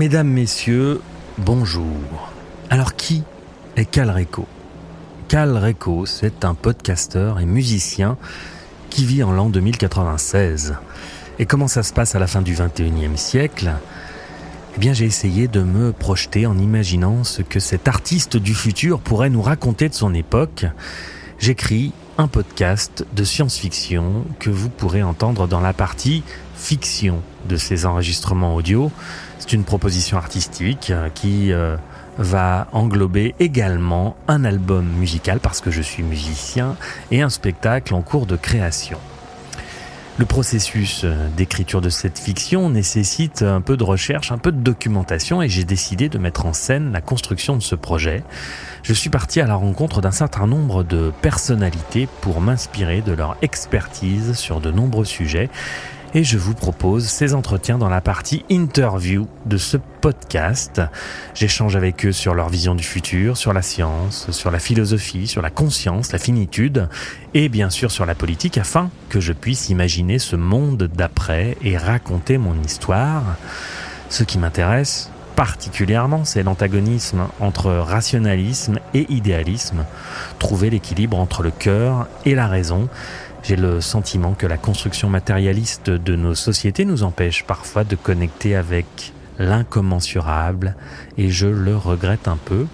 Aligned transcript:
Mesdames, 0.00 0.28
Messieurs, 0.28 1.02
bonjour. 1.36 2.32
Alors 2.70 2.96
qui 2.96 3.22
est 3.76 3.84
Cal 3.84 4.10
Reco? 4.10 4.46
Cal 5.28 5.58
Reco, 5.58 6.06
c'est 6.06 6.46
un 6.46 6.54
podcasteur 6.54 7.38
et 7.38 7.44
musicien 7.44 8.16
qui 8.88 9.04
vit 9.04 9.22
en 9.22 9.30
l'an 9.30 9.50
2096. 9.50 10.76
Et 11.38 11.44
comment 11.44 11.68
ça 11.68 11.82
se 11.82 11.92
passe 11.92 12.14
à 12.14 12.18
la 12.18 12.26
fin 12.26 12.40
du 12.40 12.54
21e 12.54 13.18
siècle? 13.18 13.74
Eh 14.74 14.78
bien, 14.78 14.94
j'ai 14.94 15.04
essayé 15.04 15.48
de 15.48 15.62
me 15.62 15.92
projeter 15.92 16.46
en 16.46 16.56
imaginant 16.56 17.22
ce 17.22 17.42
que 17.42 17.60
cet 17.60 17.86
artiste 17.86 18.38
du 18.38 18.54
futur 18.54 19.00
pourrait 19.00 19.28
nous 19.28 19.42
raconter 19.42 19.90
de 19.90 19.94
son 19.94 20.14
époque. 20.14 20.64
J'écris 21.38 21.92
un 22.16 22.26
podcast 22.26 23.04
de 23.14 23.22
science-fiction 23.22 24.24
que 24.38 24.48
vous 24.48 24.70
pourrez 24.70 25.02
entendre 25.02 25.46
dans 25.46 25.60
la 25.60 25.74
partie 25.74 26.22
fiction 26.56 27.20
de 27.50 27.56
ces 27.56 27.84
enregistrements 27.84 28.54
audio. 28.54 28.90
C'est 29.40 29.54
une 29.54 29.64
proposition 29.64 30.18
artistique 30.18 30.90
euh, 30.90 31.08
qui 31.08 31.50
euh, 31.50 31.76
va 32.18 32.68
englober 32.72 33.34
également 33.40 34.14
un 34.28 34.44
album 34.44 34.86
musical 34.86 35.40
parce 35.40 35.62
que 35.62 35.70
je 35.70 35.80
suis 35.80 36.02
musicien 36.02 36.76
et 37.10 37.22
un 37.22 37.30
spectacle 37.30 37.94
en 37.94 38.02
cours 38.02 38.26
de 38.26 38.36
création. 38.36 38.98
Le 40.18 40.26
processus 40.26 41.04
euh, 41.04 41.28
d'écriture 41.38 41.80
de 41.80 41.88
cette 41.88 42.18
fiction 42.18 42.68
nécessite 42.68 43.40
un 43.40 43.62
peu 43.62 43.78
de 43.78 43.82
recherche, 43.82 44.30
un 44.30 44.36
peu 44.36 44.52
de 44.52 44.60
documentation 44.60 45.40
et 45.40 45.48
j'ai 45.48 45.64
décidé 45.64 46.10
de 46.10 46.18
mettre 46.18 46.44
en 46.44 46.52
scène 46.52 46.92
la 46.92 47.00
construction 47.00 47.56
de 47.56 47.62
ce 47.62 47.74
projet. 47.74 48.22
Je 48.82 48.92
suis 48.92 49.08
parti 49.08 49.40
à 49.40 49.46
la 49.46 49.54
rencontre 49.54 50.02
d'un 50.02 50.10
certain 50.10 50.46
nombre 50.46 50.82
de 50.84 51.14
personnalités 51.22 52.08
pour 52.20 52.42
m'inspirer 52.42 53.00
de 53.00 53.12
leur 53.12 53.38
expertise 53.40 54.34
sur 54.34 54.60
de 54.60 54.70
nombreux 54.70 55.06
sujets 55.06 55.48
et 56.14 56.24
je 56.24 56.38
vous 56.38 56.54
propose 56.54 57.06
ces 57.06 57.34
entretiens 57.34 57.78
dans 57.78 57.88
la 57.88 58.00
partie 58.00 58.44
interview 58.48 59.28
de 59.46 59.56
ce 59.56 59.76
podcast. 59.76 60.80
J'échange 61.34 61.76
avec 61.76 62.04
eux 62.06 62.12
sur 62.12 62.34
leur 62.34 62.48
vision 62.48 62.74
du 62.74 62.82
futur, 62.82 63.36
sur 63.36 63.52
la 63.52 63.62
science, 63.62 64.30
sur 64.30 64.50
la 64.50 64.58
philosophie, 64.58 65.26
sur 65.26 65.42
la 65.42 65.50
conscience, 65.50 66.12
la 66.12 66.18
finitude 66.18 66.88
et 67.34 67.48
bien 67.48 67.70
sûr 67.70 67.90
sur 67.90 68.06
la 68.06 68.14
politique 68.14 68.58
afin 68.58 68.90
que 69.08 69.20
je 69.20 69.32
puisse 69.32 69.68
imaginer 69.68 70.18
ce 70.18 70.36
monde 70.36 70.90
d'après 70.92 71.56
et 71.62 71.76
raconter 71.76 72.38
mon 72.38 72.60
histoire. 72.62 73.22
Ce 74.08 74.24
qui 74.24 74.38
m'intéresse 74.38 75.10
particulièrement, 75.36 76.26
c'est 76.26 76.42
l'antagonisme 76.42 77.22
entre 77.40 77.70
rationalisme 77.70 78.78
et 78.92 79.06
idéalisme, 79.10 79.86
trouver 80.38 80.68
l'équilibre 80.68 81.18
entre 81.18 81.42
le 81.42 81.50
cœur 81.50 82.08
et 82.26 82.34
la 82.34 82.46
raison 82.46 82.90
j'ai 83.42 83.56
le 83.56 83.80
sentiment 83.80 84.34
que 84.34 84.46
la 84.46 84.56
construction 84.56 85.08
matérialiste 85.08 85.90
de 85.90 86.16
nos 86.16 86.34
sociétés 86.34 86.84
nous 86.84 87.02
empêche 87.02 87.44
parfois 87.44 87.84
de 87.84 87.96
connecter 87.96 88.54
avec 88.54 89.12
l'incommensurable 89.38 90.76
et 91.16 91.30
je 91.30 91.46
le 91.46 91.76
regrette 91.76 92.28
un 92.28 92.36
peu. 92.36 92.66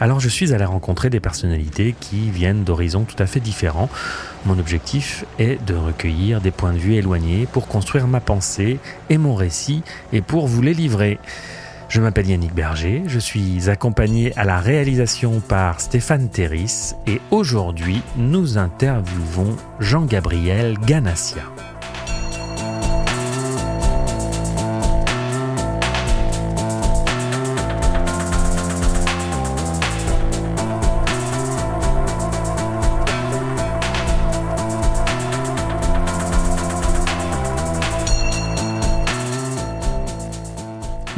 Alors 0.00 0.18
je 0.18 0.28
suis 0.28 0.52
allé 0.52 0.64
rencontrer 0.64 1.10
des 1.10 1.20
personnalités 1.20 1.94
qui 2.00 2.30
viennent 2.30 2.64
d'horizons 2.64 3.04
tout 3.04 3.20
à 3.22 3.26
fait 3.26 3.38
différents. 3.38 3.88
Mon 4.46 4.58
objectif 4.58 5.24
est 5.38 5.64
de 5.64 5.74
recueillir 5.74 6.40
des 6.40 6.50
points 6.50 6.72
de 6.72 6.78
vue 6.78 6.94
éloignés 6.94 7.46
pour 7.46 7.68
construire 7.68 8.08
ma 8.08 8.18
pensée 8.18 8.80
et 9.10 9.18
mon 9.18 9.36
récit 9.36 9.82
et 10.12 10.20
pour 10.20 10.48
vous 10.48 10.60
les 10.60 10.74
livrer. 10.74 11.20
Je 11.92 12.00
m'appelle 12.00 12.30
Yannick 12.30 12.54
Berger, 12.54 13.02
je 13.06 13.18
suis 13.18 13.68
accompagné 13.68 14.32
à 14.38 14.44
la 14.44 14.60
réalisation 14.60 15.40
par 15.40 15.78
Stéphane 15.78 16.30
Terris 16.30 16.94
et 17.06 17.20
aujourd'hui 17.30 18.00
nous 18.16 18.56
interviewons 18.56 19.54
Jean-Gabriel 19.78 20.78
Ganassia. 20.86 21.42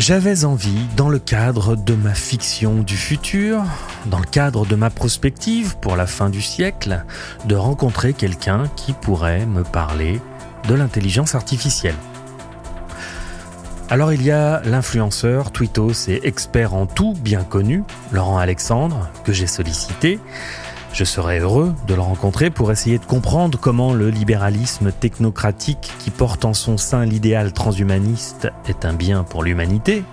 J'avais 0.07 0.45
envie, 0.45 0.85
dans 0.99 1.09
le 1.09 1.19
cadre 1.19 1.77
de 1.77 1.95
ma 1.95 2.13
fiction 2.13 2.83
du 2.83 2.95
futur, 2.95 3.63
dans 4.05 4.19
le 4.19 4.27
cadre 4.27 4.67
de 4.67 4.75
ma 4.75 4.91
prospective 4.91 5.79
pour 5.79 5.97
la 5.97 6.07
fin 6.07 6.29
du 6.29 6.43
siècle, 6.43 7.07
de 7.47 7.57
rencontrer 7.57 8.13
quelqu'un 8.13 8.65
qui 8.77 8.93
pourrait 8.93 9.47
me 9.47 9.63
parler 9.63 10.21
de 10.69 10.75
l'intelligence 10.75 11.35
artificielle. 11.35 11.95
Alors 13.89 14.13
il 14.13 14.23
y 14.23 14.31
a 14.31 14.61
l'influenceur, 14.67 15.53
tweetos 15.53 16.09
et 16.09 16.21
expert 16.25 16.75
en 16.75 16.85
tout 16.85 17.15
bien 17.15 17.43
connu, 17.43 17.83
Laurent 18.13 18.37
Alexandre, 18.37 19.09
que 19.25 19.33
j'ai 19.33 19.47
sollicité, 19.47 20.21
je 20.95 21.03
serais 21.03 21.41
heureux 21.41 21.75
de 21.89 21.95
le 21.95 22.01
rencontrer 22.01 22.51
pour 22.51 22.71
essayer 22.71 22.99
de 22.99 23.05
comprendre 23.05 23.59
comment 23.59 23.93
le 23.93 24.11
libéralisme 24.11 24.93
technocratique 24.93 25.93
qui 25.99 26.11
porte 26.11 26.45
en 26.45 26.55
son 26.55 26.79
sein 26.79 27.05
l'idéal 27.05 27.53
transhumaniste 27.53 28.49
est 28.69 28.85
un 28.85 28.93
bien 28.93 29.25
pour 29.25 29.43
l'humanité. 29.43 30.05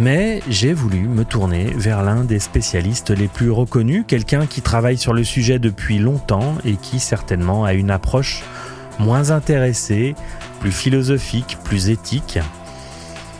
Mais 0.00 0.42
j'ai 0.48 0.72
voulu 0.72 1.06
me 1.06 1.24
tourner 1.24 1.66
vers 1.76 2.02
l'un 2.02 2.24
des 2.24 2.40
spécialistes 2.40 3.10
les 3.10 3.28
plus 3.28 3.52
reconnus, 3.52 4.04
quelqu'un 4.08 4.46
qui 4.46 4.62
travaille 4.62 4.98
sur 4.98 5.14
le 5.14 5.22
sujet 5.22 5.60
depuis 5.60 5.98
longtemps 5.98 6.56
et 6.64 6.74
qui 6.74 6.98
certainement 6.98 7.64
a 7.64 7.72
une 7.72 7.92
approche 7.92 8.42
moins 8.98 9.30
intéressée, 9.30 10.16
plus 10.58 10.72
philosophique, 10.72 11.56
plus 11.62 11.88
éthique. 11.88 12.40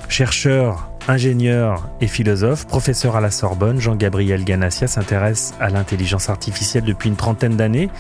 Chercheur 0.09 0.89
Ingénieur 1.09 1.89
et 2.01 2.09
philosophe, 2.09 2.67
professeur 2.67 3.15
à 3.15 3.21
la 3.21 3.31
Sorbonne, 3.31 3.81
Jean-Gabriel 3.81 4.43
Ganassia 4.43 4.89
s'intéresse 4.89 5.55
à 5.61 5.69
l'intelligence 5.69 6.29
artificielle 6.29 6.83
depuis 6.83 7.09
une 7.09 7.15
trentaine 7.15 7.57
d'années. 7.57 7.91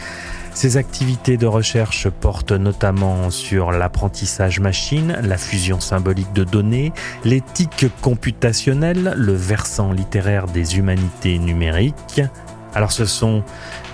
Ses 0.54 0.76
activités 0.76 1.36
de 1.36 1.46
recherche 1.46 2.08
portent 2.08 2.50
notamment 2.50 3.30
sur 3.30 3.70
l'apprentissage 3.70 4.58
machine, 4.58 5.16
la 5.22 5.36
fusion 5.36 5.78
symbolique 5.78 6.32
de 6.32 6.42
données, 6.42 6.92
l'éthique 7.24 7.86
computationnelle, 8.02 9.14
le 9.16 9.34
versant 9.34 9.92
littéraire 9.92 10.46
des 10.46 10.76
humanités 10.76 11.38
numériques. 11.38 12.22
Alors 12.74 12.90
ce 12.90 13.04
sont 13.04 13.44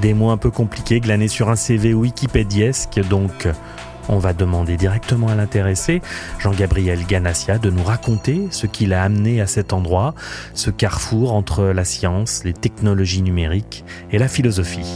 des 0.01 0.15
mots 0.15 0.31
un 0.31 0.39
peu 0.39 0.51
compliqués 0.51 1.01
glanés 1.01 1.29
sur 1.29 1.51
un 1.51 1.57
CV 1.57 1.93
wikipédiesque, 1.93 2.99
donc 3.11 3.47
on 4.09 4.19
va 4.19 4.33
demander 4.33 4.77
directement 4.77 5.29
à 5.29 5.35
l'intéressé, 5.35 6.03
Jean-Gabriel 6.39 7.05
Ganassia, 7.07 7.59
de 7.59 7.71
nous 7.71 7.83
raconter 7.83 8.49
ce 8.51 8.67
qui 8.67 8.87
l'a 8.87 9.03
amené 9.03 9.41
à 9.41 9.47
cet 9.47 9.73
endroit, 9.73 10.15
ce 10.55 10.71
carrefour 10.71 11.33
entre 11.33 11.65
la 11.65 11.85
science, 11.85 12.45
les 12.45 12.53
technologies 12.53 13.23
numériques 13.23 13.85
et 14.11 14.19
la 14.19 14.29
philosophie. 14.29 14.87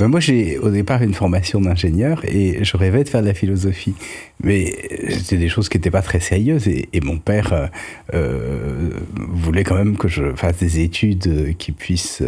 Ben 0.00 0.08
moi, 0.08 0.18
j'ai 0.18 0.58
au 0.58 0.70
départ 0.70 1.02
une 1.02 1.14
formation 1.14 1.60
d'ingénieur 1.60 2.24
et 2.24 2.64
je 2.64 2.76
rêvais 2.76 3.04
de 3.04 3.08
faire 3.08 3.22
de 3.22 3.28
la 3.28 3.34
philosophie. 3.34 3.94
Mais 4.42 4.74
c'était 5.08 5.36
des 5.36 5.48
choses 5.48 5.68
qui 5.68 5.78
n'étaient 5.78 5.92
pas 5.92 6.02
très 6.02 6.18
sérieuses 6.18 6.66
et, 6.66 6.88
mon 7.00 7.18
père 7.18 7.52
euh, 7.52 7.66
euh, 8.12 8.90
voulait 9.14 9.62
quand 9.62 9.76
même 9.76 9.96
que 9.96 10.08
je 10.08 10.34
fasse 10.34 10.58
des 10.58 10.80
études 10.80 11.56
qui 11.58 11.70
puissent 11.70 12.24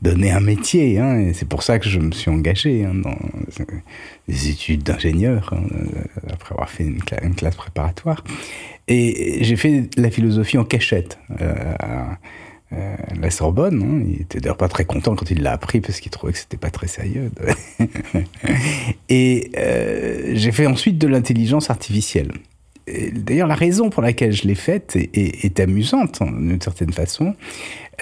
donner 0.00 0.30
un 0.30 0.38
métier. 0.38 1.00
Hein, 1.00 1.18
et 1.18 1.32
c'est 1.32 1.48
pour 1.48 1.64
ça 1.64 1.80
que 1.80 1.88
je 1.88 1.98
me 1.98 2.12
suis 2.12 2.30
engagé 2.30 2.84
hein, 2.84 2.94
dans 2.94 3.18
des 4.28 4.50
études 4.50 4.84
d'ingénieur, 4.84 5.52
hein, 5.52 5.66
après 6.30 6.52
avoir 6.52 6.70
fait 6.70 6.84
une, 6.84 7.34
classe 7.34 7.56
préparatoire. 7.56 8.22
Et 8.86 9.42
j'ai 9.42 9.56
fait 9.56 9.90
la 9.96 10.10
philosophie 10.10 10.56
en 10.56 10.64
cachette. 10.64 11.18
Euh, 11.40 11.54
euh, 12.72 12.96
la 13.18 13.30
Sorbonne. 13.30 13.82
Hein. 13.82 14.04
Il 14.06 14.22
était 14.22 14.40
d'ailleurs 14.40 14.58
pas 14.58 14.68
très 14.68 14.84
content 14.84 15.14
quand 15.14 15.30
il 15.30 15.42
l'a 15.42 15.52
appris 15.52 15.80
parce 15.80 16.00
qu'il 16.00 16.10
trouvait 16.10 16.34
que 16.34 16.38
c'était 16.38 16.58
pas 16.58 16.70
très 16.70 16.86
sérieux. 16.86 17.30
et 19.08 19.50
euh, 19.56 20.32
j'ai 20.34 20.52
fait 20.52 20.66
ensuite 20.66 20.98
de 20.98 21.06
l'intelligence 21.06 21.70
artificielle. 21.70 22.32
D'ailleurs, 23.12 23.48
la 23.48 23.54
raison 23.54 23.90
pour 23.90 24.02
laquelle 24.02 24.32
je 24.32 24.46
l'ai 24.46 24.54
faite 24.54 24.96
est, 24.96 25.60
amusante 25.60 26.22
hein, 26.22 26.30
d'une 26.32 26.60
certaine 26.60 26.92
façon. 26.92 27.34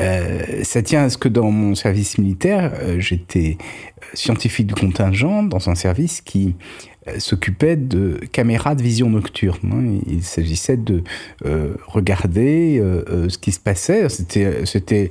Euh, 0.00 0.62
ça 0.62 0.80
tient 0.82 1.04
à 1.04 1.10
ce 1.10 1.18
que 1.18 1.28
dans 1.28 1.50
mon 1.50 1.74
service 1.74 2.18
militaire, 2.18 2.72
j'étais 2.98 3.58
scientifique 4.14 4.68
du 4.68 4.74
contingent 4.74 5.42
dans 5.42 5.68
un 5.68 5.74
service 5.74 6.20
qui 6.20 6.54
s'occupait 7.18 7.76
de 7.76 8.20
caméras 8.32 8.74
de 8.74 8.82
vision 8.82 9.10
nocturne. 9.10 9.72
Hein. 9.72 10.00
Il 10.06 10.22
s'agissait 10.22 10.76
de 10.76 11.02
euh, 11.44 11.74
regarder 11.86 12.78
euh, 12.80 13.28
ce 13.28 13.38
qui 13.38 13.52
se 13.52 13.60
passait. 13.60 14.08
C'était, 14.08 14.64
c'était 14.64 15.10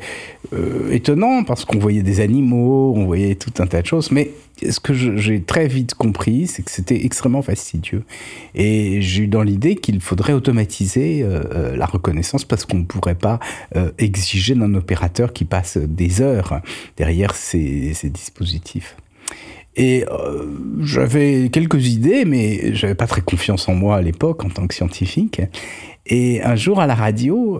étonnant 0.91 1.43
parce 1.43 1.65
qu'on 1.65 1.79
voyait 1.79 2.03
des 2.03 2.19
animaux, 2.19 2.93
on 2.95 3.05
voyait 3.05 3.35
tout 3.35 3.53
un 3.59 3.67
tas 3.67 3.81
de 3.81 3.87
choses, 3.87 4.11
mais 4.11 4.31
ce 4.69 4.79
que 4.79 4.93
j'ai 4.93 5.41
très 5.41 5.67
vite 5.67 5.93
compris, 5.95 6.47
c'est 6.47 6.63
que 6.63 6.71
c'était 6.71 7.05
extrêmement 7.05 7.41
fastidieux. 7.41 8.03
Et 8.53 9.01
j'ai 9.01 9.23
eu 9.23 9.27
dans 9.27 9.43
l'idée 9.43 9.75
qu'il 9.75 9.99
faudrait 9.99 10.33
automatiser 10.33 11.23
euh, 11.23 11.43
euh, 11.53 11.75
la 11.75 11.85
reconnaissance 11.85 12.45
parce 12.45 12.65
qu'on 12.65 12.79
ne 12.79 12.85
pourrait 12.85 13.15
pas 13.15 13.39
euh, 13.75 13.91
exiger 13.97 14.55
d'un 14.55 14.73
opérateur 14.75 15.33
qui 15.33 15.45
passe 15.45 15.77
des 15.77 16.21
heures 16.21 16.61
derrière 16.97 17.35
ces 17.35 17.93
dispositifs. 18.05 18.95
Et 19.75 20.05
j'avais 20.81 21.49
quelques 21.49 21.87
idées, 21.87 22.23
mais 22.25 22.73
j'avais 22.73 22.95
pas 22.95 23.07
très 23.07 23.21
confiance 23.21 23.67
en 23.67 23.75
moi 23.75 23.97
à 23.97 24.01
l'époque 24.01 24.45
en 24.45 24.49
tant 24.49 24.67
que 24.67 24.73
scientifique. 24.73 25.41
Et 26.07 26.41
un 26.43 26.55
jour 26.55 26.79
à 26.79 26.87
la 26.87 26.95
radio, 26.95 27.59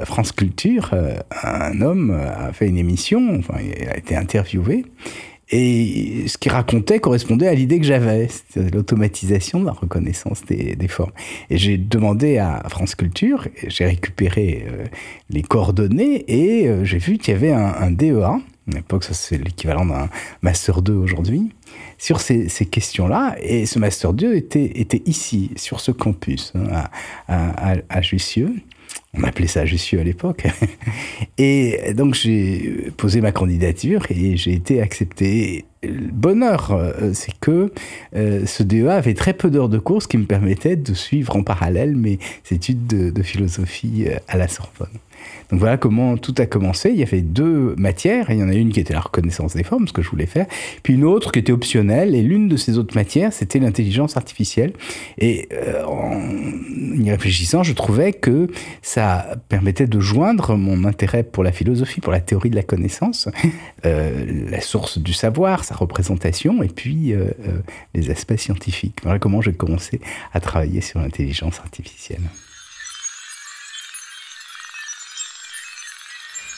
à 0.00 0.04
France 0.04 0.32
Culture, 0.32 0.94
un 1.42 1.80
homme 1.80 2.10
a 2.10 2.52
fait 2.52 2.68
une 2.68 2.78
émission, 2.78 3.36
enfin, 3.38 3.58
il 3.60 3.88
a 3.88 3.96
été 3.96 4.14
interviewé, 4.14 4.84
et 5.50 6.24
ce 6.26 6.38
qu'il 6.38 6.50
racontait 6.50 6.98
correspondait 6.98 7.46
à 7.46 7.54
l'idée 7.54 7.78
que 7.78 7.86
j'avais, 7.86 8.28
c'était 8.28 8.68
l'automatisation 8.70 9.60
de 9.60 9.66
la 9.66 9.72
reconnaissance 9.72 10.44
des, 10.44 10.88
formes. 10.88 11.12
Et 11.50 11.58
j'ai 11.58 11.78
demandé 11.78 12.38
à 12.38 12.64
France 12.68 12.96
Culture, 12.96 13.46
j'ai 13.68 13.84
récupéré 13.84 14.66
euh, 14.68 14.84
les 15.30 15.42
coordonnées 15.42 16.24
et 16.26 16.68
euh, 16.68 16.84
j'ai 16.84 16.98
vu 16.98 17.18
qu'il 17.18 17.32
y 17.32 17.36
avait 17.36 17.52
un 17.52 17.90
DEA, 17.92 18.40
à 18.72 18.76
l'époque 18.76 19.04
ça 19.04 19.14
c'est 19.14 19.38
l'équivalent 19.38 19.86
d'un 19.86 20.08
Master 20.42 20.82
2 20.82 20.92
aujourd'hui, 20.94 21.52
sur 21.98 22.20
ces, 22.20 22.48
questions-là. 22.48 23.36
Et 23.40 23.66
ce 23.66 23.78
Master 23.78 24.12
2 24.12 24.34
était, 24.34 24.80
était 24.80 25.02
ici, 25.06 25.50
sur 25.56 25.80
ce 25.80 25.92
campus, 25.92 26.52
hein, 26.54 26.88
à, 27.28 27.72
à, 27.72 27.76
à 27.88 28.02
Jussieu. 28.02 28.54
On 29.18 29.24
appelait 29.24 29.46
ça 29.46 29.64
Jussieu 29.64 30.00
à 30.00 30.04
l'époque. 30.04 30.46
Et 31.38 31.94
donc 31.94 32.14
j'ai 32.14 32.90
posé 32.96 33.20
ma 33.20 33.32
candidature 33.32 34.06
et 34.10 34.36
j'ai 34.36 34.52
été 34.52 34.80
accepté. 34.80 35.64
Le 35.82 36.10
bonheur, 36.10 36.72
euh, 36.72 37.10
c'est 37.12 37.38
que 37.38 37.70
euh, 38.16 38.44
ce 38.46 38.62
DEA 38.62 38.88
avait 38.88 39.14
très 39.14 39.34
peu 39.34 39.50
d'heures 39.50 39.68
de 39.68 39.78
cours, 39.78 40.02
qui 40.08 40.16
me 40.18 40.24
permettait 40.24 40.74
de 40.74 40.94
suivre 40.94 41.36
en 41.36 41.42
parallèle 41.42 41.94
mes 41.94 42.18
études 42.50 42.86
de, 42.86 43.22
philosophie 43.22 44.06
euh, 44.08 44.16
à 44.26 44.36
la 44.36 44.48
Sorbonne. 44.48 44.88
Donc 45.50 45.60
voilà 45.60 45.76
comment 45.76 46.16
tout 46.16 46.34
a 46.38 46.46
commencé. 46.46 46.90
Il 46.90 46.96
y 46.96 47.02
avait 47.02 47.20
deux 47.20 47.74
matières. 47.76 48.30
Il 48.30 48.38
y 48.38 48.42
en 48.42 48.48
a 48.48 48.54
une 48.54 48.72
qui 48.72 48.80
était 48.80 48.94
la 48.94 49.00
reconnaissance 49.00 49.54
des 49.54 49.62
formes, 49.62 49.86
ce 49.86 49.92
que 49.92 50.02
je 50.02 50.10
voulais 50.10 50.26
faire, 50.26 50.46
puis 50.82 50.94
une 50.94 51.04
autre 51.04 51.30
qui 51.30 51.38
était 51.38 51.52
optionnelle. 51.52 52.14
Et 52.14 52.22
l'une 52.22 52.48
de 52.48 52.56
ces 52.56 52.78
autres 52.78 52.94
matières, 52.94 53.32
c'était 53.32 53.58
l'intelligence 53.58 54.16
artificielle. 54.16 54.72
Et 55.18 55.48
euh, 55.52 55.84
y 57.02 57.10
réfléchissant, 57.10 57.62
je 57.62 57.72
trouvais 57.72 58.12
que 58.12 58.48
ça 58.82 59.36
permettait 59.48 59.86
de 59.86 60.00
joindre 60.00 60.56
mon 60.56 60.84
intérêt 60.84 61.22
pour 61.22 61.44
la 61.44 61.52
philosophie, 61.52 62.00
pour 62.00 62.12
la 62.12 62.20
théorie 62.20 62.50
de 62.50 62.56
la 62.56 62.62
connaissance, 62.62 63.28
euh, 63.86 64.48
la 64.50 64.60
source 64.60 64.98
du 64.98 65.12
savoir, 65.12 65.64
sa 65.64 65.74
représentation, 65.74 66.62
et 66.62 66.68
puis 66.68 67.12
euh, 67.12 67.26
euh, 67.46 67.58
les 67.94 68.10
aspects 68.10 68.36
scientifiques. 68.36 69.00
Voilà 69.02 69.18
comment 69.18 69.40
j'ai 69.40 69.52
commencé 69.52 70.00
à 70.32 70.40
travailler 70.40 70.80
sur 70.80 71.00
l'intelligence 71.00 71.60
artificielle. 71.60 72.22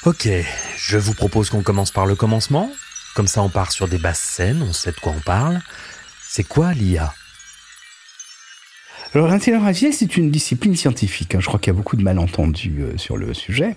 Ok, 0.06 0.28
je 0.76 0.96
vous 0.96 1.14
propose 1.14 1.50
qu'on 1.50 1.62
commence 1.62 1.90
par 1.90 2.06
le 2.06 2.14
commencement. 2.14 2.70
Comme 3.14 3.26
ça, 3.26 3.42
on 3.42 3.48
part 3.48 3.72
sur 3.72 3.88
des 3.88 3.98
basses 3.98 4.20
scènes, 4.20 4.62
on 4.62 4.72
sait 4.72 4.92
de 4.92 4.96
quoi 5.00 5.12
on 5.16 5.20
parle. 5.20 5.60
C'est 6.28 6.44
quoi 6.44 6.72
l'IA 6.72 7.12
Alors, 9.14 9.28
l'intelligence 9.28 9.64
artificielle, 9.64 9.94
c'est 9.94 10.16
une 10.16 10.30
discipline 10.30 10.76
scientifique. 10.76 11.34
hein. 11.34 11.40
Je 11.40 11.46
crois 11.46 11.58
qu'il 11.58 11.72
y 11.72 11.74
a 11.74 11.76
beaucoup 11.76 11.96
de 11.96 12.02
malentendus 12.02 12.80
euh, 12.80 12.96
sur 12.98 13.16
le 13.16 13.32
sujet. 13.34 13.74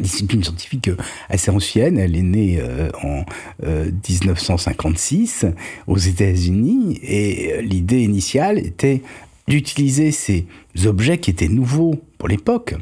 Discipline 0.00 0.42
scientifique 0.42 0.88
euh, 0.88 0.96
assez 1.28 1.50
ancienne. 1.50 1.98
Elle 1.98 2.16
est 2.16 2.22
née 2.22 2.58
euh, 2.60 2.90
en 3.02 3.24
euh, 3.64 3.90
1956 4.08 5.46
aux 5.86 5.98
États-Unis 5.98 6.98
et 7.02 7.62
l'idée 7.62 8.02
initiale 8.02 8.58
était 8.58 9.02
d'utiliser 9.46 10.10
ces 10.10 10.46
objets 10.86 11.18
qui 11.18 11.30
étaient 11.30 11.48
nouveaux 11.48 12.00
pour 12.18 12.28
l'époque, 12.28 12.74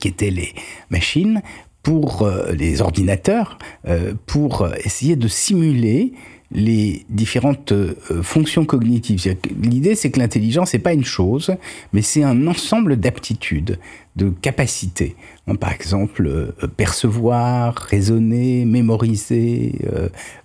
qui 0.00 0.08
étaient 0.08 0.30
les 0.30 0.52
machines, 0.90 1.40
pour 1.82 2.28
les 2.52 2.82
ordinateurs, 2.82 3.58
pour 4.26 4.68
essayer 4.84 5.14
de 5.14 5.28
simuler 5.28 6.12
les 6.50 7.04
différentes 7.10 7.72
euh, 7.72 7.94
fonctions 8.22 8.64
cognitives. 8.64 9.36
L'idée, 9.62 9.94
c'est 9.94 10.10
que 10.10 10.18
l'intelligence 10.18 10.72
n'est 10.72 10.78
pas 10.78 10.94
une 10.94 11.04
chose, 11.04 11.54
mais 11.92 12.00
c'est 12.00 12.22
un 12.22 12.46
ensemble 12.46 12.96
d'aptitudes, 12.96 13.78
de 14.16 14.30
capacités. 14.30 15.14
Par 15.60 15.72
exemple, 15.72 16.26
euh, 16.26 16.52
percevoir, 16.76 17.74
raisonner, 17.74 18.64
mémoriser, 18.64 19.74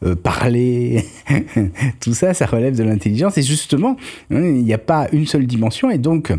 euh, 0.04 0.16
parler, 0.16 1.06
tout 2.02 2.14
ça, 2.14 2.34
ça 2.34 2.46
relève 2.46 2.76
de 2.76 2.84
l'intelligence. 2.84 3.38
Et 3.38 3.42
justement, 3.42 3.96
hein, 4.30 4.44
il 4.44 4.64
n'y 4.64 4.74
a 4.74 4.78
pas 4.78 5.08
une 5.14 5.26
seule 5.26 5.48
dimension, 5.48 5.90
et 5.90 5.98
donc 5.98 6.34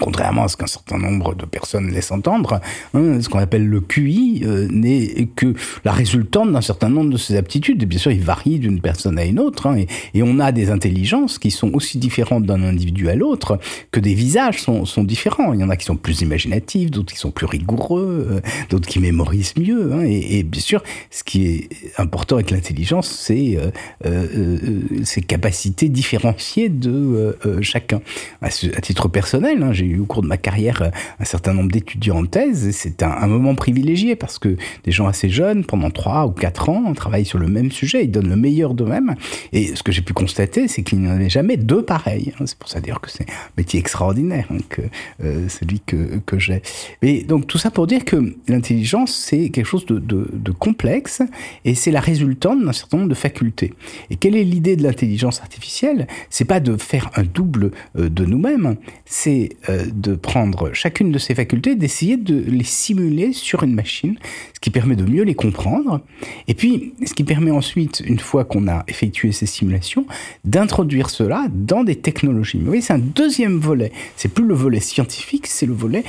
contrairement 0.00 0.44
à 0.44 0.48
ce 0.48 0.56
qu'un 0.56 0.66
certain 0.66 0.98
nombre 0.98 1.34
de 1.34 1.44
personnes 1.44 1.90
laissent 1.90 2.10
entendre, 2.10 2.60
hein, 2.94 3.20
ce 3.20 3.28
qu'on 3.28 3.38
appelle 3.38 3.66
le 3.66 3.80
QI 3.80 4.42
euh, 4.44 4.68
n'est 4.70 5.28
que 5.36 5.54
la 5.84 5.92
résultante 5.92 6.52
d'un 6.52 6.60
certain 6.60 6.88
nombre 6.88 7.10
de 7.10 7.16
ces 7.16 7.36
aptitudes. 7.36 7.82
Et 7.82 7.86
bien 7.86 7.98
sûr, 7.98 8.10
il 8.12 8.22
varie 8.22 8.58
d'une 8.58 8.80
personne 8.80 9.18
à 9.18 9.24
une 9.24 9.38
autre. 9.38 9.66
hein, 9.66 9.76
et, 10.14 10.22
on 10.22 10.40
a 10.40 10.52
des 10.52 10.70
intelligences 10.70 11.38
qui 11.38 11.50
sont 11.50 11.72
aussi 11.74 11.98
différentes 11.98 12.44
d'un 12.44 12.62
individu 12.62 13.10
à 13.10 13.14
l'autre 13.14 13.58
que 13.90 14.00
des 14.00 14.14
visages 14.14 14.62
sont, 14.62 14.84
différents. 15.04 15.52
Il 15.52 15.60
y 15.60 15.64
en 15.64 15.68
a 15.68 15.76
qui 15.76 15.84
sont 15.84 15.96
plus 15.96 16.22
imaginatifs, 16.22 16.90
d'autres 16.90 17.12
qui 17.12 17.18
sont 17.18 17.30
plus 17.30 17.46
rigoureux, 17.46 18.26
euh, 18.30 18.40
d'autres 18.70 18.88
qui 18.88 19.00
mémorisent 19.00 19.54
mieux. 19.58 19.92
hein. 19.92 20.02
et, 20.04 20.42
bien 20.42 20.62
sûr, 20.62 20.82
ce 21.10 21.22
qui 21.24 21.46
est 21.46 21.68
important 21.98 22.36
avec 22.36 22.50
l'intelligence, 22.50 23.08
c'est 23.08 23.56
euh, 23.56 23.70
euh, 24.06 24.58
euh, 25.00 25.20
capacités 25.26 25.88
différenciées 25.88 26.68
de 26.68 27.36
chacun. 27.60 28.00
À, 28.42 28.46
à 28.46 28.80
titre 28.80 29.08
personnel, 29.08 29.62
hein, 29.62 29.72
au 29.98 30.06
cours 30.06 30.22
de 30.22 30.26
ma 30.26 30.36
carrière 30.36 30.82
euh, 30.82 30.90
un 31.20 31.24
certain 31.24 31.52
nombre 31.52 31.70
d'étudiants 31.70 32.18
en 32.18 32.26
thèse, 32.26 32.66
et 32.66 32.72
c'est 32.72 33.02
un, 33.02 33.26
moment 33.26 33.54
privilégié 33.54 34.16
parce 34.16 34.38
que 34.38 34.56
des 34.84 34.92
gens 34.92 35.06
assez 35.06 35.28
jeunes, 35.28 35.64
pendant 35.64 35.90
3 35.90 36.26
ou 36.26 36.30
4 36.30 36.68
ans, 36.68 36.94
travaillent 36.94 37.24
sur 37.24 37.38
le 37.38 37.48
même 37.48 37.70
sujet, 37.70 38.04
ils 38.04 38.10
donnent 38.10 38.28
le 38.28 38.36
meilleur 38.36 38.74
d'eux-mêmes. 38.74 39.14
Et 39.52 39.74
ce 39.74 39.82
que 39.82 39.92
j'ai 39.92 40.02
pu 40.02 40.12
constater, 40.12 40.68
c'est 40.68 40.82
qu'il 40.82 41.00
n'y 41.00 41.08
en 41.08 41.12
avait 41.12 41.30
jamais 41.30 41.56
deux 41.56 41.82
pareils. 41.82 42.32
hein. 42.38 42.44
C'est 42.46 42.58
pour 42.58 42.68
ça 42.68 42.80
dire 42.80 43.00
que 43.00 43.10
c'est 43.10 43.24
un 43.24 43.50
métier 43.56 43.80
extraordinaire, 43.80 44.46
hein, 44.50 44.58
que, 44.68 44.82
euh, 45.22 45.48
celui 45.48 45.80
que, 45.80 46.18
que 46.26 46.38
j'ai. 46.38 46.62
Mais 47.02 47.22
donc 47.22 47.46
tout 47.46 47.58
ça 47.58 47.70
pour 47.70 47.86
dire 47.86 48.04
que 48.04 48.34
l'intelligence, 48.48 49.14
c'est 49.14 49.50
quelque 49.50 49.66
chose 49.66 49.86
de 49.86 50.52
complexe, 50.52 51.22
et 51.64 51.74
c'est 51.74 51.90
la 51.90 52.00
résultante 52.00 52.64
d'un 52.64 52.72
certain 52.72 52.98
nombre 52.98 53.10
de 53.10 53.14
facultés. 53.14 53.72
Et 54.10 54.16
quelle 54.16 54.36
est 54.36 54.44
l'idée 54.44 54.76
de 54.76 54.82
l'intelligence 54.82 55.40
artificielle? 55.40 56.06
C'est 56.30 56.44
pas 56.44 56.60
de 56.60 56.76
faire 56.76 57.10
un 57.16 57.22
double 57.22 57.70
euh, 57.98 58.08
de 58.08 58.24
nous-mêmes, 58.24 58.76
c'est 59.04 59.50
de 59.92 60.14
prendre 60.14 60.72
chacune 60.72 61.12
de 61.12 61.18
ces 61.18 61.34
facultés, 61.34 61.74
d'essayer 61.74 62.16
de 62.16 62.34
les 62.34 62.64
simuler 62.64 63.32
sur 63.32 63.62
une 63.62 63.74
machine, 63.74 64.18
ce 64.52 64.60
qui 64.60 64.70
permet 64.70 64.96
de 64.96 65.04
mieux 65.04 65.24
les 65.24 65.34
comprendre, 65.34 66.00
et 66.48 66.54
puis 66.54 66.94
ce 67.06 67.14
qui 67.14 67.24
permet 67.24 67.50
ensuite, 67.50 68.02
une 68.04 68.18
fois 68.18 68.44
qu'on 68.44 68.68
a 68.68 68.84
effectué 68.88 69.32
ces 69.32 69.46
simulations, 69.46 70.06
d'introduire 70.44 71.10
cela 71.10 71.46
dans 71.52 71.84
des 71.84 71.96
technologies. 71.96 72.58
Mais 72.58 72.64
vous 72.64 72.70
voyez, 72.70 72.82
c'est 72.82 72.94
un 72.94 72.98
deuxième 72.98 73.58
volet. 73.58 73.92
C'est 74.16 74.32
plus 74.32 74.44
le 74.44 74.54
volet 74.54 74.80
scientifique, 74.80 75.46
c'est 75.46 75.66
le 75.66 75.74
volet 75.74 76.04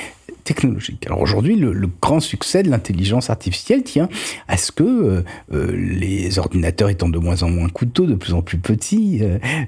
technologique. 0.46 1.06
Alors 1.08 1.20
aujourd'hui, 1.20 1.56
le, 1.56 1.90
grand 2.02 2.20
succès 2.20 2.62
de 2.62 2.70
l'intelligence 2.70 3.30
artificielle 3.30 3.84
tient 3.84 4.10
à 4.48 4.58
ce 4.58 4.72
que 4.72 4.84
euh, 4.84 5.24
euh, 5.54 5.76
les 5.76 6.38
ordinateurs 6.40 6.90
étant 6.90 7.10
de 7.10 7.18
moins 7.18 7.42
en 7.42 7.50
moins 7.50 7.68
coûteux, 7.68 8.06
de 8.06 8.16
plus 8.16 8.34
en 8.34 8.42
plus 8.42 8.60
petits, 8.60 9.22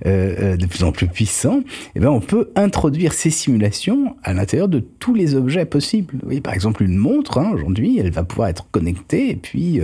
euh, 0.05 0.55
de 0.55 0.65
plus 0.67 0.84
en 0.84 0.91
plus 0.91 1.07
puissants, 1.07 1.62
eh 1.96 2.00
ben 2.00 2.10
on 2.10 2.19
peut 2.19 2.51
introduire 2.55 3.13
ces 3.13 3.31
simulations 3.31 4.15
à 4.24 4.34
l'intérieur 4.34 4.67
de 4.67 4.79
tous 4.79 5.15
les 5.15 5.34
objets 5.36 5.65
possibles. 5.65 6.15
Voyez, 6.24 6.41
par 6.41 6.53
exemple, 6.53 6.84
une 6.84 6.98
montre, 6.98 7.39
hein, 7.39 7.51
aujourd'hui, 7.53 7.98
elle 7.98 8.12
va 8.12 8.24
pouvoir 8.24 8.50
être 8.50 8.67
connectée 8.72 9.31
et 9.31 9.36
puis 9.36 9.81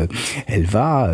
elle 0.47 0.65
va 0.65 1.11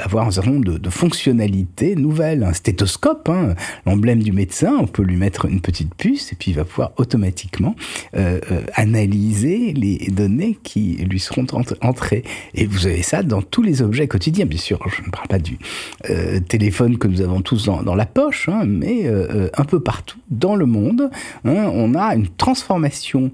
avoir 0.00 0.26
un 0.26 0.30
certain 0.32 0.50
nombre 0.50 0.78
de, 0.78 0.90
fonctionnalités 0.90 1.94
nouvelles. 1.94 2.42
Un 2.42 2.52
stéthoscope, 2.52 3.28
hein, 3.28 3.54
l'emblème 3.86 4.22
du 4.22 4.32
médecin, 4.32 4.76
on 4.80 4.86
peut 4.86 5.02
lui 5.02 5.16
mettre 5.16 5.46
une 5.46 5.60
petite 5.60 5.94
puce 5.94 6.32
et 6.32 6.36
puis 6.36 6.50
il 6.50 6.54
va 6.56 6.64
pouvoir 6.64 6.92
automatiquement 6.96 7.76
analyser 8.74 9.72
les 9.72 9.98
données 10.10 10.58
qui 10.62 10.96
lui 11.08 11.20
seront 11.20 11.46
ent- 11.52 11.62
entrées. 11.82 12.24
Et 12.54 12.66
vous 12.66 12.86
avez 12.86 13.02
ça 13.02 13.22
dans 13.22 13.42
tous 13.42 13.62
les 13.62 13.82
objets 13.82 14.08
quotidiens, 14.08 14.46
bien 14.46 14.58
sûr. 14.58 14.80
Je 14.88 15.02
ne 15.02 15.10
parle 15.10 15.28
pas 15.28 15.38
du 15.38 15.58
euh, 16.10 16.40
téléphone 16.40 16.98
que 16.98 17.08
nous 17.08 17.20
avons 17.20 17.40
tous 17.40 17.66
dans, 17.66 17.94
la 17.94 18.06
poche, 18.06 18.48
hein, 18.48 18.64
mais 18.66 19.06
euh, 19.06 19.26
euh, 19.30 19.48
un 19.56 19.64
peu 19.64 19.80
partout 19.80 20.18
dans 20.30 20.56
le 20.56 20.66
monde, 20.66 21.10
hein, 21.44 21.70
on 21.72 21.94
a 21.94 22.14
une 22.14 22.28
transformation 22.28 23.30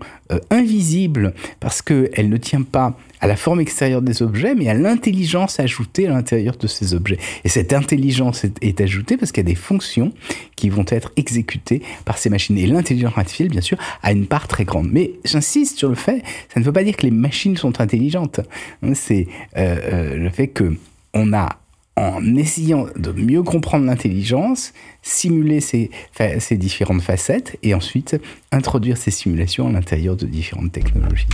invisible 0.50 1.34
parce 1.58 1.82
qu'elle 1.82 2.28
ne 2.28 2.36
tient 2.36 2.62
pas 2.62 2.96
à 3.20 3.26
la 3.26 3.36
forme 3.36 3.60
extérieure 3.60 4.02
des 4.02 4.22
objets, 4.22 4.54
mais 4.54 4.68
à 4.68 4.74
l'intelligence 4.74 5.60
ajoutée 5.60 6.06
à 6.06 6.10
l'intérieur 6.10 6.56
de 6.56 6.66
ces 6.66 6.94
objets. 6.94 7.18
Et 7.44 7.48
cette 7.48 7.72
intelligence 7.72 8.44
est, 8.44 8.80
ajoutée 8.80 9.16
parce 9.16 9.32
qu'il 9.32 9.42
y 9.42 9.46
a 9.46 9.50
des 9.50 9.54
fonctions 9.54 10.12
qui 10.56 10.70
vont 10.70 10.86
être 10.88 11.12
exécutées 11.16 11.82
par 12.04 12.18
ces 12.18 12.30
machines. 12.30 12.56
Et 12.56 12.66
l'intelligence 12.66 13.16
artificielle, 13.16 13.50
bien 13.50 13.60
sûr, 13.60 13.78
a 14.02 14.12
une 14.12 14.26
part 14.26 14.48
très 14.48 14.64
grande. 14.64 14.88
Mais 14.90 15.12
j'insiste 15.24 15.78
sur 15.78 15.88
le 15.88 15.94
fait, 15.94 16.22
ça 16.52 16.60
ne 16.60 16.64
veut 16.64 16.72
pas 16.72 16.84
dire 16.84 16.96
que 16.96 17.02
les 17.02 17.10
machines 17.10 17.56
sont 17.56 17.80
intelligentes. 17.80 18.40
Hein, 18.82 18.94
C'est 18.94 19.26
euh, 19.56 19.76
euh, 19.92 20.16
le 20.16 20.30
fait 20.30 20.48
que 20.48 20.76
on 21.12 21.32
a 21.32 21.58
en 21.96 22.34
essayant 22.36 22.86
de 22.96 23.12
mieux 23.12 23.42
comprendre 23.42 23.84
l'intelligence, 23.84 24.72
simuler 25.02 25.60
ces, 25.60 25.90
ces 26.38 26.56
différentes 26.56 27.02
facettes 27.02 27.58
et 27.62 27.74
ensuite 27.74 28.16
introduire 28.52 28.96
ces 28.96 29.10
simulations 29.10 29.68
à 29.68 29.72
l'intérieur 29.72 30.16
de 30.16 30.24
différentes 30.24 30.72
technologies. 30.72 31.26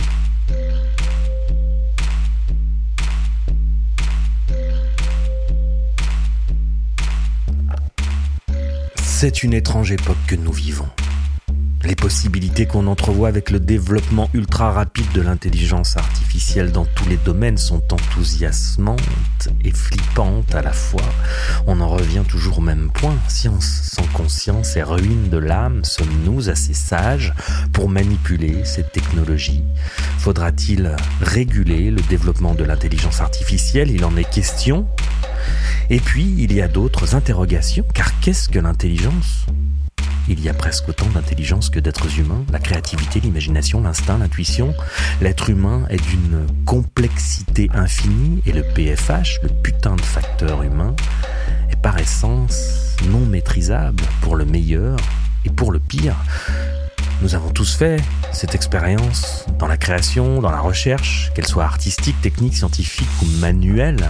C'est 9.19 9.41
une 9.41 9.53
étrange 9.53 9.91
époque 9.91 10.23
que 10.27 10.35
nous 10.35 10.51
vivons. 10.51 10.87
Les 11.83 11.95
possibilités 11.95 12.65
qu'on 12.65 12.87
entrevoit 12.87 13.29
avec 13.29 13.49
le 13.49 13.59
développement 13.59 14.29
ultra 14.33 14.71
rapide 14.71 15.09
de 15.13 15.21
l'intelligence 15.21 15.95
artificielle 15.95 16.71
dans 16.71 16.85
tous 16.85 17.07
les 17.07 17.17
domaines 17.17 17.57
sont 17.57 17.81
enthousiasmantes 17.93 19.49
et 19.63 19.71
flippantes 19.71 20.53
à 20.53 20.61
la 20.61 20.73
fois. 20.73 21.03
On 21.65 21.79
en 21.79 21.87
revient 21.87 22.23
toujours 22.27 22.57
au 22.57 22.61
même 22.61 22.89
point. 22.93 23.15
Science 23.29 23.89
sans 23.93 24.05
conscience 24.07 24.75
et 24.75 24.83
ruine 24.83 25.29
de 25.29 25.37
l'âme, 25.37 25.85
sommes-nous 25.85 26.49
assez 26.49 26.73
sages 26.73 27.33
pour 27.71 27.89
manipuler 27.89 28.65
cette 28.65 28.91
technologie? 28.91 29.63
Faudra-t-il 30.17 30.95
réguler 31.21 31.91
le 31.91 32.01
développement 32.01 32.55
de 32.55 32.63
l'intelligence 32.63 33.21
artificielle? 33.21 33.91
Il 33.91 34.03
en 34.03 34.17
est 34.17 34.29
question. 34.29 34.87
Et 35.89 35.99
puis, 35.99 36.35
il 36.37 36.51
y 36.53 36.61
a 36.61 36.67
d'autres 36.67 37.15
interrogations, 37.15 37.85
car 37.93 38.19
qu'est-ce 38.19 38.49
que 38.49 38.59
l'intelligence? 38.59 39.45
Il 40.27 40.41
y 40.41 40.49
a 40.49 40.53
presque 40.53 40.89
autant 40.89 41.07
d'intelligence 41.07 41.69
que 41.69 41.79
d'êtres 41.79 42.19
humains, 42.19 42.43
la 42.51 42.59
créativité, 42.59 43.19
l'imagination, 43.19 43.81
l'instinct, 43.81 44.17
l'intuition. 44.17 44.73
L'être 45.21 45.49
humain 45.49 45.85
est 45.89 46.01
d'une 46.09 46.45
complexité 46.65 47.69
infinie 47.73 48.41
et 48.45 48.51
le 48.51 48.63
PFH, 48.63 49.39
le 49.43 49.49
putain 49.49 49.95
de 49.95 50.01
facteur 50.01 50.63
humain, 50.63 50.95
est 51.71 51.81
par 51.81 51.97
essence 51.97 52.95
non 53.09 53.25
maîtrisable 53.25 54.03
pour 54.21 54.35
le 54.35 54.45
meilleur 54.45 54.97
et 55.45 55.49
pour 55.49 55.71
le 55.71 55.79
pire. 55.79 56.15
Nous 57.21 57.33
avons 57.33 57.49
tous 57.49 57.75
fait 57.75 58.01
cette 58.31 58.53
expérience 58.53 59.45
dans 59.57 59.67
la 59.67 59.77
création, 59.77 60.41
dans 60.41 60.51
la 60.51 60.59
recherche, 60.59 61.31
qu'elle 61.33 61.47
soit 61.47 61.63
artistique, 61.63 62.19
technique, 62.21 62.55
scientifique 62.55 63.07
ou 63.23 63.25
manuelle. 63.39 64.07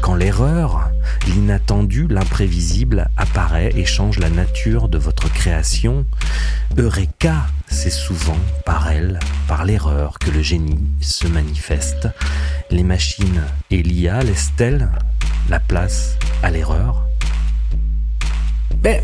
Quand 0.00 0.14
l'erreur, 0.14 0.89
l'inattendu, 1.26 2.06
l'imprévisible 2.08 3.08
apparaît 3.16 3.72
et 3.74 3.84
change 3.84 4.18
la 4.18 4.30
nature 4.30 4.88
de 4.88 4.98
votre 4.98 5.32
création, 5.32 6.06
Eureka, 6.76 7.46
c'est 7.66 7.90
souvent 7.90 8.38
par 8.64 8.90
elle, 8.90 9.18
par 9.48 9.64
l'erreur, 9.64 10.18
que 10.18 10.30
le 10.30 10.42
génie 10.42 10.80
se 11.00 11.26
manifeste. 11.26 12.08
Les 12.70 12.84
machines 12.84 13.42
et 13.70 13.82
l'IA 13.82 14.22
laissent-elles 14.22 14.88
la 15.48 15.60
place 15.60 16.16
à 16.42 16.50
l'erreur? 16.50 17.06
Ben, 18.76 19.02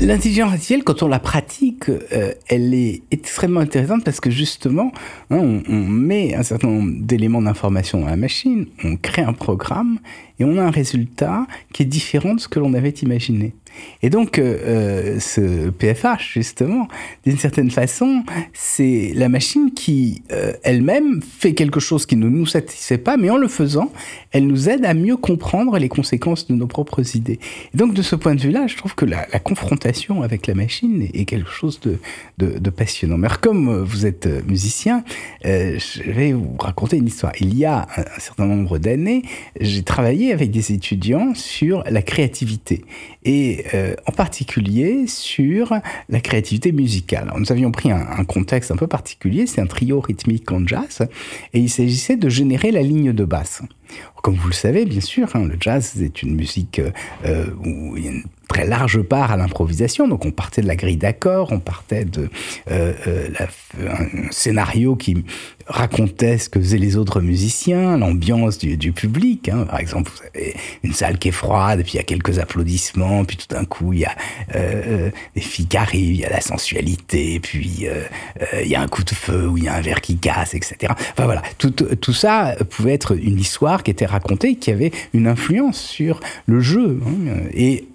L'intelligence 0.00 0.50
artificielle, 0.50 0.84
quand 0.84 1.02
on 1.02 1.08
la 1.08 1.18
pratique, 1.18 1.88
euh, 1.88 2.32
elle 2.48 2.72
est 2.72 3.02
extrêmement 3.10 3.58
intéressante 3.58 4.04
parce 4.04 4.20
que 4.20 4.30
justement, 4.30 4.92
hein, 5.30 5.38
on, 5.38 5.62
on, 5.68 5.86
met 5.88 6.36
un 6.36 6.44
certain 6.44 6.68
nombre 6.68 6.92
d'éléments 7.00 7.42
d'information 7.42 8.00
dans 8.00 8.06
la 8.06 8.14
machine, 8.14 8.66
on 8.84 8.96
crée 8.96 9.22
un 9.22 9.32
programme 9.32 9.98
et 10.38 10.44
on 10.44 10.56
a 10.56 10.62
un 10.62 10.70
résultat 10.70 11.48
qui 11.72 11.82
est 11.82 11.86
différent 11.86 12.34
de 12.34 12.40
ce 12.40 12.46
que 12.46 12.60
l'on 12.60 12.74
avait 12.74 12.90
imaginé. 12.90 13.54
Et 14.02 14.10
donc, 14.10 14.38
euh, 14.38 14.58
euh 14.64 15.20
ce 15.20 15.70
PFH, 15.70 16.32
justement, 16.34 16.88
d'une 17.24 17.38
certaine 17.38 17.70
façon, 17.70 18.24
c'est 18.52 19.12
la 19.14 19.28
machine 19.28 19.72
qui, 19.74 20.22
euh, 20.32 20.52
elle-même, 20.62 21.20
fait 21.22 21.54
quelque 21.54 21.80
chose 21.80 22.06
qui 22.06 22.16
ne 22.16 22.28
nous 22.28 22.46
satisfait 22.46 22.98
pas, 22.98 23.16
mais 23.16 23.30
en 23.30 23.36
le 23.36 23.48
faisant, 23.48 23.92
elle 24.32 24.46
nous 24.46 24.68
aide 24.68 24.84
à 24.84 24.94
mieux 24.94 25.16
comprendre 25.16 25.78
les 25.78 25.88
conséquences 25.88 26.46
de 26.46 26.54
nos 26.54 26.66
propres 26.66 27.16
idées. 27.16 27.38
Et 27.74 27.76
donc, 27.76 27.94
de 27.94 28.02
ce 28.02 28.16
point 28.16 28.34
de 28.34 28.40
vue-là, 28.40 28.66
je 28.66 28.76
trouve 28.76 28.94
que 28.94 29.04
la, 29.04 29.24
confrontation 29.38 30.22
avec 30.22 30.46
la 30.46 30.54
machine 30.54 31.08
est, 31.14 31.24
quelque 31.24 31.50
chose 31.50 31.80
de, 31.80 31.98
de, 32.38 32.70
passionnant. 32.70 33.16
Mais 33.16 33.28
comme 33.40 33.82
vous 33.82 34.04
êtes 34.04 34.26
musicien, 34.46 35.04
je 35.44 36.10
vais 36.10 36.32
vous 36.32 36.56
raconter 36.58 36.96
une 36.96 37.06
histoire. 37.06 37.32
Il 37.40 37.56
y 37.56 37.64
a 37.64 37.86
un, 37.96 38.02
un 38.02 38.20
certain 38.20 38.46
nombre 38.46 38.78
d'années, 38.78 39.22
j'ai 39.60 39.82
travaillé 39.82 40.32
avec 40.32 40.50
des 40.50 40.72
étudiants 40.72 41.34
sur 41.34 41.82
la 41.88 42.02
créativité. 42.02 42.84
Et 43.24 43.64
euh, 43.74 43.94
en 44.06 44.12
particulier 44.12 45.06
sur 45.06 45.74
la 46.08 46.20
créativité 46.20 46.72
musicale. 46.72 47.32
Nous 47.36 47.50
avions 47.52 47.70
pris 47.70 47.90
un, 47.90 48.24
contexte 48.24 48.70
un 48.70 48.76
peu 48.76 48.86
particulier, 48.86 49.46
c'est 49.46 49.60
un 49.60 49.66
trio 49.66 50.00
rythmique 50.00 50.50
en 50.52 50.66
jazz, 50.66 51.06
et 51.52 51.60
il 51.60 51.68
s'agissait 51.68 52.16
de 52.16 52.28
générer 52.28 52.70
la 52.70 52.82
ligne 52.82 53.12
de 53.12 53.24
basse. 53.24 53.62
Comme 54.22 54.34
vous 54.34 54.48
le 54.48 54.54
savez, 54.54 54.84
bien 54.84 55.00
sûr, 55.00 55.28
hein, 55.34 55.44
le 55.44 55.56
jazz 55.58 56.02
est 56.02 56.22
une 56.22 56.34
musique 56.34 56.80
euh, 57.24 57.46
où 57.64 57.96
il 57.96 58.04
y 58.04 58.08
a 58.08 58.10
une 58.10 58.24
très 58.48 58.66
large 58.66 59.02
part 59.02 59.30
à 59.30 59.36
l'improvisation. 59.36 60.08
Donc 60.08 60.24
on 60.24 60.30
partait 60.30 60.62
de 60.62 60.66
la 60.66 60.76
grille 60.76 60.96
d'accords, 60.96 61.52
on 61.52 61.60
partait 61.60 62.04
de 62.04 62.28
euh, 62.70 62.92
euh, 63.06 63.28
un 63.80 64.30
scénario 64.30 64.96
qui 64.96 65.24
racontait 65.68 66.38
ce 66.38 66.48
que 66.48 66.58
faisaient 66.58 66.78
les 66.78 66.96
autres 66.96 67.20
musiciens, 67.20 67.98
l'ambiance 67.98 68.58
du, 68.58 68.92
public. 68.92 69.48
Hein. 69.48 69.66
Par 69.68 69.78
exemple, 69.78 70.10
vous 70.10 70.26
avez 70.26 70.54
une 70.82 70.92
salle 70.92 71.18
qui 71.18 71.28
est 71.28 71.32
froide, 71.32 71.82
puis 71.82 71.92
il 71.94 71.96
y 71.96 72.00
a 72.00 72.04
quelques 72.04 72.38
applaudissements, 72.38 73.24
puis 73.24 73.36
tout 73.36 73.54
d'un 73.54 73.64
coup 73.64 73.92
il 73.92 74.00
y 74.00 74.04
a 74.04 74.16
euh, 74.54 75.10
des 75.34 75.40
filles 75.40 75.66
qui 75.66 75.76
arrivent, 75.76 76.14
il 76.14 76.20
y 76.20 76.24
a 76.24 76.30
la 76.30 76.40
sensualité, 76.40 77.38
puis 77.40 77.86
euh, 77.86 78.02
euh, 78.40 78.62
il 78.62 78.68
y 78.68 78.74
a 78.74 78.80
un 78.80 78.88
coup 78.88 79.04
de 79.04 79.10
feu 79.10 79.46
ou 79.46 79.58
il 79.58 79.64
y 79.64 79.68
a 79.68 79.74
un 79.74 79.80
verre 79.80 80.00
qui 80.00 80.16
casse, 80.16 80.54
etc. 80.54 80.92
Enfin 81.12 81.24
voilà, 81.24 81.42
tout 81.58 82.12
ça 82.12 82.56
pouvait 82.70 82.94
être 82.94 83.16
une 83.16 83.38
histoire 83.38 83.77
qui 83.82 83.90
était 83.90 84.06
racontée, 84.06 84.56
qui 84.56 84.70
avait 84.70 84.92
une 85.12 85.26
influence 85.26 85.80
sur 85.80 86.20
le 86.46 86.60
jeu. 86.60 87.00
Hein. 87.06 87.34
Et 87.54 87.88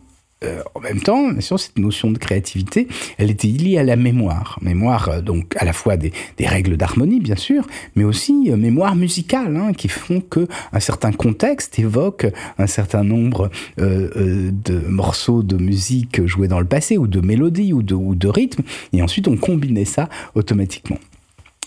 euh, 0.44 0.62
en 0.76 0.80
même 0.80 1.00
temps, 1.00 1.30
bien 1.30 1.42
sûr, 1.42 1.60
cette 1.60 1.78
notion 1.78 2.12
de 2.12 2.18
créativité, 2.18 2.88
elle 3.18 3.32
était 3.32 3.48
liée 3.48 3.78
à 3.78 3.84
la 3.84 3.96
mémoire. 3.96 4.60
Mémoire, 4.62 5.10
euh, 5.10 5.22
donc, 5.22 5.56
à 5.58 5.66
la 5.66 5.74
fois 5.74 5.98
des, 5.98 6.12
règles 6.40 6.76
d'harmonie, 6.78 7.20
bien 7.20 7.36
sûr, 7.36 7.68
mais 7.96 8.04
aussi 8.04 8.52
euh, 8.52 8.58
mémoire 8.58 8.96
musicale, 8.96 9.56
hein, 9.56 9.74
qui 9.74 9.88
font 9.88 10.22
que 10.22 10.48
un 10.74 10.80
certain 10.80 11.12
contexte 11.12 11.80
évoque 11.80 12.28
un 12.58 12.68
certain 12.68 13.04
nombre 13.04 13.50
de 13.78 14.88
morceaux 14.88 15.44
de 15.44 15.58
musique 15.58 16.26
joués 16.26 16.48
dans 16.48 16.60
le 16.60 16.66
passé, 16.66 16.98
ou 16.98 17.08
de 17.08 17.22
mélodies, 17.22 17.74
ou 17.74 17.82
de, 17.82 17.96
ou 17.96 18.16
de 18.16 18.28
rythmes, 18.28 18.64
et 18.92 19.02
ensuite 19.02 19.28
on 19.28 19.38
combinait 19.38 19.86
ça 19.86 20.10
automatiquement. 20.36 20.98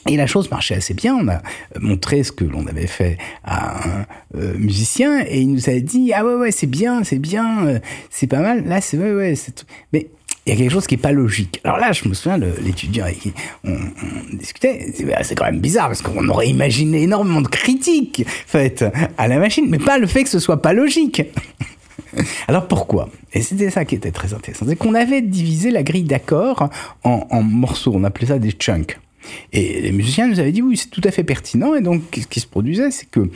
Et 0.08 0.16
la 0.16 0.26
chose 0.26 0.50
marchait 0.50 0.76
assez 0.76 0.94
bien. 0.94 1.16
On 1.16 1.28
a 1.28 1.40
montré 1.80 2.22
ce 2.22 2.32
que 2.32 2.44
l'on 2.44 2.66
avait 2.66 2.86
fait 2.86 3.18
à 3.44 3.88
un 3.88 4.06
euh, 4.36 4.54
musicien 4.58 5.24
et 5.26 5.40
il 5.40 5.52
nous 5.52 5.68
a 5.68 5.78
dit 5.80 6.12
ah 6.14 6.24
ouais 6.24 6.34
ouais 6.34 6.50
c'est 6.50 6.66
bien 6.66 7.04
c'est 7.04 7.18
bien 7.18 7.66
euh, 7.66 7.78
c'est 8.10 8.26
pas 8.26 8.40
mal 8.40 8.66
là 8.66 8.80
c'est 8.80 8.98
ouais 8.98 9.12
ouais 9.12 9.34
c'est 9.34 9.64
mais 9.92 10.08
il 10.46 10.50
y 10.50 10.52
a 10.52 10.58
quelque 10.58 10.70
chose 10.70 10.86
qui 10.86 10.94
est 10.94 10.98
pas 10.98 11.10
logique. 11.10 11.60
Alors 11.64 11.78
là, 11.78 11.90
je 11.90 12.08
me 12.08 12.14
souviens 12.14 12.38
l'étudiant 12.38 13.04
avec 13.04 13.18
qui 13.18 13.32
on, 13.64 13.76
discutait. 14.32 14.92
C'est 15.22 15.34
quand 15.34 15.44
même 15.44 15.58
bizarre 15.58 15.88
parce 15.88 16.02
qu'on 16.02 16.28
aurait 16.28 16.48
imaginé 16.48 17.02
énormément 17.02 17.40
de 17.40 17.48
critiques 17.48 18.24
faites 18.26 18.84
à 19.18 19.26
la 19.26 19.40
machine, 19.40 19.66
mais 19.68 19.78
pas 19.78 19.98
le 19.98 20.06
fait 20.06 20.22
que 20.22 20.30
ce 20.30 20.38
soit 20.38 20.62
pas 20.62 20.72
logique. 20.72 21.22
Alors 22.48 22.68
pourquoi? 22.68 23.08
Et 23.32 23.42
c'était 23.42 23.70
ça 23.70 23.84
qui 23.84 23.96
était 23.96 24.12
très 24.12 24.34
intéressant. 24.34 24.66
C'est 24.68 24.76
qu'on 24.76 24.94
avait 24.94 25.20
divisé 25.20 25.72
la 25.72 25.82
grille 25.82 26.04
d'accords 26.04 26.70
en 27.02 27.42
morceaux. 27.42 27.92
On 27.92 28.04
appelait 28.04 28.28
ça 28.28 28.38
des 28.38 28.52
chunks. 28.52 29.00
Et 29.52 29.80
les 29.80 29.92
musiciens 29.92 30.26
nous 30.26 30.40
avaient 30.40 30.52
dit 30.52 30.62
oui, 30.62 30.76
c'est 30.76 30.90
tout 30.90 31.00
à 31.04 31.10
fait 31.10 31.24
pertinent. 31.24 31.74
Et 31.74 31.80
donc, 31.80 32.02
ce 32.14 32.26
qui 32.26 32.40
se 32.40 32.46
produisait, 32.46 32.90
c'est 32.90 33.08
que 33.08 33.28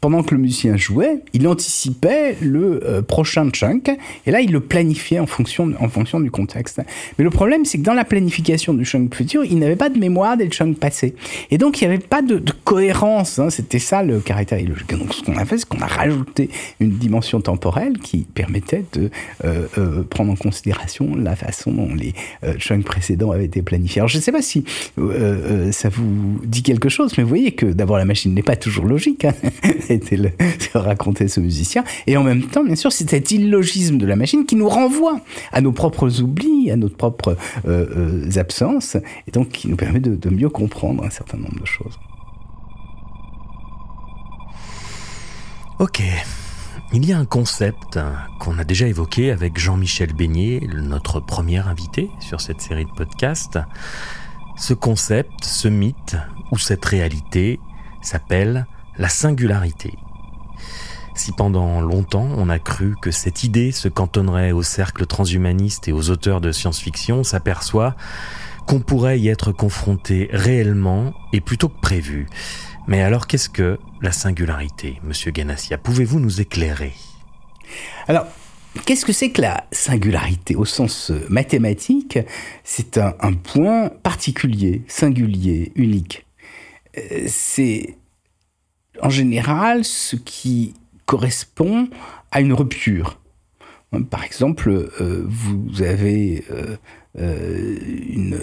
pendant 0.00 0.22
que 0.22 0.34
le 0.34 0.40
musicien 0.40 0.76
jouait, 0.76 1.20
il 1.32 1.46
anticipait 1.48 2.36
le 2.40 2.80
euh, 2.84 3.02
prochain 3.02 3.48
chunk, 3.50 3.90
et 4.26 4.30
là, 4.30 4.40
il 4.40 4.52
le 4.52 4.60
planifiait 4.60 5.18
en 5.18 5.26
fonction, 5.26 5.72
en 5.80 5.88
fonction 5.88 6.20
du 6.20 6.30
contexte. 6.30 6.80
Mais 7.18 7.24
le 7.24 7.30
problème, 7.30 7.64
c'est 7.64 7.78
que 7.78 7.82
dans 7.82 7.94
la 7.94 8.04
planification 8.04 8.74
du 8.74 8.84
chunk 8.84 9.14
futur, 9.14 9.44
il 9.44 9.58
n'avait 9.58 9.76
pas 9.76 9.88
de 9.88 9.98
mémoire 9.98 10.36
des 10.36 10.48
chunks 10.48 10.78
passés. 10.78 11.14
Et 11.50 11.58
donc, 11.58 11.80
il 11.80 11.88
n'y 11.88 11.94
avait 11.94 12.02
pas 12.02 12.22
de, 12.22 12.42
cohérence. 12.64 13.38
Hein. 13.38 13.50
C'était 13.50 13.78
ça 13.78 14.02
le 14.02 14.20
caractère 14.20 14.58
illogique. 14.58 14.94
Donc, 14.96 15.14
ce 15.14 15.22
qu'on 15.22 15.36
a 15.36 15.44
fait, 15.44 15.58
c'est 15.58 15.68
qu'on 15.68 15.80
a 15.80 15.86
rajouté 15.86 16.50
une 16.80 16.90
dimension 16.90 17.40
temporelle 17.40 17.98
qui 17.98 18.26
permettait 18.34 18.84
de 18.92 19.10
euh, 19.44 19.66
euh, 19.78 20.02
prendre 20.02 20.32
en 20.32 20.36
considération 20.36 21.14
la 21.14 21.36
façon 21.36 21.72
dont 21.72 21.94
les 21.94 22.14
chunks 22.58 22.84
précédents 22.84 23.30
avaient 23.30 23.44
été 23.44 23.62
planifiés. 23.62 24.00
Alors, 24.00 24.08
je 24.08 24.18
ne 24.18 24.22
sais 24.22 24.32
pas 24.32 24.42
si 24.42 24.64
ça 25.72 25.88
vous 25.88 26.40
dit 26.44 26.62
quelque 26.62 26.88
chose, 26.88 27.12
mais 27.16 27.22
vous 27.22 27.28
voyez 27.28 27.52
que 27.52 27.66
d'abord, 27.66 27.98
la 27.98 28.04
machine 28.04 28.34
n'est 28.34 28.42
pas 28.42 28.56
toujours 28.56 28.86
logique. 28.86 29.24
Hein 29.24 29.34
était 29.94 30.16
le, 30.16 30.30
racontait 30.74 31.28
ce 31.28 31.40
musicien. 31.40 31.84
Et 32.06 32.16
en 32.16 32.22
même 32.22 32.42
temps, 32.42 32.64
bien 32.64 32.76
sûr, 32.76 32.92
c'est 32.92 33.08
cet 33.08 33.30
illogisme 33.30 33.98
de 33.98 34.06
la 34.06 34.16
machine 34.16 34.46
qui 34.46 34.56
nous 34.56 34.68
renvoie 34.68 35.20
à 35.52 35.60
nos 35.60 35.72
propres 35.72 36.20
oublis, 36.20 36.70
à 36.70 36.76
notre 36.76 36.96
propre 36.96 37.36
euh, 37.66 37.86
euh, 38.26 38.38
absences, 38.38 38.96
et 39.26 39.30
donc 39.30 39.48
qui 39.48 39.68
nous 39.68 39.76
permet 39.76 40.00
de, 40.00 40.14
de 40.14 40.30
mieux 40.30 40.48
comprendre 40.48 41.04
un 41.04 41.10
certain 41.10 41.38
nombre 41.38 41.60
de 41.60 41.66
choses. 41.66 41.98
Ok. 45.78 46.02
Il 46.92 47.04
y 47.04 47.12
a 47.12 47.18
un 47.18 47.24
concept 47.24 47.98
qu'on 48.38 48.58
a 48.58 48.64
déjà 48.64 48.86
évoqué 48.86 49.32
avec 49.32 49.58
Jean-Michel 49.58 50.12
Beignet, 50.12 50.60
notre 50.72 51.20
premier 51.20 51.58
invité 51.58 52.08
sur 52.20 52.40
cette 52.40 52.60
série 52.60 52.84
de 52.84 52.90
podcasts. 52.96 53.58
Ce 54.56 54.72
concept, 54.72 55.44
ce 55.44 55.68
mythe 55.68 56.16
ou 56.52 56.58
cette 56.58 56.84
réalité 56.84 57.58
s'appelle 58.00 58.66
la 58.98 59.08
singularité. 59.08 59.94
Si 61.14 61.32
pendant 61.32 61.80
longtemps 61.80 62.28
on 62.36 62.48
a 62.48 62.58
cru 62.58 62.94
que 63.00 63.10
cette 63.10 63.42
idée 63.42 63.72
se 63.72 63.88
cantonnerait 63.88 64.52
au 64.52 64.62
cercle 64.62 65.06
transhumaniste 65.06 65.88
et 65.88 65.92
aux 65.92 66.10
auteurs 66.10 66.40
de 66.40 66.52
science-fiction, 66.52 67.24
s'aperçoit 67.24 67.96
qu'on 68.66 68.80
pourrait 68.80 69.18
y 69.18 69.28
être 69.28 69.52
confronté 69.52 70.28
réellement 70.32 71.14
et 71.32 71.40
plutôt 71.40 71.68
que 71.68 71.80
prévu. 71.80 72.26
Mais 72.86 73.02
alors 73.02 73.26
qu'est-ce 73.26 73.48
que 73.48 73.78
la 74.02 74.12
singularité, 74.12 75.00
monsieur 75.02 75.30
Ganassia? 75.30 75.78
Pouvez-vous 75.78 76.20
nous 76.20 76.40
éclairer? 76.40 76.92
Alors, 78.08 78.26
Qu'est-ce 78.84 79.06
que 79.06 79.12
c'est 79.12 79.30
que 79.30 79.40
la 79.40 79.66
singularité? 79.72 80.54
Au 80.54 80.66
sens 80.66 81.10
euh, 81.10 81.24
mathématique 81.30 82.18
C'est 82.62 82.98
un, 82.98 83.14
un, 83.20 83.32
point 83.32 83.88
particulier, 83.88 84.82
singulier, 84.86 85.72
unique. 85.76 86.26
Euh, 86.98 87.24
c'est 87.26 87.96
en 89.02 89.10
général 89.10 89.84
ce 89.84 90.16
qui 90.16 90.74
correspond 91.04 91.88
à 92.30 92.40
une 92.40 92.52
rupture. 92.52 93.18
Par 94.10 94.24
exemple, 94.24 94.68
euh, 94.70 95.24
vous 95.26 95.82
avez 95.82 96.44
euh, 96.50 96.76
euh, 97.18 97.76
une 98.08 98.38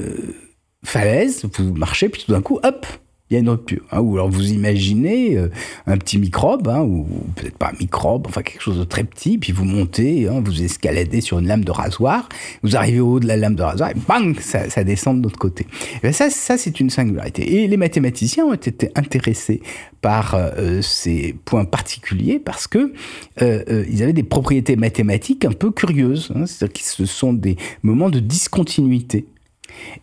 falaise, 0.83 1.45
vous 1.57 1.73
marchez, 1.73 2.09
puis 2.09 2.23
tout 2.25 2.31
d'un 2.31 2.41
coup, 2.41 2.59
hop, 2.63 2.87
il 3.33 3.37
y 3.37 3.37
a 3.37 3.39
une 3.39 3.49
rupture. 3.49 3.81
Hein, 3.91 3.99
ou 3.99 4.13
alors 4.15 4.29
vous 4.29 4.51
imaginez 4.51 5.37
euh, 5.37 5.49
un 5.87 5.97
petit 5.97 6.19
microbe, 6.19 6.67
hein, 6.67 6.81
ou 6.81 7.07
peut-être 7.35 7.57
pas 7.57 7.69
un 7.69 7.77
microbe, 7.79 8.27
enfin 8.27 8.43
quelque 8.43 8.61
chose 8.61 8.77
de 8.77 8.83
très 8.83 9.03
petit, 9.03 9.39
puis 9.39 9.51
vous 9.51 9.65
montez, 9.65 10.27
hein, 10.27 10.41
vous 10.45 10.61
escaladez 10.61 11.19
sur 11.19 11.39
une 11.39 11.47
lame 11.47 11.63
de 11.63 11.71
rasoir, 11.71 12.29
vous 12.61 12.75
arrivez 12.75 12.99
au 12.99 13.13
haut 13.13 13.19
de 13.19 13.27
la 13.27 13.35
lame 13.35 13.55
de 13.55 13.63
rasoir, 13.63 13.89
et 13.89 13.95
bang, 14.07 14.39
ça, 14.39 14.83
descend 14.83 15.17
de 15.17 15.23
l'autre 15.23 15.39
côté. 15.39 15.65
Et 16.03 16.11
ça, 16.11 16.29
ça 16.29 16.57
c'est 16.57 16.79
une 16.79 16.91
singularité. 16.91 17.55
Et 17.55 17.67
les 17.67 17.77
mathématiciens 17.77 18.45
ont 18.45 18.53
été 18.53 18.91
intéressés 18.95 19.61
par 20.01 20.35
euh, 20.35 20.81
ces 20.81 21.33
points 21.45 21.65
particuliers 21.65 22.37
parce 22.37 22.67
que 22.67 22.93
euh, 23.41 23.85
ils 23.89 24.03
avaient 24.03 24.13
des 24.13 24.23
propriétés 24.23 24.75
mathématiques 24.75 25.45
un 25.45 25.53
peu 25.53 25.71
curieuses. 25.71 26.31
Hein, 26.35 26.45
C'est-à-dire 26.45 26.73
que 26.73 26.79
ce 26.83 27.05
sont 27.05 27.33
des 27.33 27.55
moments 27.81 28.09
de 28.09 28.19
discontinuité. 28.19 29.25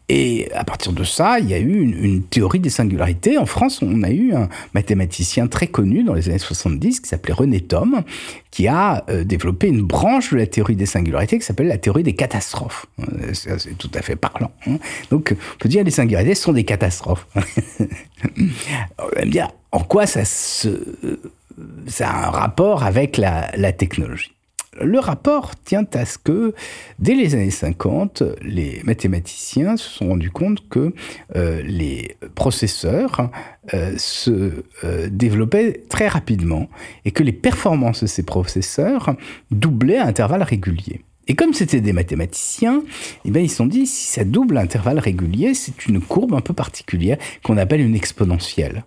Et 0.08 0.50
à 0.52 0.64
partir 0.64 0.92
de 0.92 1.04
ça, 1.04 1.38
il 1.38 1.48
y 1.48 1.54
a 1.54 1.58
eu 1.58 1.80
une, 1.80 2.22
théorie 2.22 2.60
des 2.60 2.70
singularités. 2.70 3.38
En 3.38 3.46
France, 3.46 3.80
on 3.82 4.02
a 4.02 4.10
eu 4.10 4.34
un 4.34 4.48
mathématicien 4.74 5.46
très 5.46 5.68
connu 5.68 6.02
dans 6.02 6.14
les 6.14 6.28
années 6.28 6.38
70 6.38 7.00
qui 7.00 7.08
s'appelait 7.08 7.32
René 7.32 7.60
Thom, 7.60 8.02
qui 8.50 8.66
a 8.66 9.04
euh, 9.08 9.24
développé 9.24 9.68
une 9.68 9.82
branche 9.82 10.32
de 10.32 10.38
la 10.38 10.46
théorie 10.46 10.76
des 10.76 10.86
singularités 10.86 11.38
qui 11.38 11.44
s'appelle 11.44 11.68
la 11.68 11.78
théorie 11.78 12.02
des 12.02 12.14
catastrophes. 12.14 12.86
C'est 13.32 13.78
tout 13.78 13.90
à 13.94 14.02
fait 14.02 14.16
parlant. 14.16 14.50
Hein. 14.66 14.78
Donc, 15.10 15.34
on 15.34 15.58
peut 15.58 15.68
dire 15.68 15.80
que 15.80 15.86
les 15.86 15.92
singularités 15.92 16.34
sont 16.34 16.52
des 16.52 16.64
catastrophes. 16.64 17.26
on 17.36 19.06
va 19.16 19.24
me 19.24 19.30
dire, 19.30 19.48
en 19.70 19.80
quoi 19.80 20.06
ça, 20.06 20.24
ça 20.24 22.10
a 22.10 22.26
un 22.26 22.30
rapport 22.30 22.82
avec 22.82 23.16
la 23.16 23.72
technologie 23.72 24.32
le 24.78 24.98
rapport 24.98 25.56
tient 25.64 25.86
à 25.94 26.04
ce 26.04 26.16
que, 26.18 26.54
dès 26.98 27.14
les 27.14 27.34
années 27.34 27.50
50, 27.50 28.22
les 28.42 28.80
mathématiciens 28.84 29.76
se 29.76 29.88
sont 29.88 30.08
rendus 30.08 30.30
compte 30.30 30.68
que 30.68 30.94
euh, 31.34 31.62
les 31.62 32.16
processeurs 32.34 33.30
euh, 33.74 33.94
se 33.96 34.64
euh, 34.84 35.08
développaient 35.10 35.82
très 35.88 36.08
rapidement 36.08 36.68
et 37.04 37.10
que 37.10 37.22
les 37.22 37.32
performances 37.32 38.02
de 38.02 38.06
ces 38.06 38.22
processeurs 38.22 39.16
doublaient 39.50 39.98
à 39.98 40.06
intervalles 40.06 40.44
réguliers. 40.44 41.04
Et 41.26 41.34
comme 41.34 41.52
c'était 41.52 41.80
des 41.80 41.92
mathématiciens, 41.92 42.82
eh 43.24 43.30
bien, 43.30 43.42
ils 43.42 43.50
se 43.50 43.56
sont 43.56 43.66
dit, 43.66 43.86
si 43.86 44.06
ça 44.06 44.24
double 44.24 44.56
à 44.56 44.62
intervalles 44.62 44.98
réguliers, 44.98 45.54
c'est 45.54 45.86
une 45.86 46.00
courbe 46.00 46.34
un 46.34 46.40
peu 46.40 46.54
particulière 46.54 47.18
qu'on 47.44 47.56
appelle 47.56 47.80
une 47.80 47.94
exponentielle. 47.94 48.84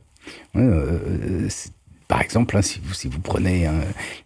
Par 2.13 2.21
exemple, 2.21 2.55
hein, 2.55 2.61
si, 2.61 2.79
vous, 3.07 3.19
prenez 3.21 3.65
hein, 3.65 3.73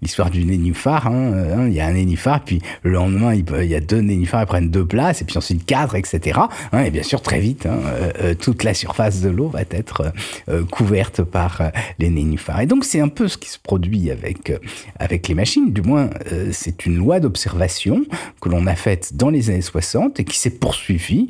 l'histoire 0.02 0.30
du 0.30 0.43
nénuphar, 0.43 1.08
hein, 1.08 1.67
il 1.67 1.73
y 1.73 1.80
a 1.80 1.86
un 1.86 1.93
nénuphar, 1.93 2.43
puis 2.43 2.62
le 2.84 2.91
lendemain, 2.91 3.34
il, 3.34 3.65
y 3.65 3.76
a 3.76 3.80
deux 3.80 4.02
nénuphars, 4.02 4.41
ils 4.41 4.45
prennent 4.45 4.69
deux 4.69 4.86
places, 4.86 5.21
et 5.21 5.26
puis 5.26 5.38
ensuite 5.38 5.65
quatre, 5.65 5.95
etc. 5.95 6.38
Et 6.86 6.91
bien 6.91 7.04
sûr, 7.04 7.21
très 7.21 7.39
vite, 7.39 7.65
euh, 7.65 8.12
euh, 8.19 8.34
toute 8.36 8.65
la 8.65 8.73
surface 8.73 9.21
de 9.21 9.30
l'eau 9.30 9.47
va 9.47 9.62
être 9.62 10.12
euh, 10.50 10.65
couverte 10.65 11.21
par 11.21 11.62
les 11.97 12.10
nénuphars. 12.10 12.60
Et 12.60 12.65
donc, 12.65 12.84
c'est 12.84 13.00
un 13.00 13.08
peu 13.08 13.30
ce 13.30 13.38
qui 13.38 13.47
se 13.47 13.58
produit 13.58 14.12
avec, 14.12 14.52
les 15.30 15.34
machines. 15.34 15.71
Du 15.71 15.82
moins, 15.82 16.10
c'est 16.52 16.86
une 16.86 16.97
loi 16.97 17.21
d'observation 17.21 18.04
que 18.41 18.50
l'on 18.50 18.67
a 18.67 18.76
faite 18.76 19.15
dans 19.15 19.30
les 19.30 19.50
années 19.50 19.62
60 19.62 20.19
et 20.19 20.26
qui 20.26 20.38
s'est 20.38 20.50
poursuivie 20.50 21.30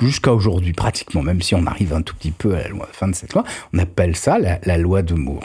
jusqu'à 0.00 0.32
aujourd'hui, 0.32 0.72
pratiquement, 0.72 1.22
même 1.22 1.42
si 1.42 1.54
on 1.54 1.66
arrive 1.66 1.92
un 1.92 2.00
tout 2.00 2.14
petit 2.14 2.30
peu 2.30 2.54
à 2.54 2.62
la 2.68 2.86
fin 2.90 3.08
de 3.08 3.14
cette 3.14 3.34
loi. 3.34 3.44
On 3.74 3.78
appelle 3.78 4.16
ça 4.16 4.38
la 4.38 4.78
loi 4.78 5.02
de 5.02 5.12
Moore. 5.12 5.44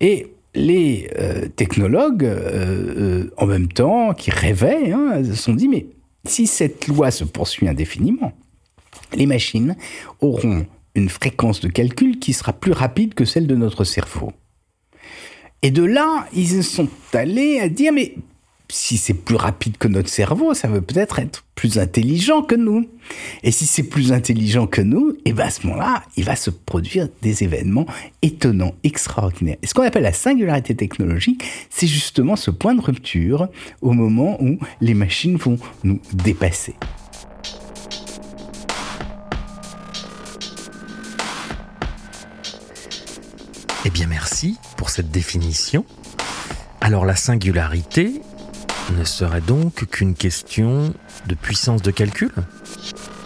Et 0.00 0.32
les 0.54 1.08
euh, 1.18 1.48
technologues, 1.48 2.24
euh, 2.24 3.24
euh, 3.24 3.30
en 3.36 3.46
même 3.46 3.68
temps, 3.68 4.14
qui 4.14 4.30
rêvaient, 4.30 4.92
hein, 4.92 5.22
se 5.24 5.34
sont 5.34 5.54
dit, 5.54 5.68
mais 5.68 5.86
si 6.24 6.46
cette 6.46 6.86
loi 6.88 7.10
se 7.10 7.24
poursuit 7.24 7.68
indéfiniment, 7.68 8.32
les 9.14 9.26
machines 9.26 9.76
auront 10.20 10.66
une 10.94 11.08
fréquence 11.08 11.60
de 11.60 11.68
calcul 11.68 12.18
qui 12.18 12.32
sera 12.32 12.52
plus 12.52 12.72
rapide 12.72 13.14
que 13.14 13.24
celle 13.24 13.46
de 13.46 13.54
notre 13.54 13.84
cerveau. 13.84 14.32
Et 15.62 15.70
de 15.70 15.84
là, 15.84 16.26
ils 16.34 16.62
sont 16.62 16.88
allés 17.12 17.60
à 17.60 17.68
dire, 17.68 17.92
mais 17.92 18.14
si 18.70 18.98
c'est 18.98 19.14
plus 19.14 19.36
rapide 19.36 19.78
que 19.78 19.88
notre 19.88 20.10
cerveau, 20.10 20.52
ça 20.52 20.68
veut 20.68 20.82
peut-être 20.82 21.18
être 21.18 21.44
plus 21.54 21.78
intelligent 21.78 22.42
que 22.42 22.54
nous. 22.54 22.86
Et 23.42 23.50
si 23.50 23.64
c'est 23.66 23.82
plus 23.82 24.12
intelligent 24.12 24.66
que 24.66 24.82
nous, 24.82 25.16
et 25.24 25.32
ben 25.32 25.46
à 25.46 25.50
ce 25.50 25.66
moment-là, 25.66 26.02
il 26.16 26.24
va 26.24 26.36
se 26.36 26.50
produire 26.50 27.08
des 27.22 27.44
événements 27.44 27.86
étonnants, 28.20 28.74
extraordinaires. 28.84 29.56
Et 29.62 29.66
ce 29.66 29.74
qu'on 29.74 29.82
appelle 29.82 30.02
la 30.02 30.12
singularité 30.12 30.76
technologique, 30.76 31.44
c'est 31.70 31.86
justement 31.86 32.36
ce 32.36 32.50
point 32.50 32.74
de 32.74 32.80
rupture 32.82 33.48
au 33.80 33.92
moment 33.92 34.36
où 34.42 34.58
les 34.80 34.94
machines 34.94 35.36
vont 35.36 35.58
nous 35.82 36.00
dépasser. 36.12 36.74
Eh 43.86 43.90
bien 43.90 44.06
merci 44.06 44.58
pour 44.76 44.90
cette 44.90 45.10
définition. 45.10 45.86
Alors 46.82 47.06
la 47.06 47.16
singularité, 47.16 48.20
ne 48.96 49.04
serait 49.04 49.40
donc 49.40 49.86
qu'une 49.90 50.14
question 50.14 50.94
de 51.26 51.34
puissance 51.34 51.82
de 51.82 51.90
calcul? 51.90 52.32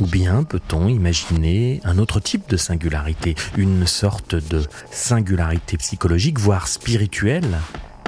Ou 0.01 0.07
bien 0.07 0.42
peut-on 0.42 0.88
imaginer 0.88 1.81
un 1.85 1.98
autre 1.98 2.20
type 2.20 2.48
de 2.48 2.57
singularité, 2.57 3.35
une 3.57 3.87
sorte 3.87 4.35
de 4.35 4.62
singularité 4.90 5.77
psychologique, 5.77 6.38
voire 6.38 6.68
spirituelle, 6.68 7.59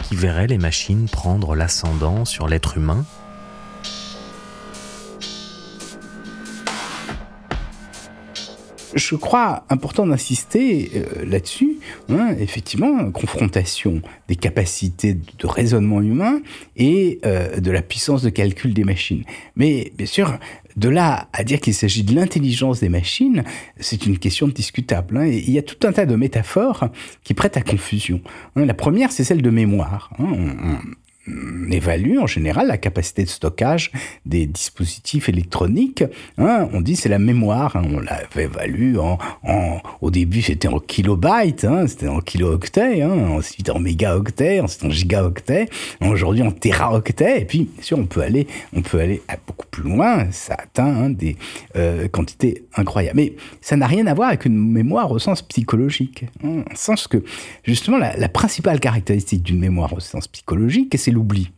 qui 0.03 0.17
verrait 0.17 0.47
les 0.47 0.59
machines 0.59 1.09
prendre 1.09 1.55
l'ascendant 1.55 2.25
sur 2.25 2.49
l'être 2.49 2.77
humain? 2.77 3.05
Je 8.95 9.17
crois 9.17 9.65
important 9.71 10.07
d'insister 10.07 10.91
euh, 10.95 11.25
là-dessus, 11.25 11.79
hein, 12.09 12.35
effectivement, 12.39 13.11
confrontation 13.11 14.03
des 14.29 14.37
capacités 14.37 15.15
de 15.15 15.47
raisonnement 15.47 16.01
humain 16.01 16.41
et 16.77 17.21
euh, 17.25 17.61
de 17.61 17.71
la 17.71 17.83
puissance 17.83 18.23
de 18.23 18.31
calcul 18.31 18.75
des 18.75 18.85
machines. 18.85 19.25
Mais 19.57 19.93
bien 19.97 20.07
sûr, 20.07 20.39
de 20.77 20.89
là 20.89 21.29
à 21.33 21.45
dire 21.45 21.61
qu'il 21.61 21.75
s'agit 21.75 22.03
de 22.03 22.15
l'intelligence 22.15 22.81
des 22.81 22.89
machines, 22.89 23.45
c'est 23.79 24.07
une 24.07 24.19
question 24.19 24.49
discutable. 24.49 25.17
Hein, 25.17 25.27
il 25.27 25.51
y 25.51 25.59
a 25.59 25.63
tout 25.63 25.87
un 25.87 25.93
tas 25.93 26.07
de 26.07 26.17
métaphores 26.17 26.89
qui 27.23 27.35
prêtent 27.35 27.57
à 27.57 27.63
confusion. 27.63 28.21
Hein, 28.57 28.65
la 28.65 28.75
première, 28.75 29.13
c'est 29.13 29.25
celle 29.25 29.43
de 29.43 29.51
mémoire. 29.51 30.11
On 31.27 31.71
évalue 31.71 32.19
en 32.19 32.27
général 32.27 32.67
la 32.67 32.77
capacité 32.77 33.25
de 33.25 33.29
stockage 33.29 33.91
des 34.27 34.47
dispositifs 34.47 35.29
électroniques. 35.29 36.05
Hein, 36.39 36.69
on 36.73 36.81
dit 36.81 36.97
c'est 36.97 37.09
la 37.09 37.19
mémoire. 37.19 37.77
Hein, 37.77 37.85
on 37.87 38.01
l'avait 38.01 38.45
évalue 38.45 38.97
en, 38.99 39.19
au 40.01 40.11
début 40.11 40.43
c'était 40.43 40.69
en 40.69 40.79
kilobytes, 40.79 41.65
hein, 41.65 41.87
c'était 41.87 42.09
en 42.09 42.21
kilo-octets, 42.21 43.03
hein, 43.03 43.13
ensuite 43.31 43.71
en 43.71 43.79
mégaoctets, 43.79 44.61
ensuite 44.61 44.85
en 44.85 44.91
gigaoctets, 44.91 45.69
aujourd'hui 46.03 46.43
en 46.43 46.51
téraoctets. 46.51 47.41
Et 47.41 47.45
puis 47.45 47.71
bien 47.73 47.83
sûr 47.83 47.99
on 47.99 48.07
peut 48.07 48.21
aller, 48.21 48.47
on 48.75 48.83
peut 48.83 49.01
aller 49.01 49.23
beaucoup 49.47 49.67
plus 49.71 49.83
loin. 49.83 50.31
Ça 50.31 50.55
atteint 50.55 51.09
des 51.09 51.37
euh, 51.77 52.09
quantités 52.09 52.65
incroyables. 52.77 53.17
Mais 53.17 53.35
ça 53.61 53.77
n'a 53.77 53.87
rien 53.87 54.07
à 54.07 54.15
voir 54.15 54.29
avec 54.29 54.45
une 54.45 54.59
mémoire 54.73 55.11
au 55.11 55.19
sens 55.19 55.41
psychologique, 55.43 56.27
en 56.43 56.63
sens 56.75 57.09
que 57.09 57.23
justement 57.63 57.97
la, 57.97 58.17
la 58.17 58.29
principale 58.29 58.81
caractéristique 58.81 59.43
d'une 59.43 59.59
mémoire 59.59 59.93
au 59.95 60.01
sens 60.01 60.29
psychologique, 60.29 60.95
c'est 60.99 61.14
l'oubli. 61.15 61.51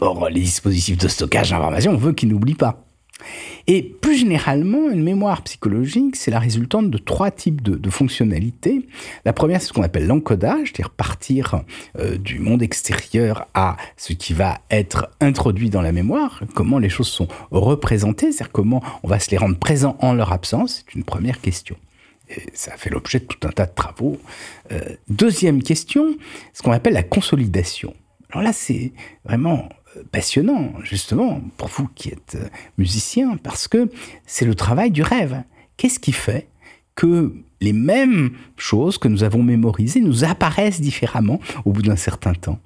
Or, 0.00 0.28
les 0.28 0.40
dispositifs 0.40 0.98
de 0.98 1.08
stockage 1.08 1.50
d'informations, 1.50 1.92
on 1.92 1.96
veut 1.96 2.12
qu'ils 2.12 2.28
n'oublient 2.28 2.54
pas. 2.54 2.84
Et 3.66 3.82
plus 3.82 4.16
généralement, 4.16 4.90
une 4.90 5.02
mémoire 5.02 5.42
psychologique, 5.42 6.16
c'est 6.16 6.30
la 6.30 6.38
résultante 6.38 6.90
de 6.90 6.98
trois 6.98 7.30
types 7.30 7.62
de, 7.62 7.90
fonctionnalités. 7.90 8.86
La 9.24 9.32
première, 9.32 9.60
c'est 9.60 9.68
ce 9.68 9.72
qu'on 9.72 9.82
appelle 9.82 10.06
l'encodage, 10.06 10.68
c'est-à-dire 10.68 10.90
partir 10.90 11.62
euh, 11.98 12.16
du 12.16 12.38
monde 12.38 12.62
extérieur 12.62 13.46
à 13.54 13.76
ce 13.96 14.12
qui 14.12 14.32
va 14.32 14.58
être 14.70 15.10
introduit 15.20 15.70
dans 15.70 15.82
la 15.82 15.92
mémoire, 15.92 16.42
comment 16.54 16.78
les 16.78 16.88
choses 16.88 17.08
sont 17.08 17.28
représentées, 17.50 18.32
c'est-à-dire 18.32 18.52
comment 18.52 18.82
on 19.02 19.08
va 19.08 19.18
se 19.18 19.30
les 19.30 19.36
rendre 19.36 19.58
présents 19.58 19.96
en 20.00 20.14
leur 20.14 20.32
absence, 20.32 20.84
c'est 20.86 20.94
une 20.94 21.04
première 21.04 21.40
question. 21.40 21.76
Et 22.30 22.42
ça 22.54 22.76
fait 22.76 22.90
l'objet 22.90 23.20
de 23.20 23.24
tout 23.24 23.46
un 23.46 23.50
tas 23.50 23.66
de 23.66 23.74
travaux. 23.74 24.18
Euh, 24.70 24.80
deuxième 25.08 25.62
question, 25.62 26.16
ce 26.54 26.62
qu'on 26.62 26.72
appelle 26.72 26.94
la 26.94 27.02
consolidation. 27.02 27.94
Alors 28.32 28.42
là, 28.42 28.52
c'est 28.52 28.92
vraiment 29.24 29.68
euh, 29.96 30.02
passionnant, 30.10 30.72
justement, 30.82 31.40
pour 31.58 31.68
vous 31.68 31.88
qui 31.94 32.08
êtes 32.08 32.36
euh, 32.36 32.48
musicien, 32.78 33.36
parce 33.36 33.68
que 33.68 33.90
c'est 34.26 34.46
le 34.46 34.54
travail 34.54 34.90
du 34.90 35.02
rêve. 35.02 35.42
Qu'est-ce 35.76 36.00
qui 36.00 36.12
fait 36.12 36.48
que 36.94 37.34
les 37.60 37.74
mêmes 37.74 38.30
choses 38.56 38.96
que 38.96 39.08
nous 39.08 39.22
avons 39.22 39.42
mémorisées 39.42 40.00
nous 40.00 40.24
apparaissent 40.24 40.80
différemment 40.80 41.40
au 41.66 41.72
bout 41.72 41.82
d'un 41.82 41.96
certain 41.96 42.32
temps? 42.32 42.58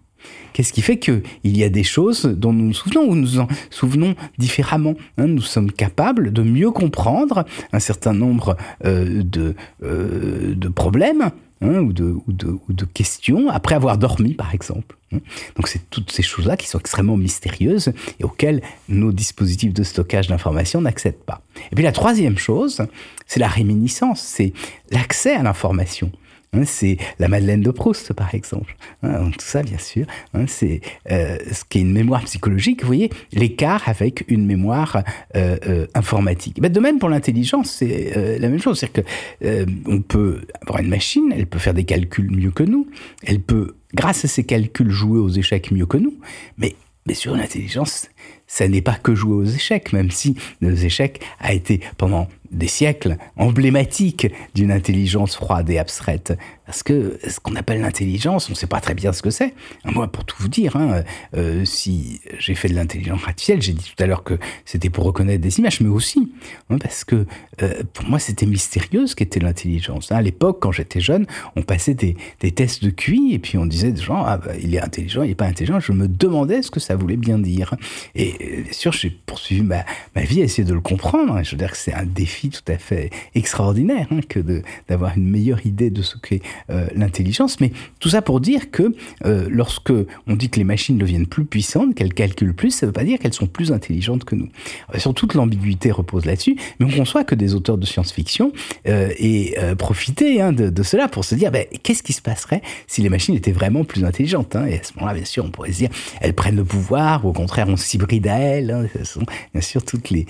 Qu'est-ce 0.52 0.72
qui 0.72 0.82
fait 0.82 0.98
qu'il 0.98 1.22
y 1.44 1.62
a 1.62 1.68
des 1.68 1.84
choses 1.84 2.24
dont 2.24 2.52
nous 2.52 2.68
nous 2.68 2.74
souvenons 2.74 3.02
ou 3.02 3.14
nous 3.14 3.38
en 3.38 3.46
souvenons 3.70 4.14
différemment 4.38 4.94
hein? 5.18 5.26
Nous 5.26 5.42
sommes 5.42 5.70
capables 5.70 6.32
de 6.32 6.42
mieux 6.42 6.70
comprendre 6.70 7.44
un 7.72 7.78
certain 7.78 8.14
nombre 8.14 8.56
euh, 8.84 9.22
de, 9.22 9.54
de 9.80 10.68
problèmes 10.68 11.30
hein, 11.60 11.78
ou, 11.78 11.92
de, 11.92 12.04
ou, 12.04 12.32
de, 12.32 12.46
ou, 12.46 12.72
de, 12.72 12.84
questions 12.84 13.48
après 13.48 13.74
avoir 13.74 13.98
dormi, 13.98 14.34
par 14.34 14.54
exemple. 14.54 14.96
Hein. 15.12 15.18
Donc 15.56 15.68
c'est 15.68 15.90
toutes 15.90 16.10
ces 16.10 16.22
choses-là 16.22 16.56
qui 16.56 16.66
sont 16.68 16.78
extrêmement 16.78 17.16
mystérieuses 17.16 17.92
et 18.20 18.24
auxquelles 18.24 18.62
nos 18.88 19.12
dispositifs 19.12 19.72
de 19.72 19.82
stockage 19.82 20.28
d'informations 20.28 20.80
n'accèdent 20.80 21.24
pas. 21.24 21.42
Et 21.70 21.74
puis 21.74 21.84
la 21.84 21.92
troisième 21.92 22.38
chose, 22.38 22.82
c'est 23.26 23.40
la 23.40 23.48
réminiscence, 23.48 24.20
c'est 24.20 24.52
l'accès 24.90 25.34
à 25.34 25.42
l'information. 25.42 26.10
Hein, 26.56 26.64
c'est 26.64 26.96
la 27.18 27.28
Madeleine 27.28 27.60
de 27.60 27.70
Proust, 27.70 28.12
par 28.12 28.34
exemple. 28.34 28.76
Hein, 29.02 29.30
tout 29.30 29.44
ça, 29.44 29.62
bien 29.62 29.78
sûr, 29.78 30.06
hein, 30.34 30.44
c'est 30.46 30.80
euh, 31.10 31.36
ce 31.52 31.64
qui 31.68 31.78
est 31.78 31.82
une 31.82 31.92
mémoire 31.92 32.24
psychologique. 32.24 32.82
Vous 32.82 32.86
voyez, 32.86 33.10
l'écart 33.32 33.88
avec 33.88 34.24
une 34.28 34.46
mémoire 34.46 35.02
euh, 35.36 35.56
euh, 35.66 35.86
informatique. 35.94 36.60
De 36.60 36.80
même 36.80 36.98
pour 36.98 37.08
l'intelligence, 37.08 37.70
c'est 37.70 38.38
la 38.38 38.48
même 38.48 38.60
chose. 38.60 38.78
C'est-à-dire 38.78 39.04
que 39.04 39.46
euh, 39.46 39.66
on 39.86 40.00
peut 40.00 40.42
avoir 40.62 40.80
une 40.80 40.88
machine, 40.88 41.32
elle 41.34 41.46
peut 41.46 41.58
faire 41.58 41.74
des 41.74 41.84
calculs 41.84 42.30
mieux 42.30 42.50
que 42.50 42.62
nous, 42.62 42.88
elle 43.24 43.40
peut, 43.40 43.76
grâce 43.94 44.24
à 44.24 44.28
ses 44.28 44.44
calculs, 44.44 44.90
jouer 44.90 45.18
aux 45.18 45.28
échecs 45.28 45.70
mieux 45.70 45.86
que 45.86 45.96
nous. 45.96 46.14
Mais 46.58 46.74
bien 47.06 47.14
sûr, 47.14 47.36
l'intelligence, 47.36 48.08
ça 48.46 48.68
n'est 48.68 48.82
pas 48.82 48.94
que 48.94 49.14
jouer 49.14 49.34
aux 49.34 49.44
échecs, 49.44 49.92
même 49.92 50.10
si 50.10 50.36
nos 50.60 50.74
échecs 50.74 51.20
a 51.40 51.52
été 51.52 51.80
pendant 51.98 52.28
des 52.50 52.68
siècles 52.68 53.16
emblématique 53.36 54.28
d'une 54.54 54.72
intelligence 54.72 55.36
froide 55.36 55.68
et 55.70 55.78
abstraite. 55.78 56.36
Parce 56.66 56.82
que 56.82 57.18
ce 57.26 57.38
qu'on 57.38 57.54
appelle 57.54 57.80
l'intelligence, 57.80 58.48
on 58.48 58.52
ne 58.52 58.56
sait 58.56 58.66
pas 58.66 58.80
très 58.80 58.94
bien 58.94 59.12
ce 59.12 59.22
que 59.22 59.30
c'est. 59.30 59.54
Moi, 59.84 60.08
pour 60.08 60.24
tout 60.24 60.36
vous 60.40 60.48
dire, 60.48 60.74
hein, 60.76 61.04
euh, 61.36 61.64
si 61.64 62.20
j'ai 62.38 62.56
fait 62.56 62.68
de 62.68 62.74
l'intelligence 62.74 63.22
artificielle, 63.24 63.62
j'ai 63.62 63.72
dit 63.72 63.92
tout 63.96 64.02
à 64.02 64.06
l'heure 64.06 64.24
que 64.24 64.34
c'était 64.64 64.90
pour 64.90 65.04
reconnaître 65.04 65.40
des 65.40 65.60
images, 65.60 65.80
mais 65.80 65.88
aussi 65.88 66.32
hein, 66.70 66.78
parce 66.78 67.04
que 67.04 67.24
euh, 67.62 67.82
pour 67.92 68.06
moi, 68.06 68.18
c'était 68.18 68.46
mystérieux 68.46 69.06
ce 69.06 69.14
qu'était 69.14 69.38
l'intelligence. 69.38 70.10
À 70.10 70.20
l'époque, 70.20 70.58
quand 70.60 70.72
j'étais 70.72 71.00
jeune, 71.00 71.26
on 71.54 71.62
passait 71.62 71.94
des, 71.94 72.16
des, 72.40 72.50
tests 72.50 72.82
de 72.82 72.90
QI 72.90 73.32
et 73.32 73.38
puis 73.38 73.58
on 73.58 73.66
disait 73.66 73.92
des 73.92 74.02
gens, 74.02 74.24
ah, 74.26 74.38
bah, 74.38 74.52
il 74.60 74.74
est 74.74 74.80
intelligent, 74.80 75.22
il 75.22 75.28
n'est 75.28 75.34
pas 75.36 75.46
intelligent. 75.46 75.78
Je 75.78 75.92
me 75.92 76.08
demandais 76.08 76.62
ce 76.62 76.72
que 76.72 76.80
ça 76.80 76.96
voulait 76.96 77.16
bien 77.16 77.38
dire. 77.38 77.74
Et 78.16 78.34
euh, 78.40 78.62
bien 78.62 78.72
sûr, 78.72 78.92
j'ai 78.92 79.10
poursuivi 79.10 79.62
ma, 79.62 79.84
ma, 80.16 80.22
vie 80.22 80.40
à 80.40 80.44
essayer 80.44 80.64
de 80.64 80.74
le 80.74 80.80
comprendre. 80.80 81.40
Je 81.44 81.52
veux 81.52 81.56
dire 81.56 81.70
que 81.70 81.76
c'est 81.76 81.94
un 81.94 82.06
défi 82.06 82.35
tout 82.44 82.72
à 82.72 82.78
fait 82.78 83.10
extraordinaire 83.34 84.06
hein, 84.10 84.20
que 84.28 84.40
d'avoir 84.88 85.16
une 85.16 85.28
meilleure 85.28 85.64
idée 85.66 85.90
de 85.90 86.02
ce 86.02 86.16
qu'est 86.16 86.42
euh, 86.70 86.86
l'intelligence. 86.94 87.60
Mais 87.60 87.72
tout 88.00 88.10
ça 88.10 88.22
pour 88.22 88.40
dire 88.40 88.70
que 88.70 88.94
euh, 89.24 89.48
lorsque 89.50 89.92
on 90.26 90.36
dit 90.36 90.48
que 90.48 90.58
les 90.58 90.64
machines 90.64 90.98
deviennent 90.98 91.26
plus 91.26 91.44
puissantes, 91.44 91.94
qu'elles 91.94 92.14
calculent 92.14 92.54
plus, 92.54 92.70
ça 92.70 92.86
ne 92.86 92.88
veut 92.88 92.92
pas 92.92 93.04
dire 93.04 93.18
qu'elles 93.18 93.32
sont 93.32 93.46
plus 93.46 93.72
intelligentes 93.72 94.24
que 94.24 94.34
nous. 94.34 94.48
Euh, 94.94 94.98
sur 94.98 95.14
toute 95.14 95.34
l'ambiguïté 95.34 95.90
repose 95.90 96.24
là-dessus, 96.24 96.56
mais 96.78 96.86
on 96.86 96.96
conçoit 96.96 97.24
que 97.24 97.34
des 97.34 97.54
auteurs 97.54 97.78
de 97.78 97.86
science-fiction 97.86 98.52
aient 98.84 99.54
profité 99.78 100.40
hein, 100.40 100.52
de, 100.52 100.82
cela 100.82 101.08
pour 101.08 101.24
se 101.24 101.34
dire 101.34 101.50
ben, 101.50 101.66
qu'est-ce 101.82 102.02
qui 102.02 102.12
se 102.12 102.22
passerait 102.22 102.62
si 102.86 103.02
les 103.02 103.08
machines 103.08 103.34
étaient 103.34 103.52
vraiment 103.52 103.84
plus 103.84 104.04
intelligentes 104.04 104.56
hein? 104.56 104.66
Et 104.66 104.78
à 104.78 104.82
ce 104.82 104.92
moment-là, 104.94 105.14
bien 105.14 105.24
sûr, 105.24 105.44
on 105.44 105.50
pourrait 105.50 105.72
se 105.72 105.78
dire 105.78 105.90
elles 106.20 106.34
prennent 106.34 106.56
le 106.56 106.64
pouvoir, 106.64 107.24
ou 107.24 107.30
au 107.30 107.32
contraire, 107.32 107.66
on 107.68 107.76
s'hybride 107.76 108.28
à 108.28 108.38
elles. 108.38 108.88
Ce 108.96 109.04
sont 109.04 109.26
bien 109.52 109.62
sûr 109.62 109.84
toutes 109.84 110.10
les 110.10 110.26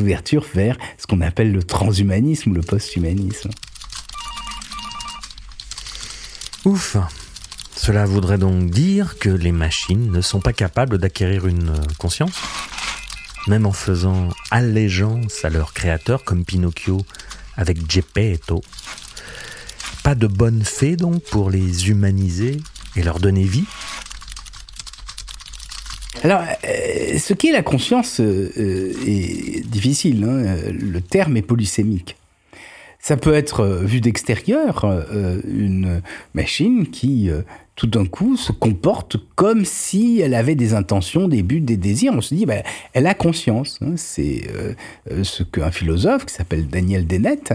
ouvertures 0.00 0.46
vers 0.54 0.76
ce 0.98 1.06
qu'on 1.06 1.20
appelle 1.20 1.52
le 1.52 1.62
transhumanisme 1.62 2.50
ou 2.50 2.54
le 2.54 2.62
post-humanisme. 2.62 3.50
Ouf. 6.64 6.96
Cela 7.76 8.06
voudrait 8.06 8.38
donc 8.38 8.70
dire 8.70 9.18
que 9.18 9.28
les 9.28 9.52
machines 9.52 10.10
ne 10.10 10.22
sont 10.22 10.40
pas 10.40 10.54
capables 10.54 10.96
d'acquérir 10.96 11.46
une 11.46 11.74
conscience 11.98 12.40
Même 13.46 13.66
en 13.66 13.72
faisant 13.72 14.30
allégeance 14.50 15.44
à 15.44 15.50
leur 15.50 15.74
créateur 15.74 16.24
comme 16.24 16.46
Pinocchio 16.46 17.04
avec 17.56 17.90
Geppetto. 17.90 18.62
Pas 20.02 20.14
de 20.14 20.26
bonne 20.26 20.64
fée 20.64 20.96
donc 20.96 21.22
pour 21.24 21.50
les 21.50 21.90
humaniser 21.90 22.62
et 22.96 23.02
leur 23.02 23.20
donner 23.20 23.44
vie? 23.44 23.66
Alors, 26.24 26.40
euh, 26.40 27.18
ce 27.18 27.34
qui 27.34 27.48
est 27.48 27.52
la 27.52 27.62
conscience 27.62 28.18
euh, 28.18 28.92
est 29.06 29.60
difficile. 29.68 30.24
Hein 30.24 30.56
le 30.72 31.00
terme 31.02 31.36
est 31.36 31.42
polysémique. 31.42 32.16
Ça 32.98 33.18
peut 33.18 33.34
être 33.34 33.82
vu 33.84 34.00
d'extérieur 34.00 34.86
euh, 34.86 35.38
une 35.46 36.00
machine 36.32 36.86
qui 36.86 37.28
euh, 37.28 37.42
tout 37.76 37.88
d'un 37.88 38.06
coup 38.06 38.36
se 38.36 38.52
comporte 38.52 39.16
comme 39.34 39.64
si 39.64 40.20
elle 40.20 40.34
avait 40.34 40.54
des 40.54 40.74
intentions, 40.74 41.26
des 41.26 41.42
buts, 41.42 41.60
des 41.60 41.76
désirs. 41.76 42.12
On 42.14 42.20
se 42.20 42.34
dit, 42.34 42.46
bah, 42.46 42.62
elle 42.92 43.06
a 43.06 43.14
conscience. 43.14 43.80
Hein. 43.82 43.94
C'est 43.96 44.42
euh, 44.54 45.24
ce 45.24 45.42
qu'un 45.42 45.72
philosophe 45.72 46.26
qui 46.26 46.34
s'appelle 46.34 46.68
Daniel 46.68 47.06
Dennett 47.06 47.52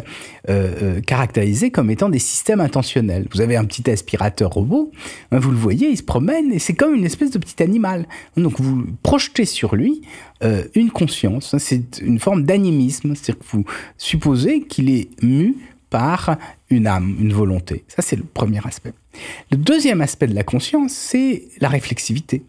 euh, 0.49 0.73
euh, 0.82 1.01
caractérisait 1.01 1.71
comme 1.71 1.89
étant 1.89 2.10
des 2.10 2.19
systèmes 2.19 2.60
intentionnels. 2.60 3.27
Vous 3.32 3.41
avez 3.41 3.55
un 3.55 3.65
petit 3.65 3.89
aspirateur 3.89 4.51
robot, 4.51 4.91
hein, 5.32 5.39
vous 5.39 5.51
le 5.51 5.58
voyez, 5.58 5.89
il 5.89 5.97
se 5.97 6.03
promène 6.03 6.51
et 6.51 6.60
c'est 6.60 6.73
comme 6.73 6.95
une 6.95 7.05
espèce 7.05 7.32
de 7.32 7.38
petit 7.38 7.63
animal. 7.63 8.05
Donc 8.36 8.60
vous 8.60 8.88
projetez 9.03 9.45
sur 9.45 9.75
lui 9.75 10.01
euh, 10.43 10.63
une 10.75 10.91
conscience. 10.91 11.53
Hein. 11.53 11.60
C'est 11.60 11.99
une 12.01 12.19
forme 12.19 12.43
d'animisme, 12.43 13.15
c'est-à-dire 13.15 13.39
que 13.39 13.58
vous 13.58 13.65
supposez 13.97 14.63
qu'il 14.63 14.89
est 14.89 15.10
mu 15.23 15.55
par 15.89 16.38
une 16.69 16.88
âme, 16.88 17.15
une 17.19 17.34
volonté. 17.34 17.84
Ça, 17.88 18.01
c'est 18.01 18.15
le 18.15 18.23
premier 18.23 18.60
aspect. 18.65 18.93
Le 19.51 19.58
deuxième 19.58 20.01
aspect 20.01 20.27
de 20.27 20.36
la 20.36 20.43
conscience, 20.43 20.93
c'est 20.93 21.47
la 21.60 21.69
réflexivité. 21.69 22.43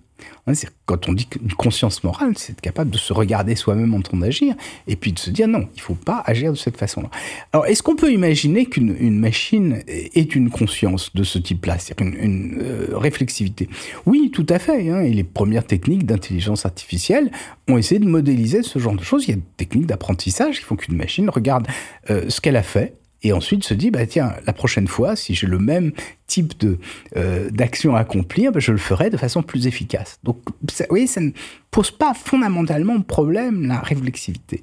Quand 0.87 1.09
on 1.09 1.13
dit 1.13 1.27
qu'une 1.27 1.53
conscience 1.53 2.03
morale, 2.03 2.33
c'est 2.37 2.53
être 2.53 2.61
capable 2.61 2.91
de 2.91 2.99
se 2.99 3.13
regarder 3.13 3.55
soi-même 3.55 3.95
en 3.95 4.01
train 4.01 4.19
d'agir 4.19 4.55
et 4.89 4.97
puis 4.97 5.13
de 5.13 5.19
se 5.19 5.31
dire 5.31 5.47
non, 5.47 5.69
il 5.75 5.79
ne 5.79 5.83
faut 5.83 5.95
pas 5.95 6.23
agir 6.27 6.53
de 6.53 6.57
cette 6.57 6.77
façon-là. 6.77 7.11
Alors, 7.53 7.67
est-ce 7.67 7.83
qu'on 7.83 7.97
peut 7.97 8.13
imaginer 8.13 8.67
qu'une 8.67 9.19
machine 9.19 9.83
ait 9.87 10.21
une 10.21 10.51
conscience 10.51 11.15
de 11.15 11.23
ce 11.23 11.39
type-là, 11.39 11.79
c'est-à-dire 11.79 12.15
une, 12.15 12.25
une 12.25 12.59
euh, 12.61 12.99
réflexivité? 12.99 13.69
Oui, 14.07 14.31
tout 14.33 14.47
à 14.49 14.59
fait. 14.59 14.91
Hein, 14.91 15.01
et 15.03 15.13
les 15.13 15.25
premières 15.25 15.67
techniques 15.67 16.05
d'intelligence 16.05 16.67
artificielle 16.67 17.31
ont 17.69 17.79
essayé 17.79 18.01
de 18.01 18.09
modéliser 18.09 18.63
ce 18.63 18.79
genre 18.79 18.95
de 18.95 19.05
choses. 19.05 19.27
Il 19.27 19.31
y 19.31 19.35
a 19.35 19.37
des 19.37 19.43
techniques 19.57 19.87
d'apprentissage 19.87 20.59
qui 20.59 20.65
font 20.65 20.77
qu'une 20.77 20.97
machine 20.97 21.31
regarde 21.31 21.69
euh, 22.11 22.29
ce 22.29 22.41
qu'elle 22.41 22.57
a 22.57 22.63
fait 22.63 23.00
et 23.23 23.33
ensuite 23.33 23.65
se 23.65 23.75
dit 23.75 23.91
bah 23.91 24.07
tiens 24.07 24.35
la 24.47 24.53
prochaine 24.53 24.89
fois 24.89 25.17
si 25.17 25.35
j'ai 25.35 25.47
le 25.47 25.59
même 25.59 25.93
type 26.27 26.59
de 26.59 26.79
euh, 27.17 27.51
d'action 27.51 27.97
à 27.97 28.01
accomplir 28.01 28.53
bah, 28.53 28.61
je 28.61 28.73
le 28.73 28.79
ferai 28.79 29.11
de 29.11 29.17
façon 29.17 29.43
plus 29.43 29.67
efficace. 29.67 30.19
Donc 30.23 30.39
ça, 30.71 30.87
oui 30.91 31.07
ça 31.07 31.21
ne 31.21 31.31
pose 31.71 31.91
pas 31.91 32.15
fondamentalement 32.15 33.01
problème 33.03 33.67
la 33.67 33.81
réflexivité. 33.81 34.63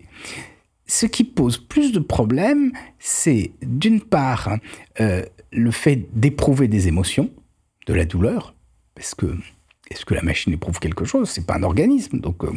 Ce 0.85 1.05
qui 1.05 1.23
pose 1.23 1.57
plus 1.57 1.91
de 1.91 1.99
problèmes 1.99 2.71
c'est 2.99 3.51
d'une 3.61 4.01
part 4.01 4.57
euh, 4.99 5.23
le 5.51 5.71
fait 5.71 6.07
d'éprouver 6.13 6.67
des 6.67 6.87
émotions 6.87 7.29
de 7.87 7.93
la 7.93 8.05
douleur 8.05 8.55
parce 8.95 9.13
que 9.13 9.27
est-ce 9.89 10.03
que 10.03 10.13
la 10.13 10.21
machine 10.21 10.51
éprouve 10.51 10.79
quelque 10.79 11.05
chose? 11.05 11.29
C'est 11.29 11.45
pas 11.45 11.55
un 11.55 11.63
organisme 11.63 12.19
donc 12.19 12.43
euh, 12.43 12.51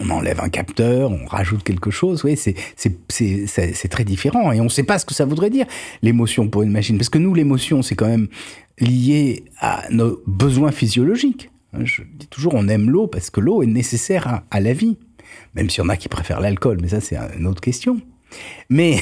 on 0.00 0.10
enlève 0.10 0.40
un 0.40 0.48
capteur, 0.48 1.10
on 1.10 1.26
rajoute 1.26 1.62
quelque 1.62 1.90
chose. 1.90 2.24
Oui, 2.24 2.36
c'est 2.36 3.88
très 3.88 4.04
différent. 4.04 4.52
Et 4.52 4.60
on 4.60 4.64
ne 4.64 4.68
sait 4.68 4.82
pas 4.82 4.98
ce 4.98 5.06
que 5.06 5.14
ça 5.14 5.24
voudrait 5.24 5.50
dire, 5.50 5.66
l'émotion 6.02 6.48
pour 6.48 6.62
une 6.62 6.70
machine. 6.70 6.96
Parce 6.96 7.08
que 7.08 7.18
nous, 7.18 7.34
l'émotion, 7.34 7.82
c'est 7.82 7.94
quand 7.94 8.08
même 8.08 8.28
lié 8.78 9.44
à 9.58 9.84
nos 9.90 10.20
besoins 10.26 10.72
physiologiques. 10.72 11.50
Je 11.80 12.02
dis 12.02 12.26
toujours, 12.26 12.54
on 12.54 12.68
aime 12.68 12.90
l'eau 12.90 13.06
parce 13.06 13.30
que 13.30 13.40
l'eau 13.40 13.62
est 13.62 13.66
nécessaire 13.66 14.26
à, 14.28 14.44
à, 14.50 14.60
la 14.60 14.74
vie. 14.74 14.98
Même 15.54 15.70
s'il 15.70 15.82
y 15.82 15.86
en 15.86 15.88
a 15.88 15.96
qui 15.96 16.08
préfèrent 16.08 16.40
l'alcool, 16.40 16.78
mais 16.82 16.88
ça, 16.88 17.00
c'est 17.00 17.16
une 17.38 17.46
autre 17.46 17.60
question. 17.62 18.00
Mais 18.68 18.98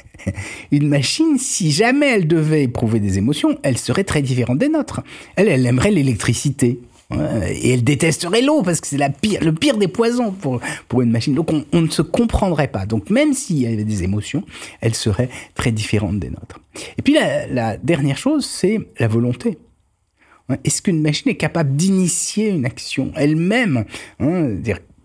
une 0.72 0.88
machine, 0.88 1.38
si 1.38 1.70
jamais 1.70 2.06
elle 2.06 2.26
devait 2.26 2.64
éprouver 2.64 3.00
des 3.00 3.18
émotions, 3.18 3.58
elle 3.62 3.78
serait 3.78 4.04
très 4.04 4.22
différente 4.22 4.58
des 4.58 4.68
nôtres. 4.68 5.02
Elle, 5.36 5.48
elle 5.48 5.66
aimerait 5.66 5.90
l'électricité. 5.90 6.80
Et 7.12 7.72
elle 7.72 7.84
détesterait 7.84 8.42
l'eau 8.42 8.62
parce 8.62 8.80
que 8.80 8.86
c'est 8.88 8.98
la 8.98 9.10
pire, 9.10 9.42
le 9.42 9.52
pire 9.52 9.76
des 9.76 9.86
poisons 9.86 10.32
pour, 10.32 10.60
pour 10.88 11.02
une 11.02 11.10
machine. 11.10 11.34
Donc 11.34 11.50
on, 11.50 11.80
ne 11.80 11.88
se 11.88 12.02
comprendrait 12.02 12.68
pas. 12.68 12.84
Donc 12.84 13.10
même 13.10 13.32
s'il 13.32 13.58
y 13.58 13.66
avait 13.66 13.84
des 13.84 14.02
émotions, 14.02 14.42
elle 14.80 14.94
serait 14.94 15.28
très 15.54 15.70
différente 15.70 16.18
des 16.18 16.30
nôtres. 16.30 16.58
Et 16.98 17.02
puis 17.02 17.14
la, 17.14 17.76
dernière 17.76 18.18
chose, 18.18 18.44
c'est 18.44 18.80
la 18.98 19.06
volonté. 19.06 19.58
Est-ce 20.64 20.82
qu'une 20.82 21.00
machine 21.00 21.30
est 21.30 21.36
capable 21.36 21.74
d'initier 21.74 22.50
une 22.50 22.66
action 22.66 23.12
elle-même 23.16 23.84
hein, 24.20 24.48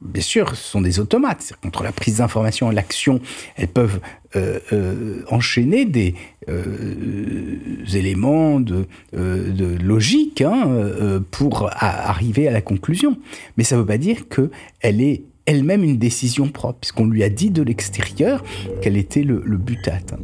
bien 0.01 0.21
sûr, 0.21 0.55
ce 0.55 0.63
sont 0.63 0.81
des 0.81 0.99
automates. 0.99 1.53
Entre 1.65 1.83
la 1.83 1.91
prise 1.91 2.17
d'information 2.17 2.71
et 2.71 2.75
l'action, 2.75 3.21
elles 3.55 3.67
peuvent 3.67 3.99
euh, 4.35 4.59
euh, 4.73 5.23
enchaîner 5.29 5.85
des 5.85 6.15
euh, 6.49 7.55
éléments 7.93 8.59
de, 8.59 8.87
logique 9.13 10.41
hein, 10.41 11.21
pour 11.31 11.69
arriver 11.73 12.47
à 12.47 12.51
la 12.51 12.61
conclusion. 12.61 13.17
Mais 13.57 13.63
ça 13.63 13.75
ne 13.75 13.81
veut 13.81 13.87
pas 13.87 13.97
dire 13.97 14.27
qu'elle 14.27 15.01
est 15.01 15.23
elle-même 15.45 15.83
une 15.83 15.97
décision 15.97 16.49
propre, 16.49 16.79
puisqu'on 16.81 17.07
lui 17.07 17.23
a 17.23 17.29
dit 17.29 17.49
de 17.49 17.63
l'extérieur 17.63 18.43
quel 18.81 18.95
était 18.95 19.23
le, 19.23 19.41
le 19.45 19.57
but 19.57 19.87
à 19.87 19.95
atteindre. 19.95 20.23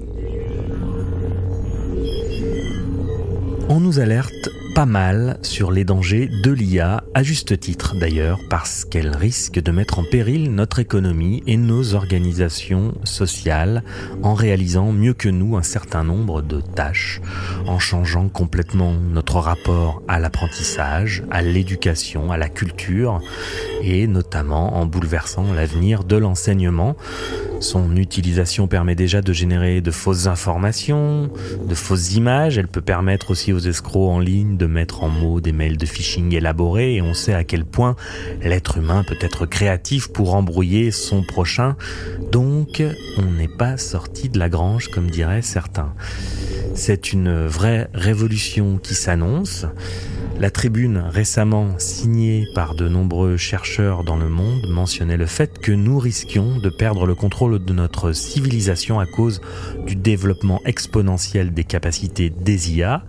On 3.69 3.79
nous 3.79 3.99
alerte 3.99 4.49
pas 4.77 4.85
mal 4.85 5.39
sur 5.41 5.71
les 5.71 5.83
dangers 5.83 6.29
de 6.43 6.51
l'IA, 6.51 7.03
à 7.15 7.23
juste 7.23 7.59
titre 7.59 7.95
d'ailleurs, 7.95 8.39
parce 8.47 8.85
qu'elle 8.85 9.15
risque 9.15 9.59
de 9.59 9.71
mettre 9.71 9.97
en 9.97 10.03
péril 10.03 10.53
notre 10.53 10.77
économie 10.77 11.41
et 11.47 11.57
nos 11.57 11.95
organisations 11.95 12.93
sociales 13.03 13.83
en 14.21 14.35
réalisant 14.35 14.91
mieux 14.91 15.15
que 15.15 15.29
nous 15.29 15.57
un 15.57 15.63
certain 15.63 16.03
nombre 16.03 16.43
de 16.43 16.61
tâches, 16.61 17.21
en 17.65 17.79
changeant 17.79 18.29
complètement 18.29 18.93
notre 18.93 19.37
rapport 19.37 20.03
à 20.07 20.19
l'apprentissage, 20.19 21.23
à 21.31 21.41
l'éducation, 21.41 22.31
à 22.31 22.37
la 22.37 22.47
culture, 22.47 23.19
et 23.81 24.05
notamment 24.05 24.77
en 24.77 24.85
bouleversant 24.85 25.53
l'avenir 25.53 26.03
de 26.03 26.17
l'enseignement. 26.17 26.95
Son 27.61 27.95
utilisation 27.95 28.67
permet 28.67 28.93
déjà 28.93 29.23
de 29.23 29.33
générer 29.33 29.81
de 29.81 29.89
fausses 29.89 30.27
informations, 30.27 31.31
de 31.67 31.73
fausses 31.73 32.13
images, 32.13 32.59
elle 32.59 32.67
peut 32.67 32.81
permettre 32.81 33.31
aussi 33.31 33.51
aux 33.53 33.59
escrocs 33.59 34.11
en 34.11 34.19
ligne 34.19 34.55
de 34.55 34.66
mettre 34.67 35.03
en 35.03 35.09
mots 35.09 35.41
des 35.41 35.51
mails 35.51 35.77
de 35.77 35.85
phishing 35.85 36.33
élaborés 36.35 36.95
et 36.95 37.01
on 37.01 37.13
sait 37.13 37.33
à 37.33 37.43
quel 37.43 37.65
point 37.65 37.95
l'être 38.41 38.77
humain 38.77 39.03
peut 39.07 39.17
être 39.21 39.45
créatif 39.45 40.07
pour 40.09 40.35
embrouiller 40.35 40.91
son 40.91 41.23
prochain. 41.23 41.75
Donc, 42.31 42.83
on 43.17 43.31
n'est 43.31 43.47
pas 43.47 43.77
sorti 43.77 44.29
de 44.29 44.39
la 44.39 44.49
grange 44.49 44.89
comme 44.89 45.09
diraient 45.09 45.41
certains. 45.41 45.93
C'est 46.73 47.13
une 47.13 47.47
vraie 47.47 47.89
révolution 47.93 48.77
qui 48.77 48.93
s'annonce. 48.93 49.65
La 50.39 50.51
tribune 50.51 50.99
récemment 50.99 51.79
signée 51.79 52.45
par 52.53 52.75
de 52.75 52.87
nombreux 52.87 53.37
chercheurs 53.37 54.03
dans 54.03 54.17
le 54.17 54.29
monde 54.29 54.67
mentionnait 54.69 55.17
le 55.17 55.25
fait 55.25 55.57
que 55.57 55.71
nous 55.71 55.97
risquions 55.97 56.59
de 56.59 56.69
perdre 56.69 57.07
le 57.07 57.15
contrôle 57.15 57.65
de 57.65 57.73
notre 57.73 58.11
civilisation 58.11 58.99
à 58.99 59.07
cause 59.07 59.41
du 59.87 59.95
développement 59.95 60.61
exponentiel 60.63 61.55
des 61.55 61.63
capacités 61.63 62.29
des 62.29 62.71
IA. 62.71 63.03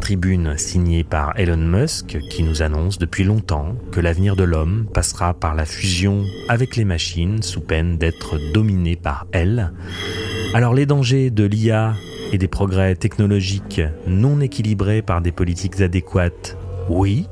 Tribune 0.00 0.58
signée 0.58 1.04
par 1.04 1.38
Elon 1.38 1.56
Musk 1.56 2.18
qui 2.30 2.42
nous 2.42 2.62
annonce 2.62 2.98
depuis 2.98 3.24
longtemps 3.24 3.74
que 3.90 4.00
l'avenir 4.00 4.36
de 4.36 4.44
l'homme 4.44 4.86
passera 4.92 5.34
par 5.34 5.54
la 5.54 5.64
fusion 5.64 6.24
avec 6.48 6.76
les 6.76 6.84
machines 6.84 7.42
sous 7.42 7.60
peine 7.60 7.96
d'être 7.96 8.38
dominé 8.52 8.96
par 8.96 9.26
elles. 9.32 9.72
Alors 10.54 10.74
les 10.74 10.86
dangers 10.86 11.30
de 11.30 11.44
l'IA 11.44 11.94
et 12.32 12.38
des 12.38 12.48
progrès 12.48 12.94
technologiques 12.96 13.80
non 14.06 14.40
équilibrés 14.40 15.02
par 15.02 15.20
des 15.20 15.32
politiques 15.32 15.80
adéquates, 15.80 16.56
oui, 16.88 17.26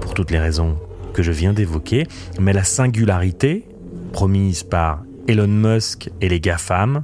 pour 0.00 0.14
toutes 0.14 0.30
les 0.30 0.38
raisons 0.38 0.78
que 1.12 1.22
je 1.22 1.32
viens 1.32 1.52
d'évoquer, 1.52 2.06
mais 2.40 2.52
la 2.52 2.64
singularité, 2.64 3.66
promise 4.12 4.62
par 4.62 5.02
Elon 5.26 5.48
Musk 5.48 6.10
et 6.20 6.28
les 6.28 6.40
GAFAM, 6.40 7.02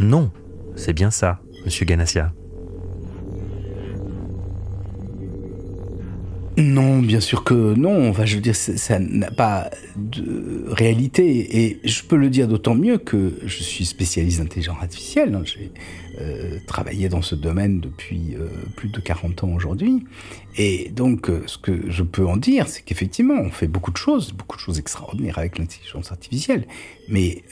non, 0.00 0.30
c'est 0.76 0.92
bien 0.92 1.10
ça, 1.10 1.40
monsieur 1.64 1.84
Ganassia. 1.84 2.32
Non, 6.58 6.98
bien 6.98 7.20
sûr 7.20 7.44
que 7.44 7.74
non. 7.74 8.10
Enfin, 8.10 8.24
je 8.24 8.34
veux 8.34 8.40
dire, 8.40 8.56
ça 8.56 8.98
n'a 8.98 9.30
pas 9.30 9.70
de 9.96 10.64
réalité. 10.66 11.62
Et 11.62 11.80
je 11.84 12.02
peux 12.02 12.16
le 12.16 12.30
dire 12.30 12.48
d'autant 12.48 12.74
mieux 12.74 12.98
que 12.98 13.34
je 13.46 13.62
suis 13.62 13.84
spécialiste 13.84 14.40
d'intelligence 14.40 14.78
artificielle. 14.82 15.36
Hein. 15.36 15.42
J'ai 15.44 15.70
euh, 16.20 16.58
travaillé 16.66 17.08
dans 17.08 17.22
ce 17.22 17.36
domaine 17.36 17.78
depuis 17.78 18.34
euh, 18.34 18.48
plus 18.74 18.88
de 18.88 18.98
40 18.98 19.44
ans 19.44 19.52
aujourd'hui. 19.54 20.04
Et 20.56 20.90
donc, 20.90 21.30
euh, 21.30 21.44
ce 21.46 21.58
que 21.58 21.88
je 21.88 22.02
peux 22.02 22.26
en 22.26 22.36
dire, 22.36 22.66
c'est 22.66 22.82
qu'effectivement, 22.82 23.36
on 23.40 23.50
fait 23.50 23.68
beaucoup 23.68 23.92
de 23.92 23.96
choses, 23.96 24.32
beaucoup 24.32 24.56
de 24.56 24.60
choses 24.60 24.80
extraordinaires 24.80 25.38
avec 25.38 25.58
l'intelligence 25.58 26.10
artificielle. 26.10 26.66
Mais 27.10 27.42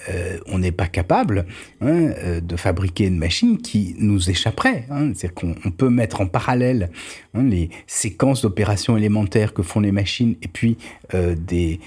on 0.49 0.59
n'est 0.59 0.73
pas 0.73 0.87
capable 0.87 1.47
hein, 1.81 2.11
de 2.43 2.57
fabriquer 2.57 3.07
une 3.07 3.17
machine 3.17 3.57
qui 3.57 3.95
nous 3.99 4.29
échapperait. 4.29 4.87
Hein. 4.91 5.13
C'est-à-dire 5.15 5.35
qu'on 5.35 5.71
peut 5.71 5.89
mettre 5.89 6.21
en 6.21 6.27
parallèle 6.27 6.91
hein, 7.33 7.43
les 7.43 7.71
séquences 7.87 8.43
d'opérations 8.43 8.99
élémentaires 8.99 9.55
que 9.55 9.63
font 9.63 9.81
les 9.81 9.93
machines 9.93 10.37
et 10.43 10.49
puis 10.49 10.77
des 11.09 11.81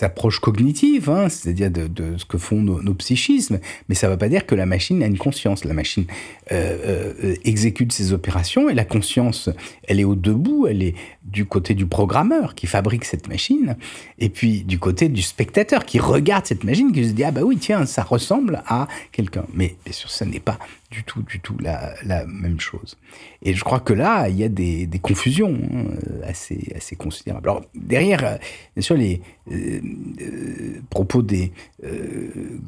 approches 0.00 0.38
cognitives, 0.38 1.10
c'est-à-dire 1.28 1.72
de, 1.72 1.88
de, 1.88 2.16
ce 2.18 2.24
que 2.24 2.38
font 2.38 2.62
nos, 2.62 2.80
nos 2.80 2.94
psychismes. 2.94 3.58
Mais 3.88 3.96
ça 3.96 4.06
ne 4.06 4.12
veut 4.12 4.18
pas 4.18 4.28
dire 4.28 4.46
que 4.46 4.54
la 4.54 4.66
machine 4.66 5.02
a 5.02 5.06
une 5.06 5.18
conscience 5.18 5.64
la 5.70 5.74
machine 5.74 6.04
euh, 6.52 7.14
euh, 7.24 7.34
exécute 7.44 7.92
ses 7.92 8.12
opérations 8.12 8.68
et 8.68 8.74
la 8.74 8.84
conscience, 8.84 9.48
elle 9.86 10.00
est 10.00 10.04
au 10.04 10.16
debout, 10.16 10.66
elle 10.68 10.82
est 10.82 10.94
du 11.22 11.46
côté 11.46 11.74
du 11.74 11.86
programmeur 11.86 12.54
qui 12.54 12.66
fabrique 12.66 13.04
cette 13.04 13.28
machine 13.28 13.76
et 14.18 14.28
puis 14.28 14.62
du 14.64 14.78
côté 14.78 15.08
du 15.08 15.22
spectateur 15.22 15.86
qui 15.86 16.00
regarde 16.00 16.44
cette 16.44 16.64
machine 16.64 16.92
qui 16.92 17.08
se 17.08 17.12
dit 17.12 17.24
ah 17.24 17.30
bah 17.30 17.42
oui 17.42 17.56
tiens 17.56 17.86
ça 17.86 18.02
ressemble 18.02 18.62
à 18.66 18.88
quelqu'un. 19.12 19.44
Mais 19.54 19.76
bien 19.84 19.94
sûr 19.94 20.10
ça 20.10 20.26
n'est 20.26 20.40
pas 20.40 20.58
du 20.90 21.04
tout, 21.04 21.22
du 21.22 21.38
tout 21.38 21.56
la, 21.60 21.94
même 22.26 22.58
chose. 22.58 22.96
Et 23.42 23.54
je 23.54 23.62
crois 23.62 23.78
que 23.80 23.92
là, 23.92 24.28
il 24.28 24.36
y 24.36 24.44
a 24.44 24.48
des, 24.48 24.88
confusions 25.00 25.56
hein, 25.72 25.84
assez, 26.24 26.72
assez 26.76 26.96
considérables. 26.96 27.48
Alors, 27.48 27.62
derrière, 27.74 28.24
euh, 28.24 28.36
bien 28.76 28.82
sûr, 28.82 28.96
les 28.96 29.22
euh, 29.52 29.80
euh, 30.20 30.80
propos 30.90 31.22
des 31.22 31.52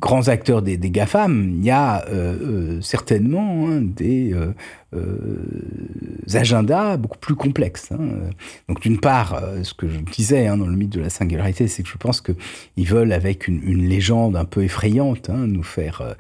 grands 0.01 0.29
acteurs 0.29 0.63
des, 0.63 0.77
des, 0.77 0.91
GAFAM, 0.91 1.57
il 1.59 1.65
y 1.65 1.71
a 1.71 2.05
certainement 2.81 3.69
hein, 3.69 3.81
des 3.83 4.35
agendas 6.33 6.97
beaucoup 6.97 7.19
plus 7.19 7.35
complexes. 7.35 7.91
Hein. 7.93 8.31
Donc, 8.69 8.81
d'une 8.81 9.01
part, 9.01 9.43
ce 9.65 9.75
que 9.75 9.89
je 9.89 9.99
disais 9.99 10.47
dans 10.47 10.67
le 10.67 10.77
mythe 10.77 10.93
de 10.93 11.01
la 11.01 11.11
singularité, 11.11 11.67
c'est 11.67 11.83
que 11.83 11.89
je 11.89 11.99
pense 11.99 12.21
qu'ils 12.21 12.87
veulent, 12.87 13.13
avec 13.13 13.49
une, 13.49 13.89
légende 13.89 14.37
un 14.37 14.45
peu 14.45 14.63
effrayante, 14.63 15.29
nous 15.29 15.65
faire 15.65 16.17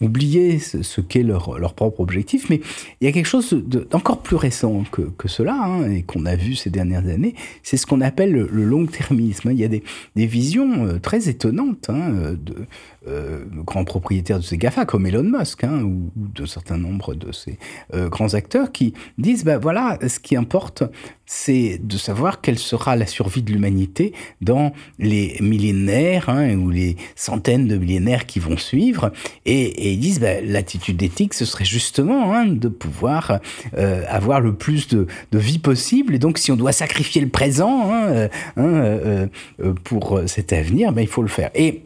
oublier 0.00 0.58
ce, 0.58 1.00
qu'est 1.00 1.22
leur, 1.22 1.74
propre 1.74 2.00
objectif. 2.00 2.50
Mais 2.50 2.60
il 3.00 3.06
y 3.06 3.08
a 3.08 3.12
quelque 3.12 3.26
chose 3.26 3.52
d'encore 3.52 4.22
plus 4.22 4.36
récent 4.36 4.84
que, 4.90 5.28
cela, 5.28 5.54
hein, 5.54 5.90
et 5.90 6.02
qu'on 6.02 6.26
a 6.26 6.36
vu 6.36 6.54
ces 6.54 6.70
dernières 6.70 7.06
années, 7.06 7.34
c'est 7.62 7.76
ce 7.76 7.86
qu'on 7.86 8.00
appelle 8.00 8.32
le, 8.32 8.64
long-termisme. 8.64 9.50
Il 9.52 9.58
y 9.58 9.64
a 9.64 9.68
des, 9.68 9.82
visions 10.26 10.86
euh, 10.86 10.98
très 10.98 11.28
étonnantes 11.28 11.88
hein, 11.88 12.34
de, 12.34 12.66
euh, 13.08 13.44
grands 13.64 13.84
propriétaires 13.84 14.38
de 14.38 14.44
ces 14.44 14.58
GAFA, 14.58 14.84
comme 14.84 15.06
Elon 15.06 15.22
Musk, 15.22 15.62
hein, 15.62 15.82
ou, 15.82 16.10
de 16.16 16.44
certains 16.44 16.76
nombres 16.76 17.14
de 17.14 17.30
ces 17.30 17.58
euh, 17.94 18.08
grands 18.08 18.34
acteurs, 18.34 18.72
qui 18.72 18.94
disent, 19.16 19.44
ben 19.44 19.58
voilà, 19.58 19.98
ce 20.08 20.18
qui 20.18 20.34
importe, 20.34 20.82
c'est 21.24 21.78
de 21.82 21.96
savoir 21.98 22.40
quelle 22.40 22.58
sera 22.58 22.96
la 22.96 23.06
survie 23.06 23.42
de 23.42 23.52
l'humanité 23.52 24.12
dans 24.40 24.72
les 24.98 25.36
millénaires, 25.40 26.28
hein, 26.28 26.56
ou 26.56 26.70
les 26.70 26.96
centaines 27.14 27.68
de 27.68 27.76
millénaires 27.76 28.26
qui 28.26 28.40
vont 28.40 28.56
suivre, 28.56 29.12
et, 29.44 29.92
ils 29.92 30.00
disent, 30.00 30.20
ben, 30.20 30.44
l'attitude 30.44 31.00
éthique, 31.02 31.34
ce 31.34 31.44
serait 31.44 31.64
justement 31.64 32.34
hein, 32.34 32.46
de 32.46 32.68
pouvoir 32.68 33.38
euh, 33.76 34.04
avoir 34.08 34.40
le 34.40 34.54
plus 34.54 34.88
de, 34.88 35.06
de, 35.30 35.38
vie 35.38 35.58
possible, 35.58 36.14
et 36.14 36.18
donc 36.18 36.38
si 36.38 36.50
on 36.50 36.56
doit 36.56 36.72
sacrifier 36.72 37.20
le 37.20 37.28
présent 37.28 37.92
pour 39.84 40.20
cet 40.26 40.52
avenir, 40.52 40.92
ben, 40.92 41.02
il 41.02 41.08
faut 41.08 41.22
le 41.22 41.28
faire. 41.28 41.50
Et 41.54 41.82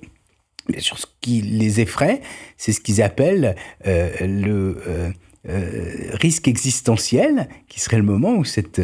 Sûr, 0.79 0.99
ce 0.99 1.07
qui 1.21 1.41
les 1.41 1.81
effraie, 1.81 2.21
c'est 2.57 2.73
ce 2.73 2.81
qu'ils 2.81 3.03
appellent 3.03 3.57
euh, 3.87 4.11
le 4.21 5.13
euh, 5.49 5.53
euh, 5.53 6.17
risque 6.21 6.49
existentiel, 6.49 7.49
qui 7.69 7.81
serait 7.81 7.97
le 7.97 8.03
moment 8.03 8.35
où 8.35 8.45
cette 8.45 8.83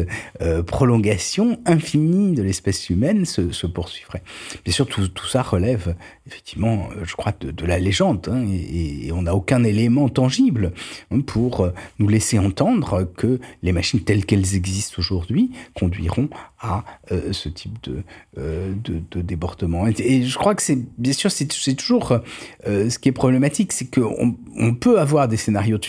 prolongation 0.65 1.59
infinie 1.65 2.33
de 2.33 2.41
l'espèce 2.41 2.89
humaine 2.89 3.25
se, 3.25 3.67
poursuivrait. 3.67 4.23
Bien 4.63 4.73
sûr, 4.73 4.87
tout, 4.87 5.09
ça 5.27 5.41
relève 5.41 5.95
effectivement, 6.25 6.89
je 7.03 7.15
crois, 7.15 7.33
de, 7.39 7.65
la 7.65 7.79
légende, 7.79 8.27
hein, 8.31 8.45
et, 8.49 9.11
on 9.11 9.23
n'a 9.23 9.35
aucun 9.35 9.63
élément 9.63 10.09
tangible 10.09 10.73
hein, 11.11 11.21
pour 11.21 11.69
nous 11.99 12.07
laisser 12.07 12.39
entendre 12.39 13.03
que 13.15 13.39
les 13.61 13.71
machines 13.71 14.01
telles 14.01 14.25
qu'elles 14.25 14.55
existent 14.55 14.95
aujourd'hui 14.99 15.51
conduiront 15.73 16.29
à 16.59 16.83
euh, 17.11 17.33
ce 17.33 17.49
type 17.49 17.77
de, 17.83 18.01
euh, 18.37 18.73
de, 18.83 19.01
de, 19.11 19.21
débordement. 19.21 19.85
Et, 19.87 20.23
je 20.23 20.37
crois 20.37 20.55
que 20.55 20.61
c'est, 20.63 20.79
bien 20.97 21.13
sûr, 21.13 21.31
c'est, 21.31 21.47
toujours 21.75 22.19
euh, 22.67 22.89
ce 22.89 22.97
qui 22.97 23.09
est 23.09 23.13
problématique, 23.13 23.71
c'est 23.71 23.85
qu'on 23.85 24.35
on 24.55 24.73
peut 24.73 24.99
avoir 24.99 25.27
des 25.27 25.37
scénarios 25.37 25.77
de, 25.77 25.85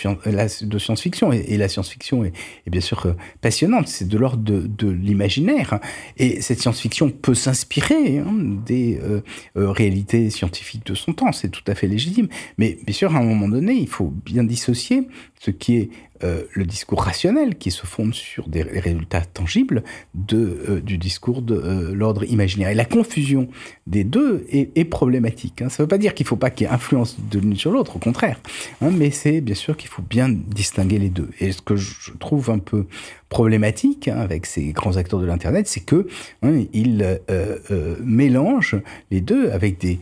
de 0.62 0.78
science-fiction, 0.78 1.32
et, 1.32 1.56
la 1.56 1.68
science-fiction 1.68 2.24
est, 2.24 2.32
bien 2.66 2.80
sûr 2.80 3.14
passionnante, 3.40 3.88
c'est 3.88 4.08
de 4.08 4.18
l'ordre 4.18 4.42
de, 4.42 4.88
l'imaginaire, 4.88 5.80
et 6.16 6.40
cette 6.40 6.60
science-fiction 6.60 7.10
peut 7.10 7.34
s'inspirer 7.34 8.18
hein, 8.18 8.32
des 8.66 9.00
réalités 9.54 10.30
scientifiques 10.30 10.86
de 10.86 10.94
son 10.94 11.12
temps, 11.12 11.32
c'est 11.32 11.50
tout 11.50 11.64
à 11.66 11.74
fait 11.74 11.86
légitime, 11.86 12.28
mais 12.58 12.78
bien 12.84 12.94
sûr, 12.94 13.14
à 13.14 13.18
un 13.18 13.24
moment 13.24 13.48
donné, 13.48 13.74
il 13.74 13.88
faut 13.88 14.12
bien 14.24 14.44
dissocier 14.44 15.08
ce 15.40 15.50
qui 15.50 15.76
est 15.76 15.90
euh, 16.24 16.42
le 16.52 16.64
discours 16.64 17.02
rationnel 17.02 17.56
qui 17.56 17.70
se 17.70 17.86
fonde 17.86 18.12
sur 18.12 18.48
des 18.48 18.62
résultats 18.62 19.20
tangibles 19.20 19.84
de, 20.14 20.58
euh, 20.68 20.80
du 20.80 20.98
discours 20.98 21.42
de 21.42 21.54
euh, 21.54 21.94
l'ordre 21.94 22.24
imaginaire. 22.24 22.70
Et 22.70 22.74
la 22.74 22.84
confusion 22.84 23.48
des 23.86 24.04
deux 24.04 24.44
est, 24.50 24.84
problématique. 24.84 25.62
Hein. 25.62 25.68
Ça 25.68 25.82
ne 25.82 25.84
veut 25.84 25.88
pas 25.88 25.98
dire 25.98 26.14
qu'il 26.14 26.24
ne 26.24 26.28
faut 26.28 26.36
pas 26.36 26.50
qu'il 26.50 26.66
y 26.66 26.70
ait 26.70 26.72
influence 26.72 27.16
de 27.30 27.38
l'une 27.38 27.56
sur 27.56 27.70
l'autre, 27.70 27.96
au 27.96 27.98
contraire. 27.98 28.40
Hein, 28.80 28.90
mais 28.90 29.10
c'est 29.10 29.40
bien 29.40 29.54
sûr 29.54 29.76
qu'il 29.76 29.88
faut 29.88 30.02
bien 30.02 30.28
distinguer 30.28 30.98
les 30.98 31.10
deux. 31.10 31.28
Et 31.40 31.52
ce 31.52 31.62
que 31.62 31.76
je 31.76 32.12
trouve 32.18 32.50
un 32.50 32.58
peu 32.58 32.86
problématique 33.28 34.08
hein, 34.08 34.16
avec 34.16 34.46
ces 34.46 34.72
grands 34.72 34.96
acteurs 34.96 35.20
de 35.20 35.26
l'Internet, 35.26 35.68
c'est 35.68 35.80
que 35.80 36.08
ils 36.72 37.20
mélangent 38.02 38.80
les 39.10 39.20
deux 39.20 39.50
avec 39.50 39.78
des 39.78 40.00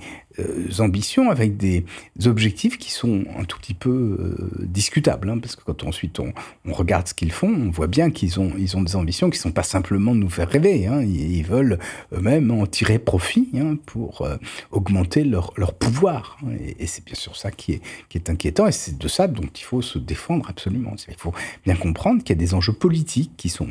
ambitions, 0.78 1.30
avec 1.30 1.56
des 1.56 1.84
objectifs 2.24 2.78
qui 2.78 2.90
sont 2.90 3.24
un 3.38 3.44
tout 3.44 3.58
petit 3.58 3.74
peu 3.74 3.90
euh, 3.90 4.64
discutables. 4.66 5.30
Hein, 5.30 5.38
parce 5.38 5.56
que 5.56 5.62
quand 5.62 5.84
ensuite 5.84 6.20
on, 6.20 6.32
regarde 6.66 7.08
ce 7.08 7.14
qu'ils 7.14 7.32
font, 7.32 7.48
on 7.48 7.70
voit 7.70 7.86
bien 7.86 8.10
qu'ils 8.10 8.40
ont, 8.40 8.52
ils 8.58 8.76
ont 8.76 8.82
des 8.82 8.96
ambitions 8.96 9.30
qui 9.30 9.38
ne 9.38 9.42
sont 9.42 9.52
pas 9.52 9.62
simplement 9.62 10.14
de 10.14 10.20
nous 10.20 10.30
faire 10.30 10.48
rêver. 10.48 10.86
Hein, 10.86 11.02
ils, 11.02 11.44
veulent 11.44 11.78
eux-mêmes 12.12 12.50
en 12.50 12.66
tirer 12.66 12.98
profit 12.98 13.48
hein, 13.54 13.76
pour 13.86 14.22
euh, 14.22 14.36
augmenter 14.72 15.24
leur, 15.24 15.52
leur 15.56 15.74
pouvoir. 15.74 16.38
Et, 16.60 16.82
et 16.82 16.86
c'est 16.86 17.04
bien 17.04 17.14
sûr 17.14 17.36
ça 17.36 17.50
qui 17.50 17.72
est, 17.72 17.80
qui 18.08 18.18
est 18.18 18.30
inquiétant. 18.30 18.66
Et 18.66 18.72
c'est 18.72 18.98
de 18.98 19.08
ça 19.08 19.28
dont 19.28 19.48
il 19.54 19.62
faut 19.62 19.82
se 19.82 19.98
défendre 19.98 20.48
absolument. 20.48 20.94
Il 21.08 21.14
faut 21.16 21.34
bien 21.64 21.76
comprendre 21.76 22.22
qu'il 22.22 22.30
y 22.30 22.38
a 22.38 22.40
des 22.40 22.54
enjeux 22.54 22.72
politiques 22.72 23.32
qui 23.36 23.48
sont 23.48 23.68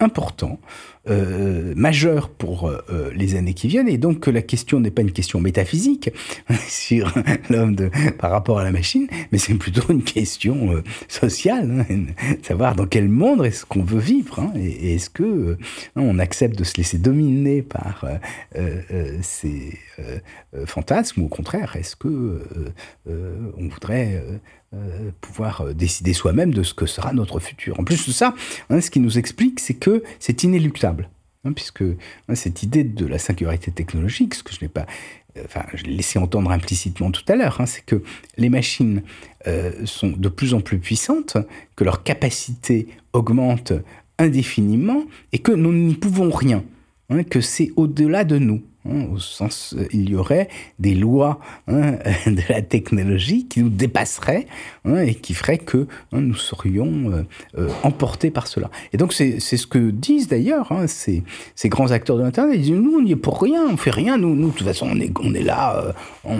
importants 0.00 0.60
euh, 1.10 1.72
majeur 1.74 2.28
pour 2.28 2.68
euh, 2.68 2.84
euh, 2.90 3.10
les 3.14 3.34
années 3.34 3.54
qui 3.54 3.66
viennent, 3.66 3.88
et 3.88 3.96
donc 3.96 4.20
que 4.20 4.30
la 4.30 4.42
question 4.42 4.78
n'est 4.78 4.90
pas 4.90 5.00
une 5.00 5.12
question 5.12 5.40
métaphysique 5.40 6.10
sur 6.68 7.14
l'homme 7.48 7.76
par 8.18 8.30
rapport 8.30 8.58
à 8.58 8.64
la 8.64 8.72
machine, 8.72 9.06
mais 9.32 9.38
c'est 9.38 9.54
plutôt 9.54 9.90
une 9.90 10.02
question 10.02 10.82
sociale, 11.08 11.86
hein, 11.88 12.36
savoir 12.42 12.74
dans 12.74 12.86
quel 12.86 13.08
monde 13.08 13.44
est-ce 13.46 13.64
qu'on 13.64 13.82
veut 13.82 14.00
vivre, 14.00 14.38
hein, 14.40 14.52
et, 14.56 14.96
est-ce 14.96 15.08
que 15.08 15.56
on 15.96 16.18
accepte 16.18 16.58
de 16.58 16.64
se 16.64 16.76
laisser 16.76 16.98
dominer 16.98 17.62
par 17.62 18.04
ces 19.22 19.78
fantasmes, 20.66 21.22
ou 21.22 21.26
au 21.26 21.28
contraire, 21.28 21.76
est-ce 21.76 21.96
que 21.96 22.42
on 23.06 23.68
voudrait 23.68 24.22
pouvoir 25.20 25.74
décider 25.74 26.12
soi-même 26.12 26.52
de 26.52 26.62
ce 26.62 26.74
que 26.74 26.86
sera 26.86 27.12
notre 27.12 27.40
futur. 27.40 27.80
En 27.80 27.84
plus 27.84 28.06
de 28.06 28.12
ça, 28.12 28.34
hein, 28.68 28.80
ce 28.80 28.90
qui 28.90 29.00
nous 29.00 29.18
explique, 29.18 29.60
c'est 29.60 29.74
que 29.74 30.02
c'est 30.18 30.42
inéluctable. 30.42 31.08
Hein, 31.44 31.52
puisque 31.52 31.82
hein, 31.82 32.34
cette 32.34 32.62
idée 32.62 32.84
de 32.84 33.06
la 33.06 33.18
singularité 33.18 33.70
technologique, 33.70 34.34
ce 34.34 34.42
que 34.42 34.52
je 34.52 34.60
n'ai 34.60 34.68
pas, 34.68 34.86
euh, 35.36 35.44
laissé 35.84 36.18
entendre 36.18 36.50
implicitement 36.50 37.10
tout 37.10 37.22
à 37.28 37.36
l'heure, 37.36 37.62
c'est 37.66 37.84
que 37.84 38.02
les 38.36 38.48
machines 38.48 39.02
euh, 39.46 39.72
sont 39.86 40.08
de 40.08 40.28
plus 40.28 40.54
en 40.54 40.60
plus 40.60 40.78
puissantes, 40.78 41.36
que 41.76 41.84
leur 41.84 42.02
capacité 42.02 42.88
augmente 43.12 43.72
indéfiniment 44.18 45.04
et 45.32 45.38
que 45.38 45.52
nous 45.52 45.72
n'y 45.72 45.94
pouvons 45.94 46.30
rien, 46.30 46.64
que 47.30 47.40
c'est 47.40 47.70
au-delà 47.76 48.24
de 48.24 48.38
nous. 48.38 48.62
Hein, 48.90 49.06
au 49.12 49.18
sens, 49.18 49.74
euh, 49.76 49.86
il 49.92 50.08
y 50.10 50.16
aurait 50.16 50.48
des 50.78 50.94
lois 50.94 51.40
hein, 51.66 51.92
de 52.26 52.42
la 52.48 52.62
technologie 52.62 53.46
qui 53.46 53.62
nous 53.62 53.68
dépasseraient 53.68 54.46
hein, 54.84 55.00
et 55.00 55.14
qui 55.14 55.34
feraient 55.34 55.58
que 55.58 55.86
nous 56.12 56.34
serions 56.34 57.10
euh, 57.10 57.22
euh, 57.58 57.68
emportés 57.82 58.30
par 58.30 58.46
cela. 58.46 58.70
Et 58.92 58.96
donc 58.96 59.12
c'est 59.12 59.40
ce 59.40 59.66
que 59.66 59.90
disent 59.90 60.28
d'ailleurs 60.28 60.72
ces, 60.86 61.22
ces, 61.54 61.68
grands 61.68 61.90
acteurs 61.90 62.16
de 62.16 62.22
l'Internet. 62.22 62.54
Ils 62.56 62.62
disent, 62.62 62.72
nous, 62.72 62.98
on 62.98 63.02
n'y 63.02 63.12
est 63.12 63.16
pour 63.16 63.42
rien, 63.42 63.66
on 63.70 63.76
fait 63.76 63.90
rien, 63.90 64.16
nous, 64.16 64.34
nous 64.34 64.48
de 64.48 64.52
toute 64.52 64.66
façon, 64.66 64.88
on 64.90 65.00
est, 65.00 65.12
on 65.20 65.34
est 65.34 65.42
là, 65.42 65.94
on 66.24 66.38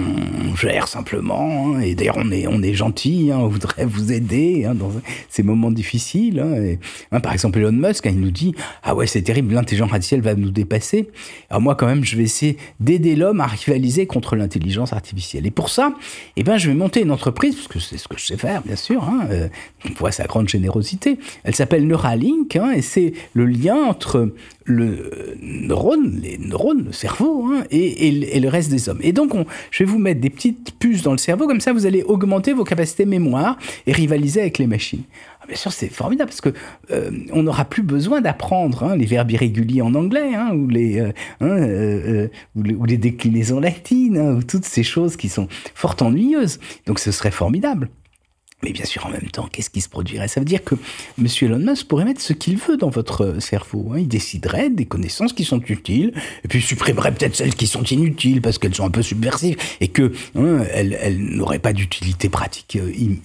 gère 0.57 0.89
simplement, 0.89 1.79
et 1.81 1.95
d'ailleurs, 1.95 2.19
on 2.19 2.31
est, 2.31 2.47
on 2.47 2.63
est 2.63 2.75
gentil, 2.75 3.31
on 3.33 3.49
voudrait 3.49 3.85
vous 3.85 4.13
aider 4.13 4.69
dans 4.75 4.91
ces 5.29 5.43
moments 5.43 5.71
difficiles. 5.71 6.79
Par 7.23 7.33
exemple, 7.33 7.59
Elon 7.59 7.73
Musk, 7.73 8.07
il 8.07 8.21
nous 8.21 8.31
dit, 8.31 8.55
ah 8.83 8.95
ouais, 8.95 9.07
c'est 9.07 9.23
terrible, 9.23 9.55
l'intelligence 9.55 9.91
artificielle 9.91 10.23
va 10.23 10.35
nous 10.35 10.51
dépasser. 10.51 11.11
Alors 11.51 11.61
moi, 11.61 11.75
quand 11.75 11.87
même, 11.87 12.05
je 12.05 12.17
vais 12.17 12.27
essayer 12.39 12.57
d'aider 12.81 13.17
l'homme 13.17 13.41
à 13.41 13.47
rivaliser 13.47 14.07
contre 14.07 14.37
l'intelligence 14.37 14.93
artificielle. 14.93 15.47
Et 15.47 15.51
pour 15.51 15.69
ça, 15.69 15.95
eh 16.37 16.45
ben, 16.45 16.57
je 16.59 16.69
vais 16.69 16.75
monter 16.75 17.03
une 17.03 17.11
entreprise, 17.11 17.57
parce 17.57 17.69
que 17.69 17.79
c'est 17.81 17.99
ce 17.99 18.09
que 18.09 18.19
je 18.19 18.27
sais 18.27 18.37
faire, 18.37 18.63
bien 18.63 18.77
sûr. 18.77 19.05
Hein, 19.05 19.27
euh, 19.31 19.49
on 19.85 19.93
voit 19.95 20.13
sa 20.13 20.25
grande 20.25 20.49
générosité. 20.49 21.19
Elle 21.45 21.55
s'appelle 21.55 21.87
Neuralink, 21.87 22.57
hein, 22.57 22.73
et 22.73 22.83
c'est 22.83 23.13
le 23.35 23.47
lien 23.47 23.77
entre 23.77 24.33
le 24.65 25.37
neurone, 25.41 26.21
les 26.23 26.37
neurones, 26.39 26.85
le 26.85 26.93
cerveau, 26.93 27.47
hein, 27.47 27.65
et, 27.71 28.11
le 28.39 28.49
reste 28.49 28.71
des 28.71 28.89
hommes. 28.89 29.01
Et 29.03 29.13
donc, 29.13 29.33
je 29.71 29.83
vais 29.83 29.91
vous 29.91 29.99
mettre 29.99 30.21
des 30.21 30.31
petites 30.31 30.75
puces 30.79 31.03
dans 31.03 31.13
le 31.13 31.19
cerveau, 31.19 31.47
comme 31.47 31.61
ça, 31.61 31.73
vous 31.73 31.87
allez 31.87 32.03
augmenter 32.03 32.53
vos 32.53 32.65
capacités 32.65 33.07
mémoire 33.07 33.59
et 33.87 33.93
rivaliser 33.93 34.41
avec 34.41 34.59
les 34.59 34.67
machines 34.67 35.03
bien 35.49 35.57
sûr, 35.57 35.73
c'est 35.73 35.89
formidable 35.89 36.29
parce 36.29 36.41
que 36.41 36.53
euh, 36.91 37.11
on 37.33 37.43
n'aura 37.43 37.65
plus 37.65 37.83
besoin 37.83 38.21
d'apprendre 38.21 38.85
hein, 38.85 38.97
les 38.97 39.07
verbes 39.07 39.31
irréguliers 39.31 39.83
en 39.83 39.95
anglais 39.95 40.35
hein, 40.35 40.53
ou, 40.55 40.69
les, 40.69 41.01
euh, 41.01 41.13
hein, 41.41 41.49
euh, 41.49 42.29
ou, 42.55 42.85
les, 42.85 42.99
déclinaisons 42.99 43.59
latines 43.59 44.19
ou 44.19 44.43
toutes 44.43 44.67
ces 44.67 44.83
choses 44.83 45.17
qui 45.17 45.29
sont 45.29 45.49
fort 45.75 45.97
ennuyeuses. 46.01 46.61
Donc, 46.87 46.99
ce 46.99 47.11
serait 47.11 47.31
formidable. 47.31 47.89
Mais 48.63 48.73
bien 48.73 48.85
sûr, 48.85 49.07
en 49.07 49.11
même 49.11 49.31
temps, 49.31 49.49
qu'est-ce 49.51 49.71
qui 49.71 49.81
se 49.81 49.89
produirait? 49.89 50.27
Ça 50.27 50.41
veut 50.41 50.47
dire 50.47 50.65
que 50.65 50.75
M. 51.17 51.27
Elon 51.43 51.59
Musk 51.59 51.87
pourrait 51.87 52.05
mettre 52.05 52.21
ce 52.21 52.33
qu'il 52.33 52.57
veut 52.57 52.77
dans 52.77 52.91
votre 52.91 53.41
cerveau. 53.41 53.95
Il 53.97 54.09
déciderait 54.09 54.69
des 54.69 54.85
connaissances 54.85 55.33
qui 55.33 55.45
sont 55.45 55.61
utiles, 55.61 56.13
et 56.45 56.49
puis 56.49 56.61
supprimerait 56.61 57.13
peut-être 57.13 57.37
celles 57.37 57.55
qui 57.55 57.69
sont 57.69 57.85
inutiles 57.85 58.43
parce 58.43 58.59
qu'elles 58.59 58.75
sont 58.75 58.85
un 58.85 58.91
peu 58.91 59.03
subversives 59.03 59.57
et 59.81 59.89
que 59.89 60.13
elles, 60.35 61.19
n'auraient 61.19 61.61
pas 61.61 61.73
d'utilité 61.73 62.29
pratique 62.29 62.79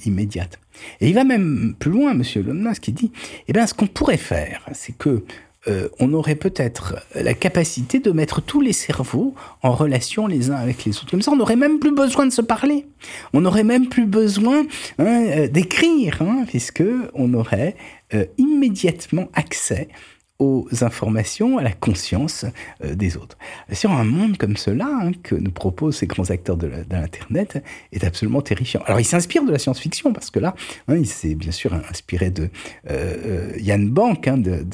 immédiate. 0.05 0.59
Et 1.01 1.09
il 1.09 1.15
va 1.15 1.23
même 1.23 1.75
plus 1.79 1.91
loin, 1.91 2.11
M. 2.11 2.23
Elon 2.35 2.53
Musk, 2.53 2.83
qui 2.83 2.91
dit, 2.91 3.11
eh 3.47 3.53
bien, 3.53 3.65
ce 3.65 3.73
qu'on 3.73 3.87
pourrait 3.87 4.17
faire, 4.17 4.61
c'est 4.73 4.95
que 4.95 5.23
euh, 5.67 5.87
on 5.99 6.13
aurait 6.13 6.35
peut-être 6.35 6.95
la 7.15 7.33
capacité 7.33 7.99
de 7.99 8.11
mettre 8.11 8.41
tous 8.41 8.59
les 8.59 8.73
cerveaux 8.73 9.33
en 9.61 9.71
relation 9.71 10.27
les 10.27 10.51
uns 10.51 10.55
avec 10.55 10.83
les 10.83 10.97
autres. 10.97 11.11
Comme 11.11 11.21
ça, 11.21 11.31
on 11.31 11.37
n'aurait 11.37 11.55
même 11.55 11.79
plus 11.79 11.93
besoin 11.93 12.25
de 12.25 12.31
se 12.31 12.41
parler. 12.41 12.85
On 13.31 13.41
n'aurait 13.41 13.63
même 13.63 13.87
plus 13.87 14.05
besoin 14.05 14.65
hein, 14.99 15.05
euh, 15.05 15.47
d'écrire, 15.47 16.21
hein, 16.21 16.45
puisque 16.47 16.83
on 17.13 17.33
aurait 17.33 17.75
euh, 18.13 18.25
immédiatement 18.37 19.29
accès 19.33 19.87
aux 20.39 20.67
informations, 20.81 21.59
à 21.59 21.63
la 21.63 21.71
conscience 21.71 22.45
euh, 22.83 22.95
des 22.95 23.17
autres. 23.17 23.37
Sur 23.71 23.91
un 23.91 24.03
monde 24.03 24.37
comme 24.37 24.57
cela, 24.57 24.87
hein, 24.87 25.11
que 25.21 25.35
nous 25.35 25.51
proposent 25.51 25.97
ces 25.97 26.07
grands 26.07 26.29
acteurs 26.31 26.57
de 26.57 26.67
l'Internet, 26.89 27.63
est 27.91 28.03
absolument 28.03 28.41
terrifiant. 28.41 28.81
Alors, 28.85 28.99
il 28.99 29.05
s'inspire 29.05 29.45
de 29.45 29.51
la 29.51 29.59
science-fiction, 29.59 30.11
parce 30.11 30.31
que 30.31 30.39
là, 30.39 30.55
hein, 30.87 30.97
il 30.97 31.07
s'est 31.07 31.35
bien 31.35 31.51
sûr 31.51 31.73
inspiré 31.89 32.31
de 32.31 32.49
euh, 32.89 33.15
euh 33.25 33.59
Yann 33.59 33.89
Bank, 33.89 34.27
hein, 34.27 34.37
de, 34.37 34.65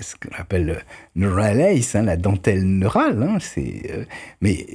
ce 0.00 0.14
qu'on 0.14 0.34
appelle 0.36 0.84
neural 1.16 1.58
lace, 1.58 1.94
la 1.94 2.16
dentelle 2.16 2.64
neurale. 2.64 3.38
c'est, 3.40 3.90
euh, 3.90 4.04
mais 4.40 4.66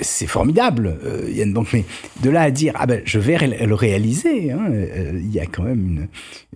c'est 0.00 0.26
formidable, 0.26 0.96
Yann 1.28 1.52
Bank. 1.52 1.68
Mais 1.72 1.84
de 2.22 2.30
là 2.30 2.42
à 2.42 2.50
dire, 2.50 2.74
ah 2.76 2.86
ben, 2.86 3.02
je 3.04 3.18
vais 3.18 3.36
le 3.38 3.74
réaliser, 3.74 4.52
il 5.12 5.30
y 5.32 5.40
a 5.40 5.46
quand 5.46 5.64
même 5.64 6.06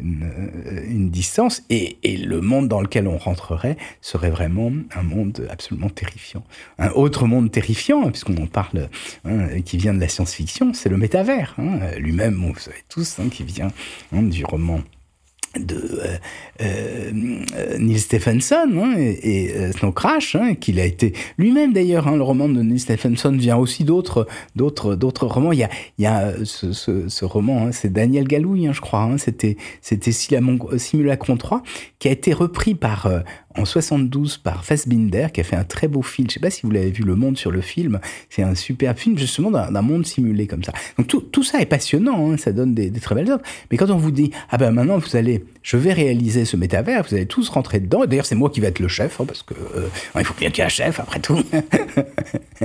une 0.01 1.11
distance. 1.11 1.65
Et, 1.69 1.99
et 2.03 2.17
le 2.17 2.41
monde 2.41 2.52
dans 2.61 2.83
lequel 2.83 3.09
on 3.09 3.17
rentrerait 3.17 3.79
serait 4.03 4.31
vraiment 4.31 4.71
un 4.95 5.03
monde 5.03 5.47
absolument 5.49 5.89
terrifiant. 5.89 6.45
Un 6.79 6.91
autre 6.91 7.27
monde 7.27 7.51
terrifiant, 7.51 8.07
hein, 8.07 8.11
puisqu'on 8.11 8.37
en 8.37 8.47
parle, 8.47 8.91
hein, 9.25 9.61
qui 9.63 9.79
vient 9.79 9.95
de 9.95 10.01
la 10.01 10.09
science-fiction, 10.09 10.75
c'est 10.75 10.91
le 10.91 10.99
métavers. 10.99 11.55
Hein. 11.59 11.79
Lui-même, 11.97 12.35
vous 12.35 12.59
savez 12.59 12.83
tous, 12.89 13.19
qui 13.31 13.45
vient 13.45 13.71
du 14.13 14.45
roman 14.45 14.81
de 15.59 16.01
euh, 16.03 16.17
euh, 16.63 17.79
Neil 17.79 17.99
Stephenson 17.99 18.69
hein, 18.77 18.95
et, 18.99 19.53
euh, 19.55 19.73
Snow 19.73 19.93
Crash, 19.93 20.37
hein, 20.37 20.55
qu'il 20.55 20.81
a 20.81 20.85
été 20.85 21.13
lui-même 21.39 21.73
d'ailleurs. 21.73 22.09
Hein, 22.09 22.17
le 22.17 22.23
roman 22.23 22.49
de 22.49 22.63
Neil 22.63 22.79
Stephenson 22.79 23.33
vient 23.33 23.57
aussi 23.57 23.85
d'autres, 23.85 24.27
d'autres, 24.57 24.95
d'autres 24.95 25.27
romans. 25.27 25.53
Il 25.53 25.59
y 25.59 25.65
a, 25.65 25.71
il 25.99 26.05
y 26.05 26.07
a 26.07 26.33
ce, 26.45 26.73
ce, 26.73 27.25
roman, 27.25 27.71
c'est 27.73 27.93
Daniel 27.93 28.27
Galouille, 28.27 28.71
je 28.73 28.81
crois. 28.81 29.09
C'était, 29.19 29.57
c'était 29.81 30.13
Simulacron 30.13 31.37
3, 31.37 31.63
qui 31.99 32.09
a 32.09 32.11
été 32.11 32.33
repris 32.33 32.75
par 32.75 33.09
en 33.57 33.65
72 33.65 34.39
par 34.39 34.65
Fassbinder, 34.65 35.29
qui 35.33 35.41
a 35.41 35.45
fait 35.45 35.57
un 35.57 35.65
très 35.65 35.89
beau 35.89 36.03
film. 36.03 36.29
Je 36.29 36.35
sais 36.35 36.41
pas 36.41 36.51
si 36.51 36.63
vous 36.63 36.71
l'avez 36.71 36.91
vu, 36.91 37.03
Le 37.03 37.15
Monde 37.15 37.37
sur 37.37 37.51
le 37.51 37.61
film. 37.61 38.01
C'est 38.31 38.43
un 38.43 38.55
super 38.55 38.97
film, 38.99 39.19
justement, 39.19 39.51
d'un 39.51 39.83
monde 39.83 40.07
simulé 40.07 40.47
comme 40.47 40.63
ça. 40.63 40.73
Donc 40.99 41.09
tout, 41.31 41.43
ça 41.43 41.61
est 41.61 41.67
passionnant, 41.67 42.33
hein, 42.33 42.37
ça 42.37 42.53
donne 42.53 42.75
des, 42.75 42.91
des, 42.91 43.01
très 43.01 43.15
belles 43.15 43.31
œuvres. 43.31 43.43
Mais 43.71 43.77
quand 43.77 43.91
on 43.91 43.97
vous 43.97 44.11
dit, 44.11 44.31
ah 44.51 44.59
ben 44.59 44.71
maintenant 44.71 44.99
vous 44.99 45.17
allez, 45.17 45.45
je 45.63 45.77
vais 45.77 45.93
réaliser 45.93 46.45
ce 46.45 46.57
métavers, 46.57 47.05
vous 47.09 47.15
allez 47.15 47.27
tous 47.27 47.49
rentrer 47.49 47.81
dedans. 47.81 48.05
D'ailleurs, 48.07 48.27
c'est 48.27 48.35
moi 48.35 48.51
qui 48.51 48.61
vais 48.61 48.69
être 48.69 48.81
le 48.81 48.89
chef, 48.89 49.21
hein, 49.21 49.25
parce 49.27 49.43
que 49.43 49.55
euh, 49.55 49.89
il 50.19 50.25
faut 50.25 50.35
bien 50.35 50.51
qu'il 50.51 50.59
y 50.59 50.63
ait 50.63 50.67
un 50.67 50.69
chef 50.69 51.01
après 51.01 51.21
tout. 51.21 51.39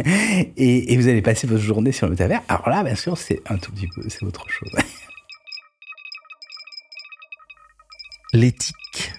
et, 0.58 0.94
et, 0.94 0.98
vous 0.98 1.08
allez 1.08 1.22
passer 1.22 1.48
votre 1.48 1.64
journée 1.64 1.92
sur 1.92 2.08
le 2.08 2.12
métavers. 2.12 2.42
Alors 2.48 2.70
là, 2.70 2.84
bien 2.84 2.96
sûr, 2.96 3.18
c'est 3.18 3.42
un 3.50 3.58
tout 3.58 3.72
petit 3.72 3.88
peu, 3.88 4.04
c'est 4.08 4.24
autre 4.24 4.46
chose. 4.50 4.72
L'éthique 8.34 9.14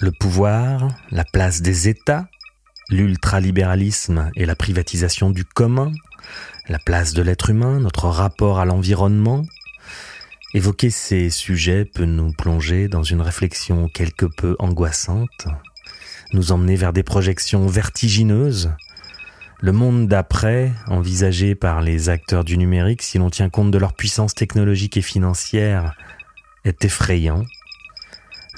le 0.00 0.12
pouvoir, 0.12 0.88
la 1.10 1.24
place 1.24 1.62
des 1.62 1.88
États, 1.88 2.28
l'ultralibéralisme 2.90 4.30
et 4.36 4.44
la 4.44 4.54
privatisation 4.54 5.30
du 5.30 5.44
commun, 5.44 5.90
la 6.68 6.78
place 6.78 7.14
de 7.14 7.22
l'être 7.22 7.50
humain, 7.50 7.80
notre 7.80 8.08
rapport 8.08 8.58
à 8.58 8.64
l'environnement. 8.64 9.42
Évoquer 10.52 10.90
ces 10.90 11.30
sujets 11.30 11.84
peut 11.84 12.04
nous 12.04 12.32
plonger 12.32 12.88
dans 12.88 13.02
une 13.02 13.20
réflexion 13.20 13.88
quelque 13.88 14.26
peu 14.26 14.54
angoissante, 14.58 15.46
nous 16.32 16.52
emmener 16.52 16.76
vers 16.76 16.92
des 16.92 17.02
projections 17.02 17.66
vertigineuses. 17.66 18.72
Le 19.60 19.72
monde 19.72 20.08
d'après, 20.08 20.72
envisagé 20.88 21.54
par 21.54 21.80
les 21.80 22.10
acteurs 22.10 22.44
du 22.44 22.58
numérique, 22.58 23.02
si 23.02 23.16
l'on 23.16 23.30
tient 23.30 23.48
compte 23.48 23.70
de 23.70 23.78
leur 23.78 23.94
puissance 23.94 24.34
technologique 24.34 24.98
et 24.98 25.02
financière, 25.02 25.94
est 26.64 26.84
effrayant. 26.84 27.44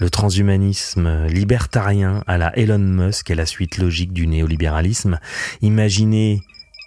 Le 0.01 0.11
transhumanisme 0.11 1.27
libertarien 1.27 2.23
à 2.29 2.39
la 2.39 2.57
Elon 2.57 2.79
Musk 2.79 3.31
est 3.31 3.35
la 3.35 3.47
suite 3.47 3.79
logique 3.79 4.13
du 4.13 4.29
néolibéralisme. 4.29 5.19
Imaginez 5.61 6.41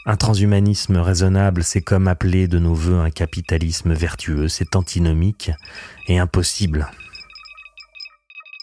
un 0.05 0.15
transhumanisme 0.15 0.95
raisonnable, 0.95 1.61
c'est 1.63 1.81
comme 1.81 2.07
appeler 2.07 2.47
de 2.47 2.57
nos 2.57 2.73
voeux 2.73 2.99
un 2.99 3.09
capitalisme 3.09 3.93
vertueux, 3.93 4.47
c'est 4.47 4.77
antinomique 4.77 5.51
et 6.07 6.19
impossible. 6.19 6.89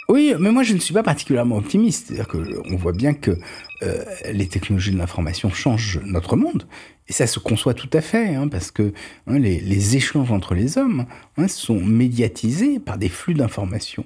Oui, 0.09 0.35
mais 0.39 0.51
moi 0.51 0.63
je 0.63 0.73
ne 0.73 0.79
suis 0.79 0.95
pas 0.95 1.03
particulièrement 1.03 1.59
optimiste. 1.59 2.07
C'est-à-dire 2.07 2.29
qu'on 2.29 2.77
voit 2.77 2.95
bien 2.95 3.13
que 3.13 3.39
euh, 3.83 4.03
les 4.33 4.49
technologies 4.49 4.93
de 4.93 4.97
l'information 4.97 5.51
changent 5.51 6.01
notre 6.05 6.37
monde. 6.37 6.67
Et 7.09 7.13
ça 7.13 7.27
se 7.27 7.39
conçoit 7.39 7.75
tout 7.75 7.91
à 7.95 8.03
fait, 8.03 8.35
hein, 8.35 8.49
parce 8.49 8.71
que 8.71 8.93
hein, 9.27 9.39
les, 9.39 9.97
échanges 9.97 10.31
entre 10.31 10.55
les 10.55 10.77
hommes 10.77 11.07
hein, 11.39 11.49
sont 11.49 11.81
médiatisés 11.81 12.79
par 12.79 12.99
des 12.99 13.09
flux 13.09 13.35
d'informations. 13.35 14.05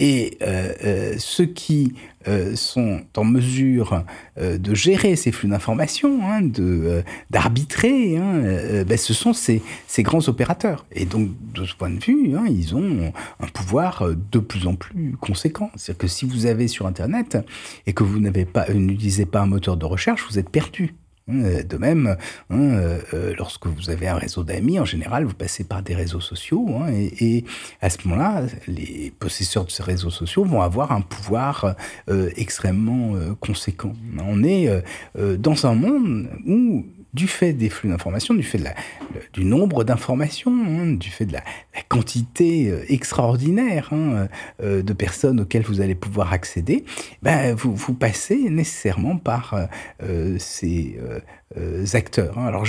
Et 0.00 0.38
euh, 0.42 0.72
euh, 0.84 1.14
ceux 1.18 1.46
qui 1.46 1.94
euh, 2.26 2.56
sont 2.56 3.02
en 3.16 3.24
mesure 3.24 4.02
de 4.36 4.74
gérer 4.74 5.14
ces 5.14 5.30
flux 5.30 5.48
d'informations, 5.48 6.18
d'arbitrer, 7.30 8.16
ben, 8.84 8.98
ce 8.98 9.14
sont 9.14 9.32
ces, 9.32 9.62
ces, 9.86 10.02
grands 10.02 10.26
opérateurs. 10.28 10.84
Et 10.92 11.04
donc, 11.04 11.30
de 11.54 11.64
ce 11.64 11.76
point 11.76 11.90
de 11.90 12.02
vue, 12.02 12.34
ils 12.48 12.74
ont 12.74 13.12
un 13.38 13.46
pouvoir 13.46 14.08
de 14.32 14.38
plus 14.40 14.66
en 14.66 14.74
plus 14.74 15.16
conséquent. 15.20 15.70
C'est-à-dire 15.76 15.98
que 15.98 16.08
si 16.08 16.26
vous 16.26 16.46
avez 16.46 16.66
sur 16.66 16.86
Internet 16.86 17.38
et 17.86 17.92
que 17.92 18.02
vous 18.02 18.20
pas, 18.44 18.68
n'utilisez 18.72 19.26
pas 19.26 19.42
un 19.42 19.46
moteur 19.46 19.76
de 19.76 19.86
recherche, 19.86 20.26
vous 20.28 20.38
êtes 20.38 20.50
perdu. 20.50 20.94
Euh, 21.30 21.62
de 21.62 21.78
même, 21.78 22.18
hein, 22.50 22.58
euh, 22.58 22.98
euh, 23.14 23.34
lorsque 23.38 23.66
vous 23.66 23.88
avez 23.88 24.08
un 24.08 24.16
réseau 24.16 24.44
d'amis, 24.44 24.78
en 24.78 24.84
général, 24.84 25.24
vous 25.24 25.32
passez 25.32 25.64
par 25.64 25.82
des 25.82 25.94
réseaux 25.94 26.20
sociaux, 26.20 26.68
hein, 26.76 26.92
et, 26.92 27.44
à 27.80 27.88
ce 27.88 28.06
moment-là, 28.06 28.42
les 28.68 29.10
possesseurs 29.18 29.64
de 29.64 29.70
ces 29.70 29.82
réseaux 29.82 30.10
sociaux 30.10 30.44
vont 30.44 30.60
avoir 30.60 30.92
un 30.92 31.00
pouvoir 31.00 31.76
extrêmement 32.36 33.14
conséquent. 33.40 33.92
On 34.18 34.42
est 34.44 34.68
dans 35.16 35.66
un 35.66 35.74
monde 35.74 36.28
où 36.46 36.84
du 37.14 37.28
fait 37.28 37.52
des 37.52 37.70
flux 37.70 37.88
d'informations, 37.88 38.34
du 38.34 38.42
fait 38.42 38.60
du 39.32 39.44
nombre 39.44 39.84
d'informations, 39.84 40.52
hein, 40.52 40.92
du 40.92 41.08
fait 41.08 41.24
de 41.24 41.32
la, 41.32 41.42
quantité 41.88 42.70
euh, 42.70 42.84
extraordinaire 42.88 43.90
hein, 43.92 44.28
euh, 44.62 44.82
de 44.82 44.92
personnes 44.92 45.40
auxquelles 45.40 45.62
vous 45.62 45.80
allez 45.80 45.94
pouvoir 45.94 46.32
accéder, 46.32 46.84
ben, 47.22 47.54
vous, 47.54 47.94
passez 47.94 48.50
nécessairement 48.50 49.16
par 49.16 49.54
euh, 50.02 50.36
ces 50.38 50.98
acteurs. 51.92 52.36
Hein. 52.38 52.46
Alors, 52.46 52.66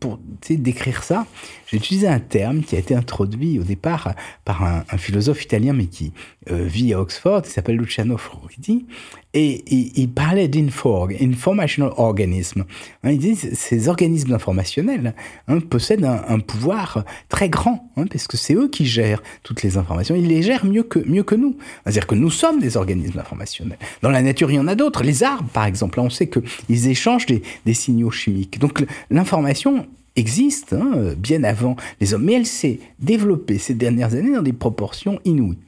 pour 0.00 0.20
décrire 0.50 1.02
ça, 1.02 1.26
j'ai 1.66 1.78
utilisé 1.78 2.08
un 2.08 2.20
terme 2.20 2.62
qui 2.62 2.76
a 2.76 2.78
été 2.78 2.94
introduit 2.94 3.58
au 3.58 3.62
départ 3.62 4.14
par 4.44 4.64
un, 4.64 4.84
un 4.90 4.98
philosophe 4.98 5.42
italien, 5.44 5.72
mais 5.72 5.86
qui 5.86 6.12
vit 6.50 6.94
à 6.94 7.00
Oxford, 7.00 7.42
qui 7.42 7.50
s'appelle 7.50 7.76
Luciano 7.76 8.16
Floridi, 8.16 8.86
et, 9.34 9.62
il 10.00 10.08
parlait 10.08 10.48
d'inforg, 10.48 11.16
informational 11.20 11.92
organism. 11.96 12.64
Hein, 13.04 13.10
il 13.12 13.18
dit 13.18 13.36
ces 13.36 13.88
organismes 13.88 14.32
informationnels 14.32 15.14
hein, 15.48 15.60
possèdent 15.60 16.04
un, 16.04 16.40
pouvoir 16.40 17.04
très 17.28 17.48
grand, 17.48 17.90
hein, 17.96 18.06
parce 18.10 18.26
que 18.26 18.36
c'est 18.36 18.54
eux 18.54 18.68
qui 18.68 18.86
gèrent 18.86 19.22
toutes 19.42 19.62
les 19.62 19.76
informations. 19.76 20.14
Ils 20.14 20.28
les 20.28 20.42
gèrent 20.42 20.64
mieux 20.64 20.82
que, 20.82 20.98
mieux 21.06 21.22
que 21.22 21.34
nous. 21.34 21.56
C'est-à-dire 21.84 22.06
que 22.06 22.14
nous 22.14 22.30
sommes 22.30 22.58
des 22.58 22.76
organismes 22.76 23.18
informationnels. 23.18 23.78
Dans 24.02 24.10
la 24.10 24.22
nature, 24.22 24.50
il 24.50 24.54
y 24.54 24.60
en 24.60 24.68
a 24.68 24.74
d'autres. 24.74 25.02
Les 25.02 25.22
arbres, 25.22 25.48
par 25.52 25.66
exemple, 25.66 26.00
on 26.00 26.10
sait 26.10 26.28
qu'ils 26.28 26.88
échangent 26.88 27.26
des 27.26 27.74
signaux 27.74 28.10
chimiques. 28.10 28.58
Donc 28.58 28.84
l'information 29.10 29.86
existe 30.18 30.72
hein, 30.72 31.14
bien 31.16 31.44
avant 31.44 31.76
les 32.00 32.14
hommes, 32.14 32.24
mais 32.24 32.34
elle 32.34 32.46
s'est 32.46 32.80
développée 32.98 33.58
ces 33.58 33.74
dernières 33.74 34.14
années 34.14 34.34
dans 34.34 34.42
des 34.42 34.52
proportions 34.52 35.20
inouïes. 35.24 35.58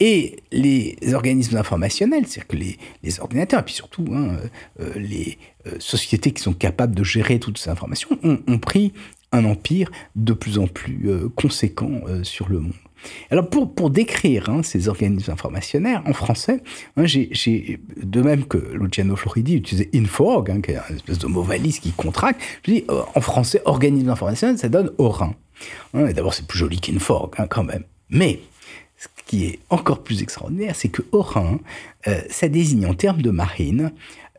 Et 0.00 0.36
les 0.52 0.96
organismes 1.14 1.56
informationnels, 1.56 2.26
c'est-à-dire 2.26 2.48
que 2.48 2.56
les, 2.56 3.20
ordinateurs, 3.20 3.60
et 3.60 3.64
puis 3.64 3.74
surtout 3.74 4.04
hein, 4.12 4.36
euh, 4.80 4.92
les 4.96 5.38
euh, 5.66 5.72
sociétés 5.78 6.32
qui 6.32 6.42
sont 6.42 6.52
capables 6.52 6.94
de 6.94 7.04
gérer 7.04 7.38
toutes 7.38 7.58
ces 7.58 7.70
informations, 7.70 8.10
ont, 8.22 8.58
pris 8.58 8.92
un 9.32 9.44
empire 9.44 9.90
de 10.16 10.32
plus 10.32 10.58
en 10.58 10.66
plus 10.66 11.08
euh, 11.08 11.28
conséquent 11.34 12.00
sur 12.22 12.48
le 12.48 12.60
monde. 12.60 12.72
Alors 13.30 13.48
pour, 13.48 13.74
pour 13.74 13.90
décrire 13.90 14.48
hein, 14.48 14.62
ces 14.62 14.88
organismes 14.88 15.32
informationnels 15.32 16.02
en 16.04 16.12
français, 16.12 16.62
hein, 16.96 17.04
j'ai, 17.06 17.80
de 17.96 18.22
même 18.22 18.44
que 18.44 18.58
Luciano 18.58 19.16
Floridi 19.16 19.56
utilisait 19.56 19.90
Inforg, 19.94 20.50
hein, 20.50 20.60
qui 20.60 20.72
est 20.72 20.78
une 20.90 20.96
espèce 20.96 21.18
de 21.18 21.26
mot 21.26 21.42
valise 21.42 21.80
qui 21.80 21.92
contracte, 21.92 22.40
je 22.66 22.72
dis 22.72 22.84
euh, 22.90 23.02
en 23.14 23.20
français 23.20 23.62
organisme 23.64 24.10
informationnel, 24.10 24.58
ça 24.58 24.68
donne 24.68 24.90
Orin. 24.98 25.34
Hein, 25.94 26.12
d'abord 26.12 26.34
c'est 26.34 26.46
plus 26.46 26.58
joli 26.58 26.80
qu'Inforg 26.80 27.34
quand 27.48 27.64
même. 27.64 27.84
Mais 28.08 28.40
ce 28.96 29.06
qui 29.26 29.46
est 29.46 29.60
encore 29.70 30.02
plus 30.02 30.22
extraordinaire, 30.22 30.74
c'est 30.76 30.88
que 30.88 31.02
Orin, 31.12 31.58
euh, 32.06 32.20
ça 32.28 32.48
désigne 32.48 32.86
en 32.86 32.94
termes 32.94 33.22
de 33.22 33.30
marine 33.30 33.92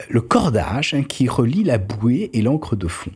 le 0.09 0.21
cordage 0.21 0.95
qui 1.07 1.27
relie 1.27 1.63
la 1.63 1.77
bouée 1.77 2.29
et 2.33 2.41
l'encre 2.41 2.75
de 2.75 2.87
fond. 2.87 3.11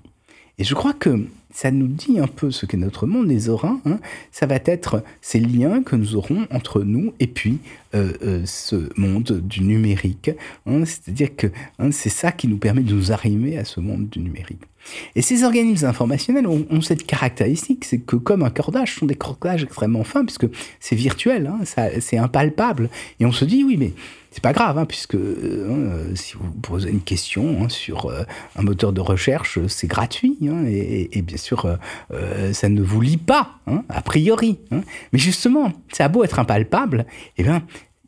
Et 0.57 0.63
je 0.63 0.73
crois 0.73 0.93
que 0.93 1.25
ça 1.55 1.71
nous 1.71 1.87
dit 1.87 2.19
un 2.19 2.27
peu 2.27 2.51
ce 2.51 2.65
qu'est 2.65 2.75
notre 2.75 3.07
monde, 3.07 3.27
les 3.29 3.47
orins. 3.47 3.79
Hein. 3.85 3.99
Ça 4.29 4.45
va 4.45 4.57
être 4.65 5.01
ces 5.21 5.39
liens 5.39 5.83
que 5.83 5.95
nous 5.95 6.17
aurons 6.17 6.45
entre 6.51 6.83
nous 6.83 7.13
et 7.21 7.27
puis 7.27 7.59
euh, 7.95 8.11
euh, 8.23 8.41
ce 8.45 8.89
monde 8.99 9.41
du 9.41 9.61
numérique. 9.63 10.31
Hein. 10.65 10.83
C'est-à-dire 10.83 11.33
que 11.33 11.47
hein, 11.79 11.91
c'est 11.93 12.09
ça 12.09 12.33
qui 12.33 12.49
nous 12.49 12.57
permet 12.57 12.81
de 12.81 12.93
nous 12.93 13.13
arrimer 13.13 13.57
à 13.57 13.63
ce 13.63 13.79
monde 13.79 14.09
du 14.09 14.19
numérique. 14.19 14.63
Et 15.15 15.21
ces 15.21 15.43
organismes 15.43 15.87
informationnels 15.87 16.47
ont, 16.47 16.81
cette 16.81 17.05
caractéristique, 17.05 17.85
c'est 17.85 17.99
que 17.99 18.15
comme 18.15 18.43
un 18.43 18.49
cordage, 18.49 18.95
sont 18.95 19.05
des 19.05 19.15
cordages 19.15 19.63
extrêmement 19.63 20.03
fins, 20.03 20.25
puisque 20.25 20.47
c'est 20.79 20.95
virtuel, 20.95 21.51
c'est 21.99 22.17
impalpable. 22.17 22.89
Et 23.19 23.25
on 23.25 23.31
se 23.31 23.45
dit, 23.45 23.63
oui, 23.63 23.77
mais 23.77 23.93
c'est 24.35 24.43
pas 24.43 24.51
grave, 24.51 24.77
hein, 24.77 24.85
puisque 24.85 25.15
euh, 25.15 26.13
si 26.13 26.33
vous 26.33 26.51
posez 26.61 26.89
une 26.89 26.99
question 26.99 27.63
hein, 27.63 27.69
sur 27.69 28.07
euh, 28.07 28.23
un 28.57 28.63
moteur 28.63 28.91
de 28.91 28.99
recherche, 28.99 29.59
c'est 29.69 29.87
gratuit, 29.87 30.37
hein, 30.43 30.65
et, 30.67 31.21
bien 31.21 31.37
sûr, 31.37 31.77
euh, 32.11 32.51
ça 32.51 32.67
ne 32.67 32.81
vous 32.81 32.99
lit 32.99 33.15
pas, 33.15 33.59
a 33.87 34.01
priori. 34.01 34.59
Mais 35.13 35.19
justement, 35.19 35.71
ça 35.93 36.03
a 36.03 36.07
beau 36.09 36.25
être 36.25 36.37
impalpable, 36.37 37.05
eh 37.37 37.43
bien, 37.43 37.63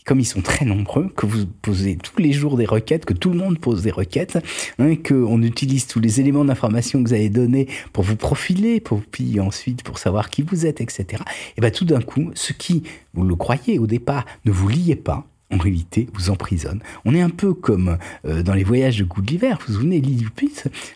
comme 0.07 0.21
ils 0.21 0.25
sont 0.25 0.41
très 0.41 0.65
nombreux, 0.65 1.09
que 1.15 1.25
vous 1.25 1.45
posez 1.45 1.97
tous 1.97 2.19
les 2.21 2.31
jours 2.31 2.55
des 2.55 2.65
requêtes, 2.65 3.03
que 3.03 3.13
tout 3.13 3.29
le 3.29 3.37
monde 3.37 3.59
pose 3.59 3.83
des 3.83 3.91
requêtes, 3.91 4.39
hein, 4.79 4.95
qu'on 4.95 5.43
utilise 5.43 5.85
tous 5.85 5.99
les 5.99 6.21
éléments 6.21 6.45
d'information 6.45 7.03
que 7.03 7.09
vous 7.09 7.13
avez 7.13 7.29
donnés 7.29 7.67
pour 7.91 8.05
vous 8.05 8.15
profiler, 8.15 8.79
pour 8.79 9.01
puis 9.01 9.41
ensuite 9.41 9.83
pour 9.83 9.99
savoir 9.99 10.29
qui 10.29 10.43
vous 10.43 10.65
êtes, 10.65 10.79
etc. 10.79 11.21
Et 11.57 11.61
bien 11.61 11.71
tout 11.71 11.83
d'un 11.83 12.01
coup, 12.01 12.31
ce 12.35 12.53
qui, 12.53 12.83
vous 13.13 13.23
le 13.23 13.35
croyez 13.35 13.79
au 13.79 13.85
départ, 13.85 14.25
ne 14.45 14.51
vous 14.51 14.69
liait 14.69 14.95
pas, 14.95 15.27
en 15.49 15.57
réalité, 15.57 16.07
vous 16.13 16.29
emprisonne. 16.29 16.81
On 17.05 17.15
est 17.15 17.21
un 17.21 17.29
peu 17.29 17.53
comme 17.53 17.97
euh, 18.25 18.43
dans 18.43 18.53
les 18.53 18.65
voyages 18.65 18.97
de 18.97 19.05
Gulliver. 19.05 19.55
Vous 19.59 19.67
vous 19.67 19.73
souvenez, 19.79 20.01
l'île 20.01 20.17
du 20.17 20.29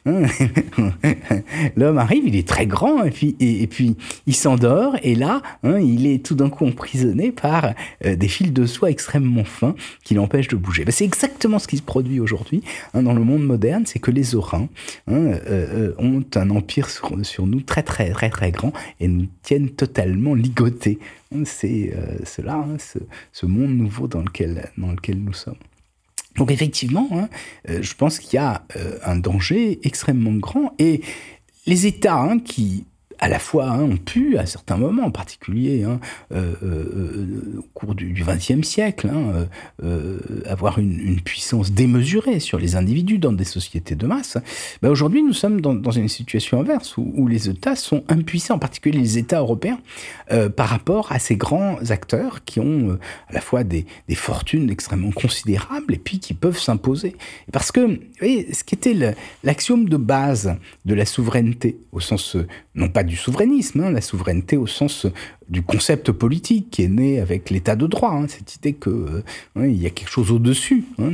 hein 0.06 0.24
L'homme 1.78 1.97
arrive, 1.97 2.28
il 2.28 2.36
est 2.36 2.47
très 2.47 2.66
grand, 2.66 3.04
et 3.04 3.12
puis, 3.12 3.95
il 4.28 4.36
s'endort, 4.36 4.95
et 5.04 5.16
là, 5.16 5.41
hein, 5.64 5.80
il 5.80 6.06
est 6.06 6.26
tout 6.26 6.36
d'un 6.36 6.49
coup 6.49 6.66
emprisonné 6.66 7.32
par 7.32 7.74
euh, 8.06 8.16
des 8.16 8.28
fils 8.28 8.52
de 8.52 8.66
soie 8.66 8.91
extrêmement 8.91 9.45
fins 9.45 9.76
qui 10.04 10.16
l'empêchent 10.16 10.49
de 10.49 10.58
bouger. 10.58 10.84
Ben, 10.84 10.91
c'est 10.91 11.06
exactement 11.06 11.58
ce 11.58 11.68
qui 11.68 11.78
se 11.78 11.82
produit 11.82 12.20
aujourd'hui 12.20 12.62
hein, 12.93 13.04
dans 13.04 13.14
le 13.14 13.24
monde 13.24 13.45
moderne, 13.45 13.84
c'est 13.86 13.99
que 13.99 14.12
les 14.12 14.36
orins 14.36 14.68
euh, 15.10 15.93
ont 15.97 16.24
un 16.36 16.49
empire 16.49 16.89
sur, 16.89 17.45
nous 17.45 17.62
très 17.62 17.84
très 17.84 18.12
très 18.12 18.30
très 18.30 18.52
grand 18.52 18.74
et 18.99 19.08
nous 19.08 19.28
tiennent 19.43 19.70
totalement 19.70 20.34
ligotés 20.34 20.99
c'est 21.46 21.94
euh, 21.96 22.18
cela, 22.26 22.56
hein, 22.56 22.78
ce, 23.32 23.46
monde 23.46 23.72
nouveau 23.72 24.08
dans 24.08 24.22
lequel, 24.22 24.70
dans 24.78 24.92
lequel 24.92 25.24
nous 25.24 25.34
sommes. 25.34 25.56
Donc 26.38 26.52
effectivement, 26.52 27.08
hein, 27.12 27.30
euh, 27.70 27.82
je 27.82 27.96
pense 27.96 28.20
qu'il 28.20 28.36
y 28.36 28.38
a 28.38 28.66
euh, 28.78 28.98
un 29.04 29.18
danger 29.18 29.80
extrêmement 29.84 30.34
grand 30.34 30.74
et 30.80 31.02
les 31.66 31.88
États 31.88 32.20
hein, 32.20 32.40
qui 32.40 32.86
à 33.22 33.30
la 33.30 33.38
fois 33.38 33.70
hein, 33.70 33.84
ont 33.84 33.98
pu, 33.98 34.38
à 34.38 34.48
certains 34.48 34.78
moments 34.78 35.06
en 35.06 35.12
particulier, 35.12 35.84
hein, 35.84 36.00
euh, 36.34 36.56
euh, 36.64 37.60
au 37.60 37.68
cours 37.76 37.94
du 37.94 38.14
XXe 38.14 38.68
siècle, 38.68 39.10
hein, 39.14 39.48
euh, 39.84 40.18
avoir 40.48 40.80
une, 40.80 41.22
puissance 41.22 41.72
démesurée 41.72 42.40
sur 42.40 42.58
les 42.58 42.76
individus 42.76 43.20
dans 43.20 43.32
des 43.32 43.44
sociétés 43.44 43.94
de 43.96 44.08
masse, 44.08 44.38
ben 44.82 44.90
aujourd'hui 44.90 45.22
nous 45.22 45.34
sommes 45.34 45.62
dans, 45.62 45.92
une 45.92 46.08
situation 46.08 46.60
inverse 46.60 46.98
où, 46.98 47.14
où, 47.16 47.28
les 47.28 47.48
États 47.48 47.76
sont 47.76 48.04
impuissants, 48.10 48.56
en 48.56 48.60
particulier 48.60 48.98
les 48.98 49.18
États 49.20 49.40
européens, 49.40 49.80
par 50.56 50.70
rapport 50.70 51.12
à 51.12 51.20
ces 51.20 51.36
grands 51.36 51.78
acteurs 51.92 52.44
qui 52.44 52.60
ont 52.60 52.98
à 53.28 53.34
la 53.34 53.42
fois 53.42 53.64
des, 53.64 53.86
des, 54.08 54.16
fortunes 54.16 54.70
extrêmement 54.72 55.12
considérables 55.12 55.94
et 55.94 55.98
puis 55.98 56.20
qui 56.20 56.34
peuvent 56.34 56.58
s'imposer. 56.58 57.16
Parce 57.52 57.72
que, 57.72 57.82
vous 57.82 58.00
voyez, 58.20 58.52
ce 58.54 58.64
qui 58.64 58.74
était 58.74 59.16
l'axiome 59.44 59.90
de 59.90 59.98
base 59.98 60.56
de 60.86 60.96
la 60.96 61.06
souveraineté, 61.06 61.78
au 61.92 62.00
sens 62.00 62.38
non 62.74 62.90
pas 62.90 63.04
du 63.04 63.11
souverainisme, 63.16 63.82
hein, 63.82 63.91
la 63.91 64.01
souveraineté 64.01 64.57
au 64.57 64.68
sens 64.68 65.07
du 65.52 65.62
concept 65.62 66.14
politique 66.14 66.70
qui 66.72 66.84
est 66.84 66.88
né 66.88 67.20
avec 67.20 67.49
l'état 67.49 67.76
de 67.76 67.86
droit, 67.86 68.12
hein, 68.12 68.26
cette 68.30 68.56
idée 68.56 68.72
que 68.72 68.89
euh, 68.89 69.68
il 69.68 69.82
y 69.82 69.86
a 69.86 69.89
quelque 69.89 70.10
chose 70.10 70.32
au-dessus 70.32 70.86
hein, 70.97 71.12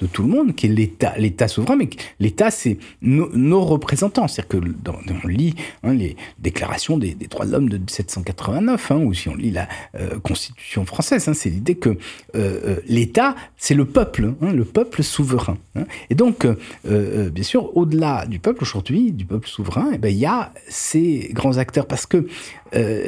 de, 0.00 0.06
tout 0.08 0.22
le 0.22 0.28
monde, 0.28 0.54
qui 0.56 0.66
est 0.66 0.70
l'État, 0.70 1.14
l'État 1.16 1.46
souverain, 1.46 1.76
mais 1.76 1.88
l'État 2.18 2.50
c'est 2.50 2.78
nos 3.00 3.64
représentants, 3.64 4.26
c'est-à-dire 4.26 4.60
que 4.60 4.68
dans, 4.82 4.98
on 5.24 5.28
lit 5.28 5.54
hein, 5.84 5.94
les 5.94 6.16
déclarations 6.40 6.98
des, 6.98 7.14
droits 7.14 7.46
de 7.46 7.52
l'homme 7.52 7.68
de 7.68 7.78
1789, 7.78 8.90
ou 9.04 9.14
si 9.14 9.28
on 9.28 9.36
lit 9.36 9.52
la 9.52 9.68
euh, 9.94 10.18
Constitution 10.18 10.84
française, 10.84 11.30
c'est 11.32 11.50
l'idée 11.50 11.76
que 11.76 11.96
euh, 12.34 12.80
l'État 12.88 13.36
c'est 13.56 13.74
le 13.74 13.84
peuple, 13.84 14.34
le 14.40 14.64
peuple 14.64 15.04
souverain, 15.04 15.56
et 16.10 16.16
donc 16.16 16.46
bien 16.84 17.44
sûr 17.44 17.76
au-delà 17.76 18.26
du 18.26 18.40
peuple 18.40 18.62
aujourd'hui, 18.62 19.12
du 19.12 19.24
peuple 19.24 19.48
souverain, 19.48 19.90
eh 19.94 19.98
ben, 19.98 20.08
il 20.08 20.18
y 20.18 20.26
a 20.26 20.52
ces 20.68 21.30
grands 21.32 21.58
acteurs 21.58 21.86
parce 21.86 22.06
que 22.06 22.26
euh, 22.74 23.06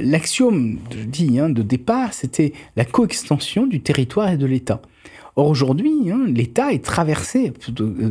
je 0.90 1.04
dis, 1.04 1.38
hein, 1.38 1.48
de 1.48 1.62
départ, 1.62 2.12
c'était 2.12 2.52
la 2.76 2.84
coextension 2.84 3.66
du 3.66 3.80
territoire 3.80 4.30
et 4.30 4.36
de 4.36 4.46
l'État. 4.46 4.80
Or 5.36 5.46
aujourd'hui, 5.46 6.10
hein, 6.10 6.24
l'État 6.26 6.72
est 6.72 6.84
traversé, 6.84 7.52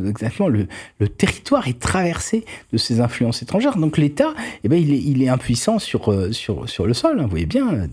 exactement, 0.07 0.47
le, 0.47 0.67
territoire 1.09 1.67
est 1.67 1.79
traversé 1.79 2.45
de 2.71 2.77
ces 2.77 3.01
influences 3.01 3.41
étrangères. 3.41 3.77
Donc 3.77 3.97
l'État, 3.97 4.33
eh 4.63 4.69
ben, 4.69 4.77
il, 4.77 5.21
est, 5.21 5.29
impuissant 5.29 5.79
sur, 5.79 6.11
euh, 6.11 6.31
sur, 6.31 6.69
sur 6.69 6.85
le 6.85 6.93
sol, 6.93 7.19
hein, 7.19 7.23
vous 7.23 7.29
voyez 7.29 7.45
bien. 7.45 7.87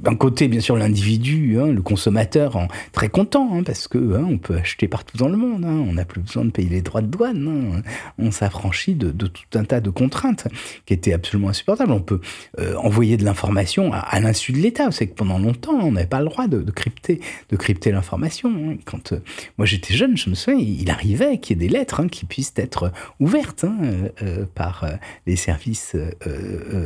D'un 0.00 0.14
côté, 0.14 0.48
bien 0.48 0.60
sûr, 0.60 0.76
l'individu, 0.76 1.58
hein, 1.60 1.66
le 1.66 1.82
consommateur, 1.82 2.56
en, 2.56 2.68
très 2.92 3.08
content, 3.08 3.62
parce 3.64 3.88
que 3.88 3.98
on 3.98 4.38
peut 4.38 4.56
acheter 4.56 4.88
partout 4.88 5.16
dans 5.16 5.28
le 5.28 5.36
monde, 5.36 5.64
on 5.64 5.94
n'a 5.94 6.04
plus 6.04 6.20
besoin 6.20 6.44
de 6.44 6.50
payer 6.50 6.68
les 6.68 6.82
droits 6.82 7.02
de 7.02 7.08
douane, 7.08 7.82
on 8.18 8.30
s'affranchit 8.30 8.94
de, 8.94 9.10
tout 9.10 9.58
un 9.58 9.64
tas 9.64 9.80
de 9.80 9.90
contraintes 9.90 10.46
qui 10.86 10.94
étaient 10.94 11.12
absolument 11.12 11.48
insupportables. 11.48 11.92
On 11.92 12.00
peut 12.00 12.20
euh, 12.58 12.76
envoyer 12.76 13.16
de 13.16 13.24
l'information 13.24 13.92
à, 13.92 14.20
l'insu 14.20 14.52
de 14.52 14.58
l'État. 14.58 14.90
C'est 14.90 15.08
que 15.08 15.14
pendant 15.14 15.38
longtemps, 15.38 15.78
on 15.80 15.92
n'avait 15.92 16.06
pas 16.06 16.20
le 16.20 16.26
droit 16.26 16.46
de 16.46 16.70
crypter, 16.70 17.20
de 17.50 17.56
crypter 17.56 17.90
l'information 17.90 18.11
Hein. 18.12 18.76
Quand 18.84 19.12
euh, 19.12 19.20
moi 19.58 19.66
j'étais 19.66 19.94
jeune, 19.94 20.16
je 20.16 20.30
me 20.30 20.34
souviens, 20.34 20.60
il 20.60 20.90
arrivait 20.90 21.38
qu'il 21.38 21.56
y 21.60 21.64
ait 21.64 21.68
des 21.68 21.72
lettres 21.72 22.00
hein, 22.00 22.08
qui 22.08 22.24
puissent 22.24 22.52
être 22.56 22.92
ouvertes 23.20 23.64
hein, 23.64 23.76
euh, 23.82 24.08
euh, 24.22 24.46
par 24.54 24.86
les 25.26 25.36
services 25.36 25.96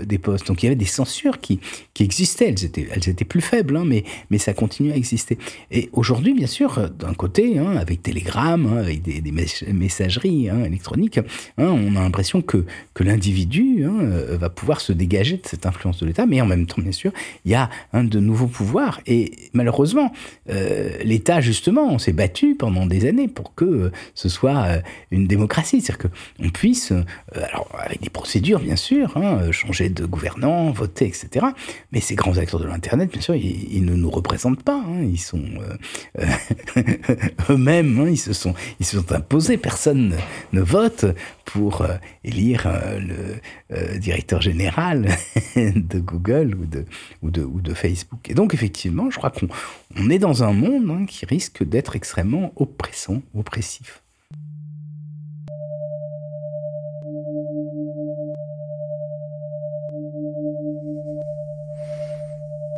des 0.04 0.18
postes. 0.18 0.46
Donc 0.46 0.62
il 0.62 0.66
y 0.66 0.68
avait 0.68 0.76
des 0.76 0.84
censures 0.84 1.40
qui, 1.40 1.60
qui 1.94 2.04
existaient. 2.04 2.48
Elles 2.48 2.64
étaient, 2.64 2.88
elles 2.90 3.08
étaient 3.08 3.24
plus 3.24 3.40
faibles, 3.40 3.80
mais, 3.84 4.04
mais 4.30 4.38
ça 4.38 4.52
continue 4.52 4.92
à 4.92 4.96
exister. 4.96 5.38
Et 5.70 5.88
aujourd'hui, 5.92 6.34
bien 6.34 6.46
sûr, 6.46 6.90
d'un 6.90 7.14
côté, 7.14 7.58
avec 7.58 8.02
Telegram, 8.02 8.78
avec 8.78 9.02
des, 9.02 9.20
des 9.20 9.32
messageries 9.72 10.48
électroniques, 10.48 11.20
on 11.58 11.96
a 11.96 12.00
l'impression 12.00 12.42
que, 12.42 12.64
que 12.94 13.02
l'individu 13.02 13.84
va 13.84 14.50
pouvoir 14.50 14.80
se 14.80 14.92
dégager 14.92 15.36
de 15.36 15.46
cette 15.46 15.66
influence 15.66 15.98
de 16.00 16.06
l'État, 16.06 16.26
mais 16.26 16.40
en 16.40 16.46
même 16.46 16.66
temps, 16.66 16.82
bien 16.82 16.92
sûr, 16.92 17.12
il 17.44 17.52
y 17.52 17.54
a 17.54 17.70
de 17.94 18.20
nouveaux 18.20 18.48
pouvoirs. 18.48 19.00
Et 19.06 19.32
malheureusement, 19.52 20.12
les 20.46 21.15
l'État, 21.16 21.40
justement, 21.40 21.88
on 21.90 21.98
s'est 21.98 22.12
battu 22.12 22.56
pendant 22.56 22.84
des 22.84 23.08
années 23.08 23.26
pour 23.26 23.54
que 23.54 23.64
euh, 23.64 23.92
ce 24.14 24.28
soit 24.28 24.64
euh, 24.66 24.80
une 25.10 25.26
démocratie, 25.26 25.80
c'est-à-dire 25.80 26.10
qu'on 26.10 26.50
puisse, 26.50 26.92
euh, 26.92 27.04
alors 27.34 27.68
avec 27.82 28.02
des 28.02 28.10
procédures 28.10 28.60
bien 28.60 28.76
sûr, 28.76 29.16
hein, 29.16 29.50
changer 29.50 29.88
de 29.88 30.04
gouvernant, 30.04 30.70
voter, 30.72 31.06
etc. 31.06 31.46
Mais 31.90 32.00
ces 32.00 32.16
grands 32.16 32.36
acteurs 32.36 32.60
de 32.60 32.66
l'Internet, 32.66 33.10
bien 33.10 33.22
sûr, 33.22 33.34
ils, 33.34 33.82
ne 33.86 33.94
nous 33.94 34.10
représentent 34.10 34.62
pas. 34.62 34.76
Hein, 34.76 35.04
ils 35.10 35.18
sont 35.18 35.42
eux-mêmes, 37.50 37.98
hein, 37.98 38.10
ils 38.10 38.18
se 38.18 38.34
sont, 38.34 38.52
ils 38.78 38.84
se 38.84 38.98
sont 38.98 39.12
imposés. 39.12 39.56
Personne 39.56 40.14
ne, 40.52 40.60
vote 40.60 41.06
pour 41.46 41.86
élire 42.24 42.68
le 42.98 43.98
directeur 43.98 44.42
général 44.42 45.08
de 45.56 45.98
Google 45.98 46.54
ou 47.22 47.30
de, 47.30 47.74
Facebook. 47.74 48.28
Et 48.28 48.34
donc 48.34 48.52
effectivement, 48.52 49.10
je 49.10 49.16
crois 49.16 49.30
qu'on 49.30 49.48
on 49.98 50.10
est 50.10 50.18
dans 50.18 50.42
un 50.42 50.52
monde 50.52 50.90
hein, 50.90 51.06
qui 51.06 51.24
risque 51.26 51.64
d'être 51.64 51.96
extrêmement 51.96 52.52
oppressant, 52.56 53.22
oppressif. 53.34 54.02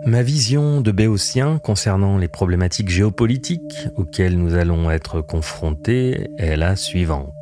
Ma 0.08 0.22
vision 0.22 0.80
de 0.80 0.90
béotien 0.90 1.58
concernant 1.58 2.16
les 2.16 2.28
problématiques 2.28 2.88
géopolitiques 2.88 3.88
auxquelles 3.96 4.38
nous 4.38 4.54
allons 4.54 4.90
être 4.90 5.20
confrontés 5.20 6.30
est 6.38 6.56
la 6.56 6.76
suivante. 6.76 7.34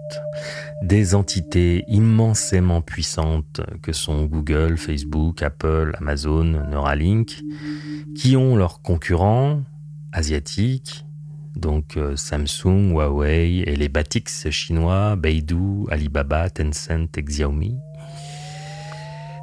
Des 0.83 1.15
entités 1.15 1.85
immensément 1.89 2.83
puissantes 2.83 3.61
que 3.83 3.93
sont 3.93 4.27
Google, 4.27 4.77
Facebook, 4.77 5.43
Apple, 5.43 5.95
Amazon, 5.99 6.45
Neuralink, 6.45 7.43
qui 8.15 8.37
ont 8.37 8.57
leurs 8.57 8.83
concurrents 8.83 9.63
asiatiques, 10.13 11.05
donc 11.57 11.97
euh, 11.97 12.17
Samsung, 12.17 12.93
Huawei 12.93 13.65
et 13.67 13.77
les 13.77 13.89
Batix 13.89 14.51
chinois, 14.51 15.17
Beidou, 15.17 15.87
Alibaba, 15.91 16.51
Tencent 16.51 17.09
et 17.17 17.23
Xiaomi. 17.23 17.79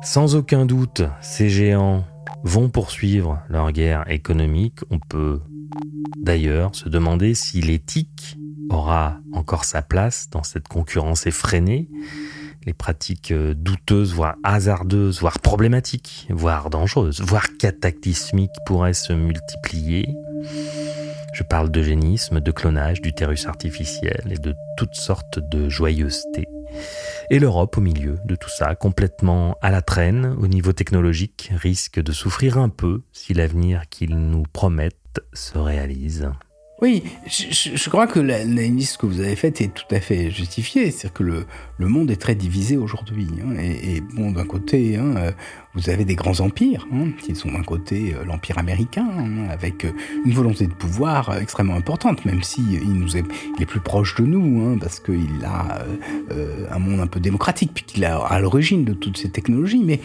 Sans 0.04 0.36
aucun 0.36 0.66
doute, 0.66 1.02
ces 1.22 1.50
géants 1.50 2.06
vont 2.44 2.70
poursuivre 2.70 3.42
leur 3.50 3.72
guerre 3.72 4.10
économique. 4.12 4.80
On 4.90 5.00
peut 5.00 5.40
d'ailleurs 6.18 6.76
se 6.76 6.90
demander 6.90 7.34
si 7.34 7.62
l'éthique 7.62 8.38
aura 8.70 9.20
encore 9.34 9.66
sa 9.66 9.82
place 9.82 10.30
dans 10.30 10.44
cette 10.44 10.68
concurrence 10.68 11.28
effrénée 11.28 11.90
les 12.66 12.74
pratiques 12.74 13.32
euh, 13.32 13.54
douteuses, 13.54 14.14
voire 14.14 14.36
hasardeuses, 14.44 15.20
voire 15.20 15.40
problématiques, 15.40 16.28
voire 16.30 16.70
dangereuses, 16.70 17.22
voire 17.22 17.48
cataclysmiques 17.58 18.52
pourraient 18.66 18.94
se 18.94 19.14
multiplier. 19.14 20.08
Je 21.34 21.44
parle 21.44 21.72
d'eugénisme, 21.72 22.40
de 22.40 22.52
clonage, 22.52 23.02
d'utérus 23.02 23.48
artificiel 23.48 24.22
et 24.30 24.38
de 24.38 24.54
toutes 24.78 24.96
sortes 24.96 25.40
de 25.40 25.68
joyeuseté. 25.68 26.48
Et 27.30 27.40
l'Europe 27.40 27.78
au 27.78 27.82
milieu 27.82 28.18
de 28.26 28.36
tout 28.36 28.50
ça, 28.50 28.76
complètement 28.76 29.58
à 29.62 29.72
la 29.72 29.82
traîne 29.82 30.36
au 30.40 30.48
niveau 30.48 30.74
technologique, 30.74 31.52
risque 31.56 32.02
de 32.02 32.12
souffrir 32.12 32.58
un 32.58 32.70
peu 32.70 33.02
si 33.12 33.34
l'avenir 33.34 33.84
qu'ils 33.90 34.16
nous 34.16 34.44
promettent 34.44 35.22
se 35.34 35.58
réalise. 35.58 36.30
Oui, 36.84 37.02
je, 37.28 37.90
crois 37.90 38.08
que 38.08 38.20
l'analyse 38.20 38.98
que 38.98 39.06
vous 39.06 39.22
avez 39.22 39.38
faite 39.38 39.62
est 39.62 39.74
tout 39.74 39.86
à 39.90 40.02
fait 40.02 40.30
justifiée. 40.30 40.92
C'est-à-dire 40.92 41.14
que 41.14 41.24
le, 41.24 41.46
le, 41.78 41.88
monde 41.88 42.12
est 42.12 42.22
très 42.22 42.36
divisé 42.36 42.78
aujourd'hui. 42.78 43.28
Hein, 43.42 43.56
et, 43.60 44.02
bon, 44.02 44.32
d'un 44.32 44.46
côté, 44.46 44.98
hein, 44.98 45.16
euh, 45.18 45.32
vous 45.74 45.90
avez 45.90 46.06
des 46.06 46.16
grands 46.16 46.40
empires, 46.40 46.88
hein, 46.94 47.08
qui 47.20 47.36
sont 47.36 47.52
d'un 47.52 47.64
côté 47.64 48.14
euh, 48.14 48.26
l'empire 48.26 48.58
américain, 48.58 49.08
hein, 49.18 49.50
avec 49.50 49.86
euh, 49.86 49.92
une 50.26 50.34
volonté 50.34 50.68
de 50.68 50.74
pouvoir 50.74 51.38
extrêmement 51.38 51.76
importante, 51.76 52.26
même 52.26 52.44
si 52.44 52.62
il 52.72 52.94
nous 52.94 53.18
est, 53.18 53.26
il 53.60 53.66
plus 53.66 53.80
proche 53.80 54.16
de 54.16 54.26
nous, 54.26 54.78
parce 54.78 55.00
qu'il 55.00 55.46
a 55.46 55.86
un 56.70 56.80
monde 56.80 57.00
un 57.00 57.08
peu 57.08 57.22
démocratique, 57.22 57.72
puis 57.74 57.86
qu'il 57.86 58.04
est 58.04 58.08
à 58.08 58.40
l'origine 58.40 58.84
de 58.84 58.94
toutes 58.94 59.18
ces 59.18 59.30
technologies, 59.30 59.82
mais 59.84 60.02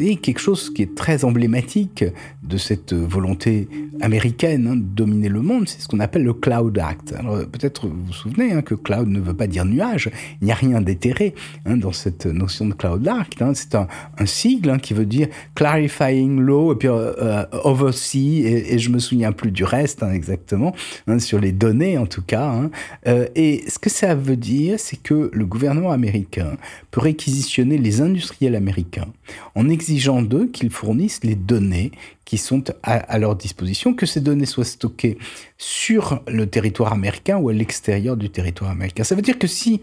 et 0.00 0.16
quelque 0.16 0.40
chose 0.40 0.70
qui 0.70 0.82
est 0.82 0.96
très 0.96 1.24
emblématique 1.24 2.04
de 2.42 2.56
cette 2.56 2.92
volonté 2.92 3.68
américaine 4.00 4.80
de 4.80 4.94
dominer 4.96 5.28
le 5.28 5.42
monde, 5.42 5.68
c'est 5.68 5.80
ce 5.80 5.86
qu'on 5.86 6.00
appelle 6.00 6.24
le 6.24 6.34
Cloud 6.34 6.76
Act. 6.78 7.14
Alors 7.16 7.46
peut-être 7.46 7.86
vous 7.86 8.06
vous 8.06 8.12
souvenez 8.12 8.60
que 8.62 8.74
cloud 8.74 9.08
ne 9.08 9.20
veut 9.20 9.34
pas 9.34 9.46
dire 9.46 9.64
nuage, 9.64 10.10
il 10.40 10.46
n'y 10.46 10.52
a 10.52 10.56
rien 10.56 10.75
d'éthéré 10.80 11.34
hein, 11.64 11.76
dans 11.76 11.92
cette 11.92 12.26
notion 12.26 12.66
de 12.66 12.74
Cloud 12.74 13.06
Act, 13.08 13.42
hein, 13.42 13.52
c'est 13.54 13.74
un, 13.74 13.86
sigle 14.26 14.76
Hein, 14.76 14.78
qui 14.78 14.94
veut 14.94 15.06
dire 15.06 15.28
clarifying 15.54 16.40
law 16.40 16.72
et 16.72 16.76
puis 16.76 16.88
euh, 16.88 17.44
et, 18.14 18.74
et, 18.74 18.78
je 18.78 18.90
me 18.90 18.98
souviens 18.98 19.32
plus 19.32 19.50
du 19.50 19.64
reste 19.64 20.02
exactement 20.02 20.74
sur 21.18 21.40
les 21.40 21.52
données 21.52 21.98
en 21.98 22.06
tout 22.06 22.22
cas. 22.22 22.54
Euh, 23.06 23.26
et 23.34 23.64
ce 23.68 23.78
que 23.78 23.90
ça 23.90 24.14
veut 24.14 24.36
dire, 24.36 24.78
c'est 24.78 25.00
que 25.00 25.30
le 25.32 25.46
gouvernement 25.46 25.92
américain 25.92 26.56
peut 26.90 27.00
réquisitionner 27.00 27.78
les 27.78 28.00
industriels 28.00 28.54
américains 28.54 29.08
en 29.54 29.68
exigeant 29.68 30.22
d'eux 30.22 30.46
qu'ils 30.46 30.70
fournissent 30.70 31.24
les 31.24 31.34
données 31.34 31.92
qui 32.26 32.38
sont 32.38 32.64
à, 32.82 33.18
leur 33.18 33.36
disposition, 33.36 33.94
que 33.94 34.04
ces 34.04 34.20
données 34.20 34.46
soient 34.46 34.64
stockées 34.64 35.16
sur 35.58 36.22
le 36.26 36.48
territoire 36.48 36.92
américain 36.92 37.36
ou 37.38 37.48
à 37.50 37.52
l'extérieur 37.52 38.16
du 38.16 38.30
territoire 38.30 38.72
américain. 38.72 39.04
Ça 39.04 39.14
veut 39.14 39.22
dire 39.22 39.38
que 39.38 39.46
si, 39.46 39.80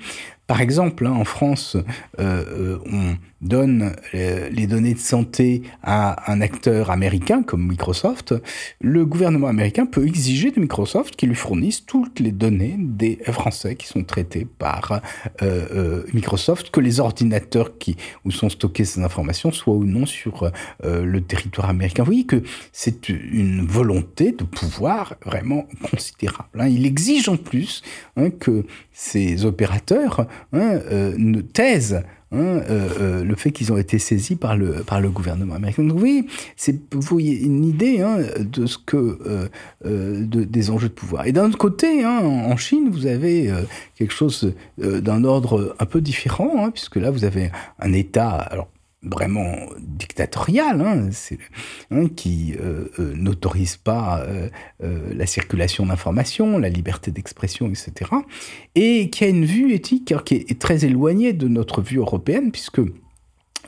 par 0.48 0.62
exemple, 0.62 1.06
hein, 1.08 1.12
en 1.14 1.26
France, 1.26 1.78
euh, 2.20 2.78
on 2.86 3.16
donne 3.44 3.94
euh, 4.14 4.50
les 4.50 4.68
données 4.68 4.94
de 4.94 5.00
santé 5.00 5.62
à 5.84 6.32
un 6.32 6.42
acteur 6.42 6.90
américain 6.90 7.44
comme 7.44 7.68
Microsoft, 7.68 8.34
le 8.82 9.06
gouvernement 9.06 9.48
américain 9.48 9.86
peut 9.86 10.08
exiger 10.08 10.52
de 10.52 10.60
Microsoft 10.60 11.16
qu'il 11.16 11.30
lui 11.30 11.36
fournisse 11.36 11.86
toutes 11.86 12.20
les 12.20 12.32
données 12.32 12.76
des 12.80 13.20
Français 13.32 13.76
qui 13.76 13.88
sont 13.88 14.04
traités 14.04 14.46
par 14.46 15.02
euh, 15.42 15.66
euh, 15.74 16.04
Microsoft, 16.14 16.72
que 16.72 16.80
les 16.80 17.00
ordinateurs 17.00 17.72
où 18.26 18.32
sont 18.32 18.50
stockées 18.50 18.86
ces 18.86 19.02
informations 19.02 19.52
soient 19.52 19.74
ou 19.74 19.84
non 19.84 20.06
sur 20.06 20.52
le 20.84 21.22
territoire 21.22 21.70
américain. 21.70 22.04
Vous 22.04 22.12
voyez 22.12 22.26
que 22.26 22.44
c'est 22.72 23.10
une 23.10 23.66
volonté 23.66 24.32
de 24.32 24.44
pouvoir 24.44 25.16
vraiment 25.26 25.68
considérable. 25.90 26.60
Hein. 26.60 26.68
Il 26.68 26.86
exige 26.86 27.28
en 27.28 27.38
plus 27.38 27.82
hein, 28.16 28.30
que 28.30 28.66
ces 28.92 29.46
opérateurs 29.46 30.28
hein, 30.54 30.80
ne 31.18 31.42
taisent 31.42 32.04
hein, 32.34 32.62
le 33.24 33.36
fait 33.36 33.52
qu'ils 33.52 33.72
ont 33.72 33.78
été 33.78 34.00
saisis 34.00 34.36
par 34.36 34.58
le, 34.58 34.84
par 34.84 35.02
le 35.02 35.10
gouvernement 35.10 35.56
américain. 35.56 35.84
Donc, 35.84 36.00
oui, 36.02 36.28
c'est 36.56 36.76
vous 36.94 37.20
une 37.20 37.66
idée 37.66 38.02
hein, 38.02 38.18
de 38.40 38.66
ce 38.66 38.78
que 38.78 39.50
de, 39.84 40.44
des 40.44 40.70
enjeux 40.70 40.90
de 40.90 40.94
pouvoir. 40.94 41.28
Et 41.28 41.32
d'un 41.32 41.48
autre 41.48 41.58
côté, 41.58 42.04
hein, 42.04 42.20
en 42.20 42.58
Chine, 42.58 42.90
vous 42.92 43.06
avez 43.06 43.52
quelque 43.96 44.14
chose 44.14 44.54
d'un 44.78 45.24
ordre 45.24 45.76
un 45.80 45.86
peu 45.86 46.02
différent, 46.02 46.70
puisque 46.72 46.98
là, 46.98 47.12
vous 47.12 47.26
avez 47.26 47.52
un 47.80 47.94
État. 47.94 48.50
Vraiment 49.04 49.56
dictatorial, 49.80 50.82
hein, 50.82 51.10
hein, 51.92 52.08
qui 52.16 52.56
euh, 52.60 52.86
euh, 53.00 53.14
n'autorise 53.16 53.78
pas 53.78 54.22
euh, 54.22 54.50
la 55.14 55.26
circulation 55.26 55.86
d'informations, 55.86 56.58
la 56.58 56.70
liberté 56.70 57.12
d'expression, 57.12 57.70
etc., 57.70 58.12
et 58.76 59.10
qui 59.10 59.24
a 59.24 59.28
une 59.28 59.46
vue 59.46 59.74
éthique 59.74 60.14
qui 60.26 60.36
est 60.36 60.60
très 60.60 60.86
éloignée 60.86 61.34
de 61.34 61.48
notre 61.48 61.82
vue 61.82 61.98
européenne, 61.98 62.52
puisque 62.52 62.80
eux, 62.80 62.94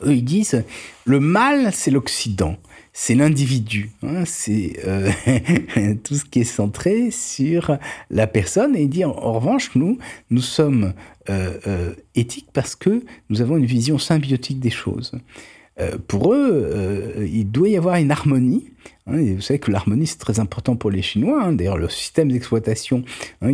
ils 0.04 0.24
disent 0.24 0.64
le 1.04 1.20
mal, 1.20 1.72
c'est 1.72 1.90
l'Occident 1.90 2.56
c'est 2.98 3.14
l'individu, 3.14 3.90
hein, 4.02 4.24
c'est 4.24 4.80
tout 6.02 6.14
ce 6.14 6.24
qui 6.24 6.40
est 6.40 6.44
centré 6.44 7.10
sur 7.10 7.76
la 8.08 8.26
personne 8.26 8.74
et 8.74 8.86
dire 8.86 9.10
en 9.10 9.34
revanche 9.34 9.74
nous 9.74 9.98
nous 10.30 10.40
sommes 10.40 10.94
euh, 11.30 11.58
euh, 11.66 11.92
éthiques 12.14 12.48
parce 12.52 12.74
que 12.76 13.02
nous 13.30 13.40
avons 13.40 13.56
une 13.56 13.66
vision 13.66 13.98
symbiotique 13.98 14.60
des 14.60 14.70
choses. 14.70 15.12
pour 16.08 16.32
eux, 16.32 17.28
il 17.30 17.50
doit 17.50 17.68
y 17.68 17.76
avoir 17.76 17.96
une 17.96 18.10
harmonie. 18.10 18.70
Hein, 19.06 19.34
vous 19.34 19.42
savez 19.42 19.58
que 19.58 19.70
l'harmonie 19.70 20.06
c'est 20.06 20.18
très 20.18 20.40
important 20.40 20.74
pour 20.74 20.90
les 20.90 21.02
Chinois. 21.02 21.42
Hein. 21.42 21.52
D'ailleurs, 21.52 21.76
le 21.76 21.90
système 21.90 22.32
d'exploitation 22.32 23.04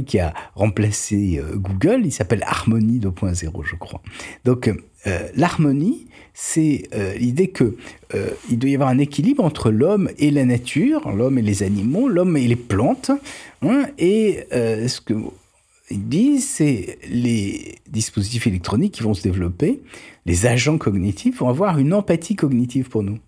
qui 0.06 0.20
a 0.20 0.32
remplacé 0.54 1.40
Google, 1.54 2.02
il 2.04 2.12
s'appelle 2.12 2.44
Harmonie 2.46 3.00
2.0, 3.00 3.64
je 3.64 3.74
crois. 3.76 4.00
Donc 4.44 4.70
l'harmonie, 5.34 6.06
c'est 6.34 6.88
euh, 6.94 7.14
l'idée 7.14 7.48
que 7.48 7.76
euh, 8.14 8.30
il 8.50 8.58
doit 8.58 8.70
y 8.70 8.74
avoir 8.74 8.88
un 8.88 8.98
équilibre 8.98 9.44
entre 9.44 9.70
l'homme 9.70 10.10
et 10.18 10.30
la 10.30 10.44
nature, 10.44 11.10
l'homme 11.10 11.38
et 11.38 11.42
les 11.42 11.62
animaux, 11.62 12.08
l'homme 12.08 12.36
et 12.36 12.46
les 12.46 12.56
plantes. 12.56 13.10
Hein, 13.62 13.86
et 13.98 14.44
euh, 14.52 14.88
ce 14.88 15.00
que 15.00 15.14
ils 15.92 16.08
disent, 16.08 16.48
c'est 16.48 16.98
les 17.08 17.76
dispositifs 17.88 18.46
électroniques 18.46 18.94
qui 18.94 19.02
vont 19.02 19.14
se 19.14 19.22
développer, 19.22 19.82
les 20.26 20.46
agents 20.46 20.78
cognitifs 20.78 21.38
vont 21.38 21.48
avoir 21.48 21.78
une 21.78 21.92
empathie 21.94 22.36
cognitive 22.36 22.88
pour 22.88 23.02
nous. 23.02 23.18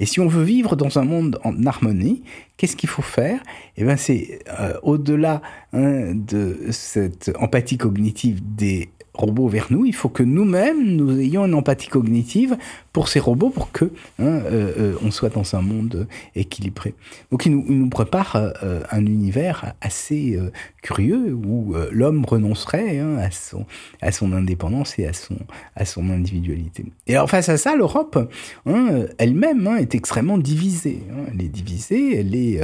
Et 0.00 0.06
si 0.06 0.18
on 0.18 0.26
veut 0.26 0.42
vivre 0.42 0.74
dans 0.74 0.98
un 0.98 1.04
monde 1.04 1.38
en 1.44 1.64
harmonie, 1.64 2.22
qu'est-ce 2.56 2.76
qu'il 2.76 2.88
faut 2.88 3.02
faire? 3.02 3.40
Eh 3.76 3.84
bien, 3.84 3.96
c'est 3.96 4.40
au-delà 4.82 5.40
hein, 5.72 6.14
de 6.14 6.58
cette 6.70 7.30
empathie 7.38 7.78
cognitive 7.78 8.40
des 8.42 8.90
robots 9.14 9.48
vers 9.48 9.66
nous, 9.70 9.84
il 9.84 9.94
faut 9.94 10.08
que 10.08 10.22
nous-mêmes, 10.22 10.84
nous 10.84 11.18
ayons 11.18 11.44
une 11.44 11.54
empathie 11.54 11.88
cognitive 11.88 12.56
pour 12.98 13.06
ces 13.06 13.20
robots 13.20 13.50
pour 13.50 13.70
que 13.70 13.84
hein, 13.84 14.24
euh, 14.24 14.72
euh, 14.76 14.94
on 15.04 15.12
soit 15.12 15.28
dans 15.28 15.54
un 15.54 15.60
monde 15.60 16.08
équilibré. 16.34 16.94
Donc 17.30 17.46
il 17.46 17.54
nous, 17.54 17.88
prépare 17.88 18.34
euh, 18.34 18.82
un 18.90 19.06
univers 19.06 19.74
assez 19.80 20.36
curieux 20.82 21.32
où 21.32 21.76
l'homme 21.92 22.24
renoncerait 22.24 22.98
hein, 22.98 23.16
à, 23.18 23.30
son, 23.30 23.66
à 24.02 24.10
son 24.10 24.32
indépendance 24.32 24.98
et 24.98 25.06
à 25.06 25.12
son, 25.12 25.36
à 25.76 25.84
son 25.84 26.10
individualité. 26.10 26.86
Et 27.06 27.14
alors 27.14 27.30
face 27.30 27.48
à 27.48 27.56
ça, 27.56 27.76
l'Europe 27.76 28.18
hein, 28.66 29.06
elle-même 29.18 29.68
est 29.78 29.94
extrêmement 29.94 30.36
divisée. 30.36 31.04
Elle 31.32 31.40
est 31.40 31.48
divisée, 31.48 32.18
elle 32.18 32.34
est 32.34 32.60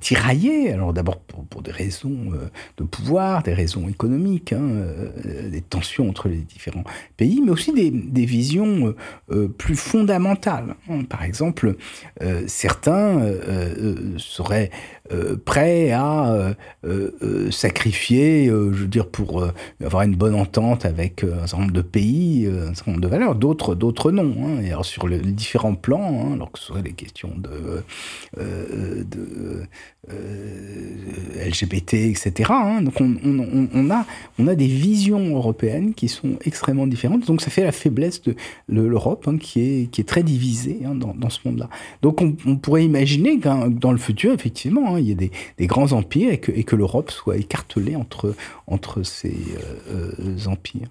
tiraillée. 0.00 0.70
Alors 0.70 0.92
d'abord 0.92 1.18
pour, 1.18 1.44
pour, 1.46 1.62
des 1.62 1.72
raisons 1.72 2.32
de 2.76 2.84
pouvoir, 2.84 3.42
des 3.42 3.54
raisons 3.54 3.88
économiques, 3.88 4.54
des 5.24 5.62
tensions 5.62 6.10
entre 6.10 6.28
les 6.28 6.36
différents 6.36 6.84
pays, 7.16 7.40
mais 7.42 7.52
aussi 7.52 7.72
des, 7.72 7.90
des 7.90 8.26
visions 8.26 8.94
plus 9.62 9.76
fondamentales. 9.76 10.74
Par 11.08 11.22
exemple, 11.22 11.76
euh, 12.20 12.42
certains 12.48 13.20
euh, 13.20 14.18
euh, 15.12 15.36
prêts 15.44 15.92
à 15.92 16.54
sacrifier, 17.50 18.46
je 18.46 18.52
veux 18.52 18.86
dire, 18.86 19.08
pour 19.08 19.46
avoir 19.84 20.02
une 20.02 20.16
bonne 20.16 20.34
entente 20.34 20.84
avec 20.84 21.24
un 21.24 21.46
certain 21.46 21.62
nombre 21.64 21.72
de 21.72 21.82
pays, 21.82 22.46
un 22.46 22.74
certain 22.74 22.92
nombre 22.92 23.02
de 23.02 23.08
valeurs, 23.08 23.34
d'autres, 23.34 23.74
d'autres 23.74 24.10
non. 24.10 24.34
Hein. 24.42 24.62
Et 24.62 24.68
alors 24.70 24.84
sur 24.84 25.08
les 25.08 25.18
différents 25.18 25.74
plans, 25.74 26.26
hein, 26.26 26.34
alors 26.34 26.50
que 26.50 26.58
ce 26.58 26.66
soit 26.66 26.82
des 26.82 26.92
questions 26.92 27.32
de, 27.36 27.82
LGBT, 31.46 31.94
etc. 31.94 32.50
Hein. 32.50 32.82
Donc 32.82 33.00
on, 33.00 33.14
on, 33.24 33.68
on, 33.72 33.90
a, 33.90 34.04
on 34.38 34.46
a 34.48 34.54
des 34.54 34.66
visions 34.66 35.36
européennes 35.36 35.94
qui 35.94 36.08
sont 36.08 36.36
extrêmement 36.44 36.86
différentes. 36.86 37.26
Donc 37.26 37.40
ça 37.40 37.50
fait 37.50 37.64
la 37.64 37.72
faiblesse 37.72 38.22
de 38.22 38.34
l'Europe, 38.68 39.28
qui 39.38 39.60
est 39.60 39.82
qui 39.90 40.00
est 40.00 40.04
très 40.04 40.22
divisé 40.22 40.80
hein, 40.84 40.94
dans, 40.94 41.30
ce 41.30 41.40
monde-là. 41.44 41.68
Donc 42.02 42.20
on, 42.20 42.56
pourrait 42.56 42.84
imaginer 42.84 43.38
que 43.38 43.68
dans 43.68 43.92
le 43.92 43.98
futur, 43.98 44.32
effectivement, 44.32 44.96
il 45.02 45.22
y 45.22 45.30
des, 45.58 45.66
grands 45.66 45.92
empires 45.92 46.32
et 46.32 46.38
que, 46.38 46.76
l'Europe 46.76 47.10
soit 47.10 47.36
écartelée 47.36 47.96
entre, 47.96 49.02
ces 49.02 49.36
euh, 49.88 50.12
euh, 50.20 50.46
empires. 50.46 50.88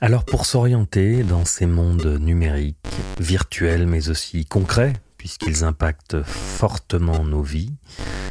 Alors 0.00 0.24
pour 0.24 0.46
s'orienter 0.46 1.22
dans 1.22 1.44
ces 1.44 1.66
mondes 1.66 2.18
numériques, 2.20 2.76
virtuels 3.20 3.86
mais 3.86 4.08
aussi 4.08 4.44
concrets, 4.44 4.94
puisqu'ils 5.16 5.62
impactent 5.62 6.22
fortement 6.24 7.24
nos 7.24 7.42
vies, 7.42 7.72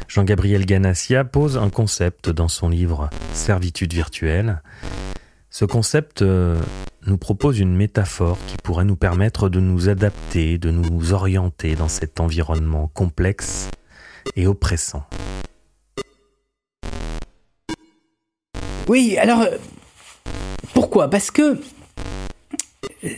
Jean-Gabriel 0.06 0.66
Ganassia 0.66 1.24
pose 1.24 1.56
un 1.56 1.70
concept 1.70 2.28
dans 2.28 2.48
son 2.48 2.68
livre 2.68 3.08
Servitude 3.32 3.94
virtuelle. 3.94 4.60
Ce 5.54 5.66
concept 5.66 6.22
euh, 6.22 6.58
nous 7.06 7.18
propose 7.18 7.58
une 7.58 7.76
métaphore 7.76 8.38
qui 8.46 8.56
pourrait 8.56 8.86
nous 8.86 8.96
permettre 8.96 9.50
de 9.50 9.60
nous 9.60 9.90
adapter, 9.90 10.56
de 10.56 10.70
nous 10.70 11.12
orienter 11.12 11.74
dans 11.74 11.88
cet 11.88 12.20
environnement 12.20 12.90
complexe 12.94 13.68
et 14.34 14.46
oppressant. 14.46 15.04
Oui, 18.88 19.18
alors 19.18 19.42
euh, 19.42 19.58
pourquoi? 20.72 21.10
Parce 21.10 21.30
que 21.30 21.60
euh, 23.04 23.08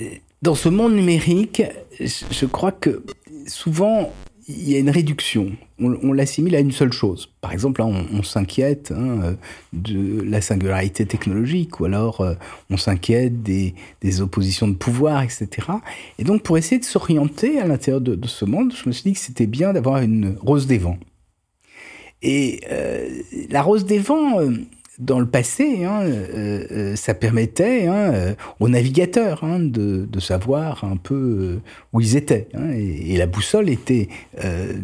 dans 0.42 0.56
ce 0.56 0.68
monde 0.68 0.96
numérique, 0.96 1.62
je 2.00 2.46
crois 2.46 2.72
que 2.72 3.04
souvent 3.46 4.12
il 4.46 4.70
y 4.70 4.76
a 4.76 4.78
une 4.78 4.90
réduction. 4.90 5.52
On, 5.80 6.12
l'assimile 6.12 6.54
à 6.54 6.60
une 6.60 6.72
seule 6.72 6.92
chose. 6.92 7.30
Par 7.40 7.52
exemple, 7.52 7.82
on, 7.82 8.22
s'inquiète 8.22 8.92
hein, 8.94 9.36
de 9.72 10.22
la 10.22 10.40
singularité 10.40 11.06
technologique, 11.06 11.80
ou 11.80 11.86
alors 11.86 12.20
euh, 12.20 12.34
on 12.70 12.76
s'inquiète 12.76 13.42
des, 13.42 13.74
oppositions 14.20 14.68
de 14.68 14.74
pouvoir, 14.74 15.22
etc. 15.22 15.48
Et 16.18 16.24
donc, 16.24 16.42
pour 16.42 16.58
essayer 16.58 16.78
de 16.78 16.84
s'orienter 16.84 17.58
à 17.58 17.66
l'intérieur 17.66 18.00
de, 18.00 18.26
ce 18.26 18.44
monde, 18.44 18.72
je 18.74 18.88
me 18.88 18.92
suis 18.92 19.04
dit 19.04 19.12
que 19.14 19.18
c'était 19.18 19.46
bien 19.46 19.72
d'avoir 19.72 20.02
une 20.02 20.36
rose 20.40 20.66
des 20.66 20.78
vents. 20.78 20.98
Et 22.22 22.60
euh, 22.70 23.08
la 23.50 23.62
rose 23.62 23.84
des 23.84 23.98
vents, 23.98 24.40
euh, 24.40 24.50
dans 24.98 25.18
le 25.18 25.26
passé, 25.26 25.84
hein, 25.84 26.02
euh, 26.02 26.66
euh, 26.70 26.96
ça 26.96 27.14
permettait 27.14 27.86
hein, 27.86 28.12
euh, 28.14 28.34
aux 28.60 28.68
navigateurs 28.68 29.42
hein, 29.42 29.58
de, 29.58 30.06
savoir 30.20 30.84
un 30.84 30.96
peu 30.96 31.58
où 31.92 32.00
ils 32.00 32.16
étaient. 32.16 32.48
et, 32.74 33.16
la 33.16 33.26
boussole 33.26 33.68
était, 33.68 34.08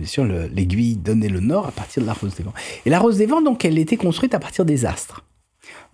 sur 0.04 0.24
l'aiguille 0.24 0.96
donnait 0.96 1.28
le 1.28 1.40
nord 1.40 1.66
à 1.66 1.70
partir 1.70 2.02
de 2.02 2.06
la 2.06 2.12
Rose 2.12 2.34
des 2.34 2.42
Vents. 2.42 2.52
Et 2.84 2.90
la 2.90 2.98
Rose 2.98 3.16
des 3.16 3.26
Vents, 3.26 3.40
donc, 3.40 3.64
elle 3.64 3.78
était 3.78 3.96
construite 3.96 4.34
à 4.34 4.38
partir 4.38 4.64
des 4.64 4.84
astres. 4.84 5.24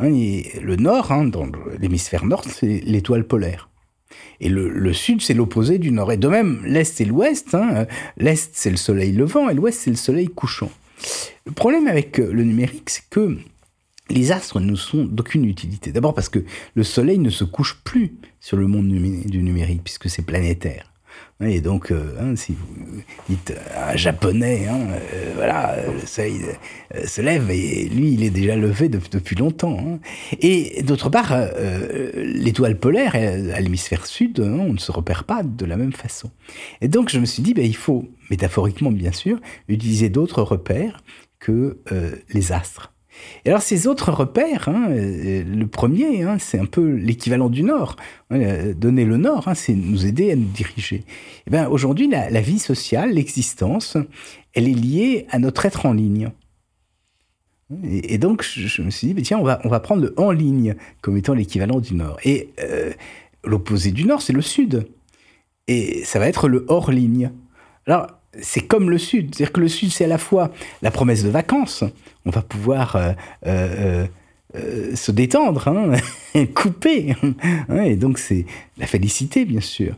et 0.02 0.50
le 0.60 0.76
nord, 0.76 1.08
dans 1.26 1.46
l'hémisphère 1.78 2.24
nord, 2.24 2.42
c'est 2.44 2.82
l'étoile 2.84 3.24
polaire. 3.24 3.68
Et 4.40 4.48
le, 4.48 4.68
le 4.68 4.92
sud, 4.92 5.22
c'est 5.22 5.34
l'opposé 5.34 5.78
du 5.78 5.92
nord. 5.92 6.10
Et 6.10 6.16
de 6.16 6.28
même, 6.28 6.60
l'est 6.64 7.00
et 7.00 7.04
l'ouest. 7.04 7.56
L'est, 8.16 8.50
c'est 8.52 8.70
le 8.70 8.76
soleil 8.76 9.12
levant 9.12 9.48
et 9.48 9.54
l'ouest, 9.54 9.78
c'est 9.80 9.90
le 9.90 9.96
soleil 9.96 10.28
couchant. 10.28 10.70
Le 11.44 11.52
problème 11.52 11.86
avec 11.86 12.18
le 12.18 12.42
numérique, 12.42 12.90
c'est 12.90 13.08
que 13.08 13.38
les 14.08 14.32
astres 14.32 14.60
ne 14.60 14.74
sont 14.74 15.04
d'aucune 15.04 15.44
utilité. 15.44 15.92
D'abord 15.92 16.14
parce 16.14 16.28
que 16.28 16.44
le 16.74 16.84
Soleil 16.84 17.18
ne 17.18 17.30
se 17.30 17.44
couche 17.44 17.80
plus 17.84 18.16
sur 18.40 18.56
le 18.56 18.66
monde 18.66 18.88
du 18.88 19.42
numérique, 19.42 19.82
puisque 19.84 20.08
c'est 20.08 20.22
planétaire. 20.22 20.92
Et 21.40 21.60
donc, 21.60 21.90
euh, 21.90 22.14
hein, 22.18 22.34
si 22.34 22.54
vous 22.54 23.02
dites 23.28 23.52
un 23.76 23.94
japonais, 23.94 24.66
hein, 24.70 24.78
euh, 24.90 25.32
voilà, 25.34 25.76
le 25.86 26.06
soleil 26.06 26.40
euh, 26.94 27.06
se 27.06 27.20
lève 27.20 27.50
et 27.50 27.90
lui, 27.90 28.14
il 28.14 28.24
est 28.24 28.30
déjà 28.30 28.56
levé 28.56 28.88
depuis 28.88 29.36
longtemps. 29.36 29.78
Hein. 29.78 29.98
Et 30.40 30.82
d'autre 30.82 31.10
part, 31.10 31.36
l'étoile 32.14 32.78
polaire, 32.78 33.14
à 33.14 33.60
l'hémisphère 33.60 34.06
sud, 34.06 34.40
on 34.40 34.72
ne 34.72 34.78
se 34.78 34.90
repère 34.90 35.24
pas 35.24 35.42
de 35.42 35.66
la 35.66 35.76
même 35.76 35.92
façon. 35.92 36.30
Et 36.80 36.88
donc, 36.88 37.10
je 37.10 37.18
me 37.18 37.26
suis 37.26 37.42
dit, 37.42 37.52
ben, 37.52 37.66
il 37.66 37.76
faut, 37.76 38.08
métaphoriquement 38.30 38.90
bien 38.90 39.12
sûr, 39.12 39.38
utiliser 39.68 40.08
d'autres 40.08 40.42
repères 40.42 41.02
que 41.38 41.78
les 42.32 42.52
astres. 42.52 42.92
Et 43.44 43.50
alors 43.50 43.62
ces 43.62 43.86
autres 43.86 44.12
repères, 44.12 44.68
hein, 44.68 44.88
euh, 44.90 45.44
le 45.44 45.66
premier, 45.66 46.22
hein, 46.22 46.38
c'est 46.38 46.58
un 46.58 46.66
peu 46.66 46.94
l'équivalent 46.94 47.48
du 47.48 47.62
Nord. 47.62 47.96
Hein, 48.30 48.72
donner 48.76 49.04
le 49.04 49.16
Nord, 49.16 49.48
c'est 49.54 49.74
nous 49.74 50.06
aider 50.06 50.32
à 50.32 50.36
nous 50.36 50.48
diriger. 50.48 51.04
Eh 51.46 51.50
ben 51.50 51.68
aujourd'hui, 51.68 52.08
la, 52.08 52.40
vie 52.40 52.58
sociale, 52.58 53.12
l'existence, 53.12 53.96
elle 54.54 54.68
est 54.68 54.74
liée 54.74 55.26
à 55.30 55.38
notre 55.38 55.66
être 55.66 55.86
en 55.86 55.92
ligne. 55.92 56.30
Et, 57.82 58.18
donc, 58.18 58.44
je, 58.44 58.82
me 58.82 58.90
suis 58.90 59.12
dit, 59.12 59.22
tiens, 59.22 59.38
on 59.38 59.44
va, 59.44 59.60
on 59.64 59.68
va 59.68 59.80
prendre 59.80 60.02
le 60.02 60.14
en 60.16 60.30
ligne 60.30 60.76
comme 61.00 61.16
étant 61.16 61.34
l'équivalent 61.34 61.80
du 61.80 61.94
Nord. 61.94 62.18
Et 62.24 62.50
euh, 62.60 62.92
l'opposé 63.42 63.90
du 63.90 64.04
Nord, 64.04 64.22
c'est 64.22 64.32
le 64.32 64.42
Sud. 64.42 64.86
Et 65.66 66.04
ça 66.04 66.20
va 66.20 66.28
être 66.28 66.48
le 66.48 66.64
hors 66.68 66.92
ligne. 66.92 67.32
Alors, 67.86 68.06
c'est 68.40 68.60
comme 68.60 68.90
le 68.90 68.98
Sud. 68.98 69.34
C'est-à-dire 69.34 69.52
que 69.52 69.60
le 69.60 69.68
Sud, 69.68 69.90
c'est 69.90 70.04
à 70.04 70.08
la 70.08 70.18
fois 70.18 70.50
la 70.82 70.90
promesse 70.90 71.24
de 71.24 71.30
vacances. 71.30 71.84
On 72.24 72.30
va 72.30 72.42
pouvoir 72.42 72.96
euh, 72.96 74.06
euh, 74.56 74.94
se 74.94 75.10
détendre, 75.12 75.68
hein, 75.68 75.92
couper. 76.54 77.14
Hein, 77.68 77.82
et 77.82 77.96
donc, 77.96 78.18
c'est 78.18 78.46
la 78.78 78.86
félicité, 78.86 79.44
bien 79.44 79.60
sûr. 79.60 79.94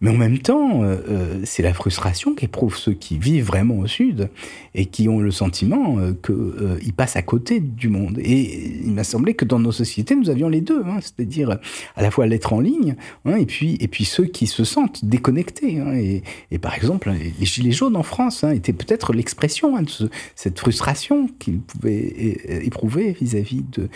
Mais 0.00 0.10
en 0.10 0.16
même 0.16 0.38
temps, 0.38 0.82
euh, 0.82 0.96
euh, 1.08 1.40
c'est 1.44 1.62
la 1.62 1.74
frustration 1.74 2.34
qu'éprouvent 2.34 2.76
ceux 2.76 2.94
qui 2.94 3.18
vivent 3.18 3.44
vraiment 3.44 3.78
au 3.78 3.86
Sud 3.86 4.30
et 4.74 4.86
qui 4.86 5.10
ont 5.10 5.18
le 5.18 5.30
sentiment 5.30 5.98
euh, 5.98 6.14
qu'ils 6.80 6.94
passent 6.94 7.16
à 7.16 7.22
côté 7.22 7.60
du 7.60 7.88
monde. 7.88 8.18
Et 8.18 8.80
il 8.82 8.92
m'a 8.92 9.04
semblé 9.04 9.34
que 9.34 9.44
dans 9.44 9.58
nos 9.58 9.72
sociétés, 9.72 10.16
nous 10.16 10.30
avions 10.30 10.48
les 10.48 10.62
deux, 10.62 10.82
hein, 10.86 11.00
c'est-à-dire 11.02 11.58
à 11.96 12.02
la 12.02 12.10
fois 12.10 12.26
l'être 12.26 12.54
en 12.54 12.60
ligne 12.60 12.96
hein, 13.26 13.36
et, 13.36 13.46
puis, 13.46 14.04
ceux 14.04 14.24
qui 14.24 14.46
se 14.46 14.64
sentent 14.64 15.04
déconnectés. 15.04 15.78
Hein. 15.80 15.94
et, 16.50 16.58
par 16.58 16.74
exemple, 16.74 17.10
les 17.10 17.46
Gilets 17.46 17.72
jaunes 17.72 17.96
en 17.96 18.02
France 18.02 18.44
étaient 18.44 18.72
peut-être 18.72 19.12
l'expression 19.12 19.80
de 19.80 20.10
cette 20.34 20.58
frustration 20.58 21.28
qu'ils 21.38 21.60
pouvaient 21.60 22.38
éprouver 22.64 23.12
vis-à-vis 23.20 23.64
de 23.72 23.88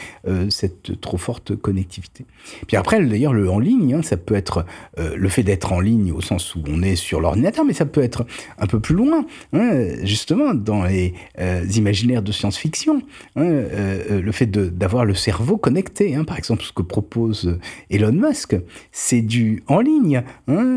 cette 0.51 1.01
trop 1.01 1.17
forte 1.17 1.57
connectivité. 1.57 2.27
Puis 2.67 2.77
après, 2.77 3.03
d'ailleurs, 3.05 3.33
le 3.33 3.51
en 3.51 3.59
ligne, 3.59 4.03
ça 4.03 4.17
peut 4.17 4.35
être 4.35 4.67
le 4.97 5.29
fait 5.29 5.43
d'être 5.43 5.73
en 5.73 5.81
ligne 5.81 5.94
au 6.13 6.21
sens 6.21 6.55
où 6.55 6.63
on 6.69 6.83
est 6.83 6.97
sur 6.97 7.21
l'ordinateur, 7.21 7.65
mais 7.65 7.73
ça 7.73 7.87
peut 7.87 8.03
être 8.03 8.27
un 8.59 8.67
peu 8.67 8.81
plus 8.81 8.95
loin, 8.95 9.27
hein, 9.53 9.71
justement, 10.03 10.55
dans 10.55 10.85
les 10.85 11.15
euh, 11.39 11.65
imaginaires 11.77 12.23
de 12.23 12.33
science-fiction. 12.33 13.03
Hein, 13.37 13.43
euh, 13.43 13.99
euh, 14.11 14.21
le 14.21 14.33
fait 14.33 14.47
d'avoir 14.47 15.05
le 15.05 15.15
cerveau 15.15 15.57
connecté, 15.57 16.15
hein, 16.15 16.25
par 16.25 16.39
exemple, 16.39 16.63
ce 16.63 16.73
que 16.73 16.83
propose 16.83 17.59
Elon 17.91 18.13
Musk, 18.13 18.57
c'est 18.93 19.23
du 19.23 19.63
en 19.67 19.81
ligne, 19.81 20.23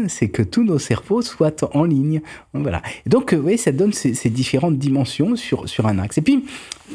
c'est 0.07 0.29
que 0.29 0.41
tous 0.41 0.63
nos 0.63 0.79
cerveaux 0.79 1.21
soient 1.21 1.75
en 1.75 1.83
ligne. 1.83 2.21
Voilà. 2.53 2.81
Donc, 3.05 3.35
oui, 3.37 3.57
ça 3.57 3.71
donne 3.71 3.93
ces, 3.93 4.29
différentes 4.29 4.77
dimensions 4.77 5.35
sur, 5.35 5.67
sur 5.69 5.87
un 5.87 5.99
axe. 5.99 6.17
Et 6.17 6.21
puis, 6.21 6.43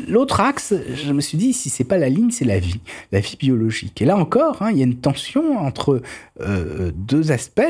L'autre 0.09 0.41
axe, 0.41 0.73
je 0.95 1.13
me 1.13 1.21
suis 1.21 1.37
dit, 1.37 1.53
si 1.53 1.69
c'est 1.69 1.85
pas 1.85 1.99
la 1.99 2.09
ligne, 2.09 2.31
c'est 2.31 2.47
la 2.47 2.59
vie, 2.59 2.81
la 3.13 3.21
vie 3.21 3.37
biologique. 3.39 4.01
Et 4.01 4.07
là 4.07 4.17
encore, 4.17 4.65
il 4.71 4.79
y 4.79 4.81
a 4.81 4.85
une 4.85 4.97
tension 4.97 5.59
entre 5.59 6.01
deux 6.95 7.31
aspects, 7.31 7.61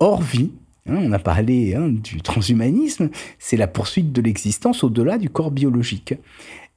hors-vie, 0.00 0.50
hein, 0.88 0.96
on 0.98 1.12
a 1.12 1.18
parlé 1.18 1.74
hein, 1.74 1.88
du 1.88 2.22
transhumanisme, 2.22 3.10
c'est 3.38 3.56
la 3.56 3.66
poursuite 3.66 4.12
de 4.12 4.20
l'existence 4.20 4.84
au-delà 4.84 5.18
du 5.18 5.30
corps 5.30 5.50
biologique. 5.50 6.14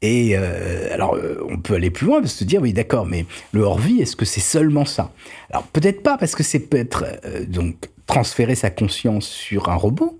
Et 0.01 0.37
euh, 0.37 0.93
alors, 0.93 1.15
euh, 1.15 1.43
on 1.49 1.57
peut 1.57 1.73
aller 1.73 1.89
plus 1.89 2.05
loin, 2.05 2.23
se 2.25 2.43
dire, 2.43 2.61
oui, 2.61 2.73
d'accord, 2.73 3.05
mais 3.05 3.25
le 3.51 3.61
hors-vie, 3.61 4.01
est-ce 4.01 4.15
que 4.15 4.25
c'est 4.25 4.41
seulement 4.41 4.85
ça? 4.85 5.11
Alors, 5.49 5.63
peut-être 5.63 6.03
pas, 6.03 6.17
parce 6.17 6.35
que 6.35 6.43
c'est 6.43 6.59
peut-être 6.59 7.05
donc 7.47 7.89
transférer 8.05 8.55
sa 8.55 8.69
conscience 8.69 9.27
sur 9.27 9.69
un 9.69 9.75
robot, 9.75 10.17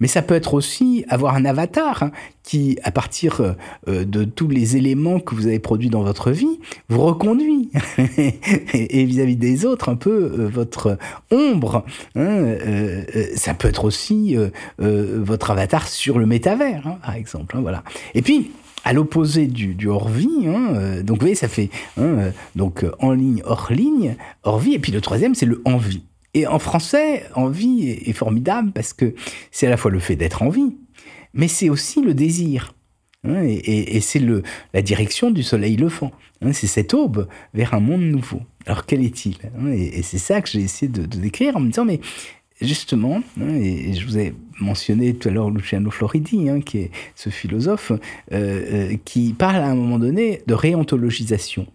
mais 0.00 0.08
ça 0.08 0.22
peut 0.22 0.34
être 0.34 0.54
aussi 0.54 1.04
avoir 1.08 1.34
un 1.34 1.44
avatar 1.44 2.02
hein, 2.02 2.10
qui, 2.48 2.78
à 2.82 2.90
partir 2.90 3.42
euh, 3.88 4.04
de 4.04 4.24
tous 4.24 4.48
les 4.48 4.76
éléments 4.76 5.20
que 5.20 5.34
vous 5.34 5.46
avez 5.46 5.58
produits 5.58 5.90
dans 5.90 6.02
votre 6.02 6.30
vie, 6.30 6.60
vous 6.88 7.02
reconduit. 7.02 7.70
et 8.72 9.04
vis-à-vis 9.04 9.36
des 9.36 9.66
autres, 9.66 9.90
un 9.90 9.96
peu 9.96 10.10
euh, 10.10 10.48
votre 10.48 10.96
ombre. 11.30 11.84
Hein, 12.16 12.26
euh, 12.26 13.04
ça 13.36 13.52
peut 13.52 13.68
être 13.68 13.84
aussi 13.84 14.36
votre 14.78 15.50
avatar 15.50 15.88
sur 15.88 16.18
le 16.18 16.26
métavers, 16.26 16.86
hein, 16.86 16.98
par 17.02 17.14
exemple. 17.14 17.56
voilà. 17.58 17.82
Et 18.14 18.22
puis, 18.22 18.50
à 18.84 18.92
l'opposé 18.92 19.46
du, 19.46 19.88
hors-vie. 19.88 20.46
donc, 21.02 21.16
vous 21.16 21.20
voyez, 21.20 21.34
ça 21.34 21.48
fait 21.48 21.68
donc 22.56 22.86
en 23.00 23.12
ligne, 23.12 23.42
hors 23.44 23.68
ligne, 23.70 24.16
hors 24.44 24.58
vie. 24.58 24.72
Et 24.72 24.78
puis 24.78 24.92
le 24.92 25.00
troisième, 25.00 25.34
c'est 25.34 25.46
le 25.46 25.60
en-vie. 25.64 26.07
Et 26.38 26.46
en 26.46 26.60
français, 26.60 27.24
envie 27.34 27.90
est, 27.90 28.12
formidable 28.12 28.70
parce 28.70 28.92
que 28.92 29.12
c'est 29.50 29.66
à 29.66 29.70
la 29.70 29.76
fois 29.76 29.90
le 29.90 29.98
fait 29.98 30.14
d'être 30.14 30.42
en 30.42 30.50
vie, 30.50 30.76
mais 31.34 31.48
c'est 31.48 31.68
aussi 31.68 32.00
le 32.00 32.14
désir. 32.14 32.74
Hein, 33.24 33.42
et, 33.42 34.00
c'est 34.00 34.22
la 34.72 34.82
direction 34.82 35.32
du 35.32 35.42
soleil 35.42 35.76
levant. 35.76 36.12
Hein, 36.40 36.52
c'est 36.52 36.68
cette 36.68 36.94
aube 36.94 37.26
vers 37.54 37.74
un 37.74 37.80
monde 37.80 38.02
nouveau. 38.02 38.40
Alors 38.66 38.86
quel 38.86 39.04
est-il 39.04 39.36
hein, 39.58 39.72
Et, 39.72 40.02
c'est 40.02 40.18
ça 40.18 40.40
que 40.40 40.48
j'ai 40.48 40.60
essayé 40.60 40.88
de, 40.88 41.06
décrire 41.06 41.56
en 41.56 41.60
me 41.60 41.70
disant, 41.70 41.84
mais 41.84 41.98
justement, 42.60 43.20
et, 43.40 43.94
je 43.94 44.06
vous 44.06 44.16
ai 44.16 44.32
mentionné 44.60 45.14
tout 45.14 45.28
à 45.28 45.32
l'heure 45.32 45.50
Luciano 45.50 45.90
Floridi, 45.90 46.46
qui 46.64 46.78
est 46.78 46.90
ce 47.16 47.30
philosophe, 47.30 47.90
euh, 47.90 47.98
euh, 48.30 48.96
qui 49.04 49.32
parle 49.32 49.56
à 49.56 49.66
un 49.66 49.74
moment 49.74 49.98
donné 49.98 50.42
de 50.46 50.54
réontologisation. 50.54 51.66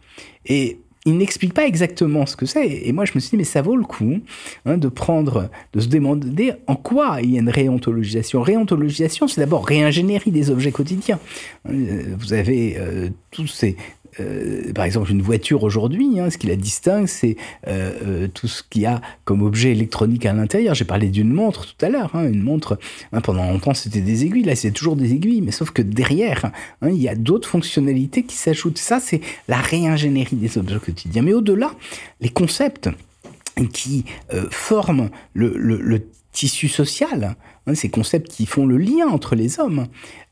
Et 0.46 0.78
il 1.06 1.18
n'explique 1.18 1.54
pas 1.54 1.66
exactement 1.66 2.26
ce 2.26 2.36
que 2.36 2.46
c'est. 2.46 2.88
Et 2.88 2.92
moi, 2.94 3.06
je 3.06 3.12
me 3.16 3.20
suis 3.20 3.32
dit, 3.32 3.38
mais 3.38 3.44
ça 3.44 3.62
vaut 3.62 3.76
le 3.76 3.84
coup 3.84 4.20
hein, 4.66 4.78
de 4.78 4.88
prendre, 4.88 5.50
de 5.74 5.80
se 5.80 5.88
demander 5.88 6.54
en 6.68 6.76
quoi 6.76 7.20
il 7.22 7.32
y 7.32 7.38
a 7.38 7.40
une 7.40 7.50
réontologisation. 7.50 8.42
Réontologisation, 8.42 9.28
c'est 9.28 9.42
d'abord 9.42 9.66
réingénierie 9.66 10.32
des 10.32 10.50
objets 10.50 10.72
quotidiens. 10.72 11.20
Euh, 11.70 12.16
vous 12.18 12.34
avez 12.34 12.78
euh, 12.78 13.10
tous 13.32 13.48
ces 13.48 13.76
euh, 14.20 14.72
par 14.74 14.86
exemple, 14.86 15.12
une 15.12 15.22
voiture 15.22 15.64
aujourd'hui, 15.64 16.20
hein, 16.20 16.30
ce 16.30 16.38
qui 16.38 16.48
la 16.48 16.56
distingue, 16.56 17.08
c'est 17.08 17.38
euh, 17.68 17.92
euh, 18.06 18.28
tout 18.28 18.48
ce 18.48 18.64
qu'il 18.64 18.84
y 18.84 18.86
a 18.86 19.02
comme 19.26 19.42
objet 19.42 19.72
électronique 19.72 20.26
à 20.26 20.34
l'intérieur. 20.34 20.76
J'ai 20.76 20.86
parlé 20.86 21.08
d'une 21.08 21.32
montre 21.32 21.66
tout 21.66 21.86
à 21.86 21.90
l'heure. 21.90 22.16
Hein, 22.16 22.28
une 22.28 22.42
montre, 22.42 22.80
hein, 23.12 23.22
pendant 23.22 23.50
longtemps, 23.50 23.74
c'était 23.74 24.02
des 24.02 24.26
aiguilles. 24.26 24.44
Là, 24.44 24.56
c'est 24.56 24.72
toujours 24.72 24.96
des 24.96 25.14
aiguilles. 25.14 25.42
Mais 25.42 25.52
sauf 25.52 25.72
que 25.72 25.82
derrière, 25.82 26.52
il 26.84 27.02
y 27.02 27.10
a 27.10 27.16
d'autres 27.16 27.48
fonctionnalités 27.48 28.24
qui 28.24 28.36
s'ajoutent. 28.36 28.78
Ça, 28.78 29.00
c'est 29.00 29.22
la 29.48 29.58
réingénierie 29.58 30.36
des 30.36 30.58
objets 30.58 30.80
quotidiens. 30.80 31.22
Mais 31.22 31.34
au-delà, 31.34 31.72
les 32.22 32.30
concepts 32.30 32.90
qui 33.72 34.06
forment 34.50 35.10
le, 35.34 35.56
le 35.58 36.08
tissu 36.32 36.68
social, 36.68 37.36
hein, 37.68 37.76
ces 37.76 37.90
concepts 37.90 38.30
qui 38.30 38.46
font 38.46 38.66
le 38.66 38.78
lien 38.78 39.08
entre 39.08 39.36
les 39.36 39.60
hommes, 39.60 39.88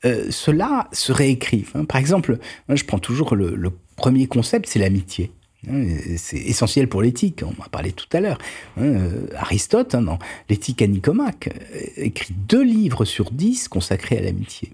euh, 0.06 0.28
cela 0.30 0.90
se 0.92 1.12
réécrivent. 1.12 1.72
Hein. 1.76 1.86
Par 1.86 1.98
exemple, 1.98 2.38
je 2.70 2.84
prends 2.84 3.00
toujours 3.00 3.36
le, 3.36 3.72
premier 3.96 4.26
concept, 4.28 4.68
c'est 4.68 4.80
l'amitié. 4.80 5.32
Hein, 5.70 5.86
c'est 6.18 6.38
essentiel 6.38 6.88
pour 6.88 7.04
l'éthique, 7.04 7.44
on 7.44 7.50
en 7.62 7.66
a 7.66 7.70
parlé 7.70 7.92
tout 7.92 8.08
à 8.14 8.20
l'heure. 8.20 8.40
Euh, 8.80 9.28
Aristote, 9.36 9.96
dans 9.96 10.18
l'éthique 10.50 10.82
à 10.82 10.88
Nicomaque, 10.88 11.50
euh, 11.50 11.86
écrit 11.98 12.34
deux 12.48 12.64
livres 12.64 13.06
sur 13.06 13.32
dix 13.32 13.68
consacrés 13.68 14.18
à 14.18 14.22
l'amitié. 14.22 14.74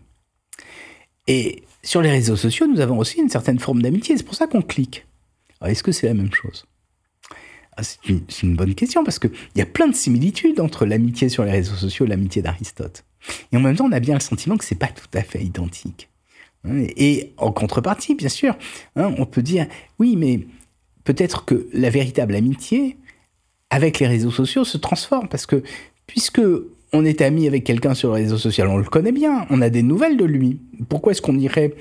Et 1.28 1.64
sur 1.84 2.02
les 2.02 2.10
réseaux 2.10 2.38
sociaux, 2.38 2.68
nous 2.68 2.80
avons 2.80 2.98
aussi 3.00 3.20
une 3.20 3.30
certaine 3.30 3.60
forme 3.60 3.82
d'amitié, 3.82 4.16
c'est 4.16 4.24
pour 4.24 4.36
ça 4.36 4.48
qu'on 4.48 4.62
clique. 4.62 5.06
Est-ce 5.66 5.84
que 5.84 5.92
c'est 5.92 6.08
la 6.08 6.14
même 6.14 6.34
chose? 6.34 6.66
C'est 7.84 8.44
une, 8.44 8.56
bonne 8.56 8.76
question 8.76 9.04
parce 9.04 9.20
qu'il 9.20 9.32
y 9.56 9.62
a 9.62 9.66
plein 9.66 9.88
de 9.88 9.96
similitudes 9.96 10.60
entre 10.60 10.86
l'amitié 10.86 11.30
sur 11.30 11.44
les 11.44 11.52
réseaux 11.52 11.76
sociaux 11.76 12.06
et 12.06 12.10
l'amitié 12.10 12.42
d'Aristote. 12.42 13.04
Et 13.52 13.58
en 13.58 13.60
même 13.60 13.76
temps, 13.76 13.86
on 13.86 13.92
a 13.92 14.00
bien 14.00 14.16
le 14.16 14.20
sentiment 14.20 14.58
que 14.58 14.66
c'est 14.66 14.76
pas 14.76 14.88
tout 14.88 15.08
à 15.14 15.22
fait 15.22 15.44
identique. 15.44 16.10
Hein, 16.64 16.86
et 16.96 17.34
en 17.38 17.52
contrepartie, 17.52 18.16
bien 18.16 18.30
sûr, 18.30 18.56
hein, 18.96 19.14
on 19.18 19.26
peut 19.26 19.42
dire 19.42 19.68
oui, 20.00 20.16
mais 20.16 20.48
peut-être 21.04 21.46
que 21.46 21.68
la 21.74 21.90
véritable 21.90 22.36
amitié 22.36 22.98
avec 23.70 24.00
les 24.00 24.08
réseaux 24.08 24.32
sociaux 24.32 24.64
se 24.64 24.78
transforme 24.78 25.28
parce 25.28 25.46
que 25.46 25.62
puisque 26.06 26.42
on 26.94 27.06
est 27.06 27.22
ami 27.22 27.48
avec 27.48 27.64
quelqu'un 27.64 27.94
sur 27.94 28.14
les 28.16 28.24
réseaux 28.24 28.38
sociaux, 28.38 28.66
on 28.68 28.78
le 28.78 28.84
connaît 28.84 29.12
bien, 29.12 29.46
on 29.50 29.62
a 29.62 29.70
des 29.70 29.84
nouvelles 29.84 30.18
de 30.18 30.26
lui. 30.26 30.62
Pourquoi 30.90 31.12
est-ce 31.12 31.22
qu'on 31.22 31.38
irait 31.38 31.74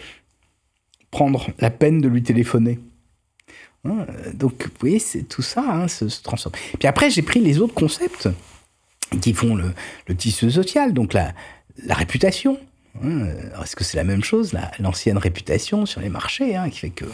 prendre 1.11 1.49
la 1.61 1.70
peine 1.70 2.01
de 2.01 2.09
lui 2.09 2.22
téléphoner? 2.22 2.80
Hein, 3.87 4.07
donc, 4.34 4.64
vous 4.64 4.70
voyez, 4.80 4.99
c'est 4.99 5.22
tout 5.22 5.43
ça 5.43 5.62
hein, 5.62 5.89
se, 5.89 6.05
transforme. 6.22 6.55
Puis 6.78 6.89
après, 6.89 7.11
j'ai 7.11 7.22
pris 7.22 7.41
les 7.41 7.61
autres 7.61 7.74
concepts 7.74 8.28
qui 9.20 9.32
font 9.32 9.55
le, 9.55 9.72
tissu 10.14 10.51
social, 10.51 10.93
donc 10.93 11.12
la, 11.12 11.32
la 11.84 11.95
réputation. 11.95 12.59
Hein. 13.05 13.26
Est-ce 13.62 13.76
que 13.76 13.84
c'est 13.84 13.97
la 13.97 14.05
même 14.05 14.24
chose, 14.24 14.55
l'ancienne 14.78 15.18
réputation 15.18 15.86
sur 15.86 16.01
les 16.01 16.09
marchés, 16.09 16.57
qui 16.70 16.78
fait 16.78 16.90
que 16.90 17.07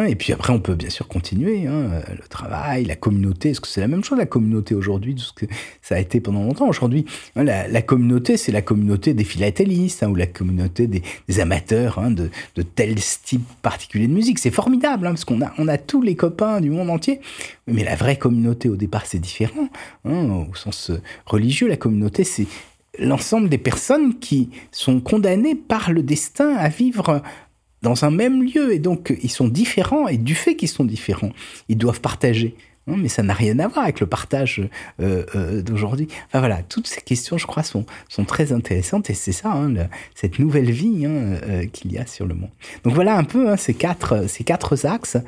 Et 0.06 0.14
puis 0.16 0.32
après, 0.32 0.52
on 0.52 0.60
peut 0.60 0.74
bien 0.74 0.90
sûr 0.90 1.08
continuer. 1.08 1.64
le 1.64 2.28
travail, 2.28 2.84
la 2.84 2.96
communauté, 2.96 3.50
est-ce 3.50 3.60
que 3.60 3.68
c'est 3.68 3.80
la 3.80 3.88
même 3.88 4.04
chose, 4.04 4.18
la 4.18 4.26
communauté 4.26 4.74
aujourd'hui, 4.74 5.14
de 5.14 5.20
ce 5.20 5.32
que 5.32 5.46
ça 5.82 5.96
a 5.96 5.98
été 5.98 6.20
pendant 6.20 6.42
longtemps? 6.42 6.68
Aujourd'hui, 6.68 7.04
la, 7.36 7.68
la, 7.68 7.82
communauté, 7.82 8.36
c'est 8.36 8.52
la 8.52 8.62
communauté 8.62 9.14
des 9.14 9.24
philatélistes, 9.24 10.04
ou 10.06 10.14
la 10.14 10.26
communauté 10.26 10.86
des, 10.86 11.40
amateurs 11.40 11.98
hein, 11.98 12.10
de, 12.10 12.30
tel 12.62 12.96
type 12.96 13.46
particulier 13.62 14.06
de 14.06 14.12
musique. 14.12 14.38
C'est 14.38 14.50
formidable, 14.50 15.06
hein, 15.06 15.10
parce 15.10 15.24
qu'on 15.24 15.42
a, 15.42 15.52
on 15.58 15.68
a 15.68 15.78
tous 15.78 16.02
les 16.02 16.16
copains 16.16 16.60
du 16.60 16.70
monde 16.70 16.90
entier. 16.90 17.20
Mais 17.66 17.84
la 17.84 17.96
vraie 17.96 18.16
communauté, 18.16 18.68
au 18.68 18.76
départ, 18.76 19.06
c'est 19.06 19.18
différent. 19.18 19.68
Hein, 20.04 20.46
au 20.50 20.54
sens 20.54 20.90
euh, 20.90 21.00
religieux, 21.26 21.68
la 21.68 21.76
communauté, 21.76 22.24
c'est 22.24 22.46
l'ensemble 22.98 23.48
des 23.48 23.58
personnes 23.58 24.18
qui 24.18 24.50
sont 24.72 25.00
condamnées 25.00 25.54
par 25.54 25.92
le 25.92 26.02
destin 26.02 26.56
à 26.56 26.68
vivre 26.68 27.22
dans 27.82 28.04
un 28.04 28.10
même 28.10 28.42
lieu. 28.42 28.72
Et 28.72 28.78
donc, 28.78 29.16
ils 29.22 29.30
sont 29.30 29.48
différents, 29.48 30.08
et 30.08 30.16
du 30.16 30.34
fait 30.34 30.56
qu'ils 30.56 30.68
sont 30.68 30.84
différents, 30.84 31.32
ils 31.68 31.78
doivent 31.78 32.00
partager. 32.00 32.54
Hein, 32.88 32.94
mais 32.96 33.08
ça 33.08 33.22
n'a 33.22 33.34
rien 33.34 33.58
à 33.58 33.68
voir 33.68 33.84
avec 33.84 34.00
le 34.00 34.06
partage 34.06 34.62
euh, 35.00 35.24
euh, 35.34 35.62
d'aujourd'hui. 35.62 36.08
Enfin 36.26 36.38
voilà, 36.38 36.62
toutes 36.62 36.86
ces 36.86 37.00
questions, 37.00 37.36
je 37.36 37.46
crois, 37.46 37.62
sont, 37.62 37.84
sont 38.08 38.24
très 38.24 38.52
intéressantes 38.52 39.10
et 39.10 39.14
c'est 39.14 39.32
ça, 39.32 39.52
hein, 39.52 39.74
cette 40.14 40.38
nouvelle 40.38 40.70
vie 40.70 41.04
hein, 41.04 41.10
euh, 41.10 41.66
qu'il 41.66 41.92
y 41.92 41.98
a 41.98 42.06
sur 42.06 42.26
le 42.26 42.34
monde. 42.34 42.50
Donc 42.84 42.94
voilà 42.94 43.16
un 43.16 43.24
peu 43.24 43.56
ces, 43.56 43.74
quatre, 43.74 44.28
ces 44.28 44.44
quatre 44.44 44.86
axes 44.86 45.18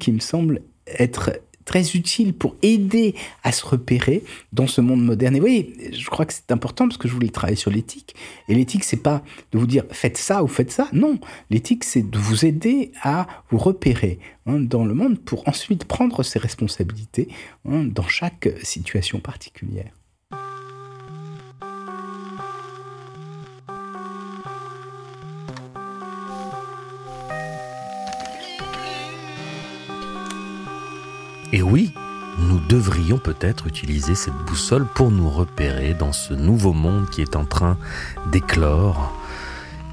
qui 0.00 0.12
me 0.12 0.20
semblent 0.20 0.60
être 0.86 1.30
très 1.64 1.92
utile 1.92 2.34
pour 2.34 2.56
aider 2.62 3.14
à 3.42 3.52
se 3.52 3.64
repérer 3.64 4.22
dans 4.52 4.66
ce 4.66 4.80
monde 4.80 5.04
moderne. 5.04 5.36
Et 5.36 5.38
vous 5.38 5.46
voyez, 5.46 5.92
je 5.92 6.08
crois 6.10 6.26
que 6.26 6.32
c'est 6.32 6.50
important 6.52 6.86
parce 6.86 6.98
que 6.98 7.08
je 7.08 7.14
voulais 7.14 7.28
travailler 7.28 7.56
sur 7.56 7.70
l'éthique. 7.70 8.14
Et 8.48 8.54
l'éthique, 8.54 8.84
c'est 8.84 9.02
pas 9.02 9.22
de 9.52 9.58
vous 9.58 9.66
dire 9.66 9.84
faites 9.90 10.16
ça 10.18 10.42
ou 10.42 10.48
faites 10.48 10.70
ça. 10.70 10.88
Non, 10.92 11.18
l'éthique, 11.50 11.84
c'est 11.84 12.08
de 12.08 12.18
vous 12.18 12.44
aider 12.44 12.92
à 13.02 13.26
vous 13.50 13.58
repérer 13.58 14.18
hein, 14.46 14.60
dans 14.60 14.84
le 14.84 14.94
monde 14.94 15.18
pour 15.18 15.48
ensuite 15.48 15.84
prendre 15.84 16.22
ses 16.22 16.38
responsabilités 16.38 17.28
hein, 17.68 17.84
dans 17.84 18.06
chaque 18.06 18.48
situation 18.62 19.20
particulière. 19.20 19.92
Et 31.54 31.62
oui, 31.62 31.92
nous 32.40 32.58
devrions 32.58 33.18
peut-être 33.18 33.68
utiliser 33.68 34.16
cette 34.16 34.34
boussole 34.44 34.88
pour 34.92 35.12
nous 35.12 35.30
repérer 35.30 35.94
dans 35.94 36.12
ce 36.12 36.34
nouveau 36.34 36.72
monde 36.72 37.08
qui 37.08 37.22
est 37.22 37.36
en 37.36 37.44
train 37.44 37.78
d'éclore. 38.32 39.12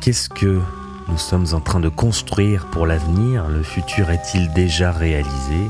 Qu'est-ce 0.02 0.28
que 0.28 0.60
nous 1.08 1.18
sommes 1.20 1.46
en 1.54 1.60
train 1.60 1.80
de 1.80 1.88
construire 1.88 2.66
pour 2.72 2.88
l'avenir? 2.88 3.48
Le 3.48 3.62
futur 3.62 4.10
est-il 4.10 4.52
déjà 4.54 4.92
réalisé? 4.92 5.70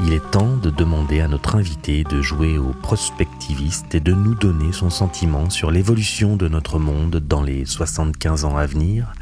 Il 0.00 0.12
est 0.12 0.30
temps 0.30 0.56
de 0.56 0.70
demander 0.70 1.20
à 1.20 1.28
notre 1.28 1.56
invité 1.56 2.04
de 2.04 2.22
jouer 2.22 2.56
au 2.56 2.72
prospectiviste 2.72 3.94
et 3.94 4.00
de 4.00 4.12
nous 4.12 4.34
donner 4.34 4.72
son 4.72 4.90
sentiment 4.90 5.50
sur 5.50 5.70
l'évolution 5.70 6.36
de 6.36 6.48
notre 6.48 6.78
monde 6.78 7.16
dans 7.16 7.42
les 7.42 7.64
75 7.64 8.44
ans 8.44 8.56
à 8.56 8.66
venir. 8.66 9.12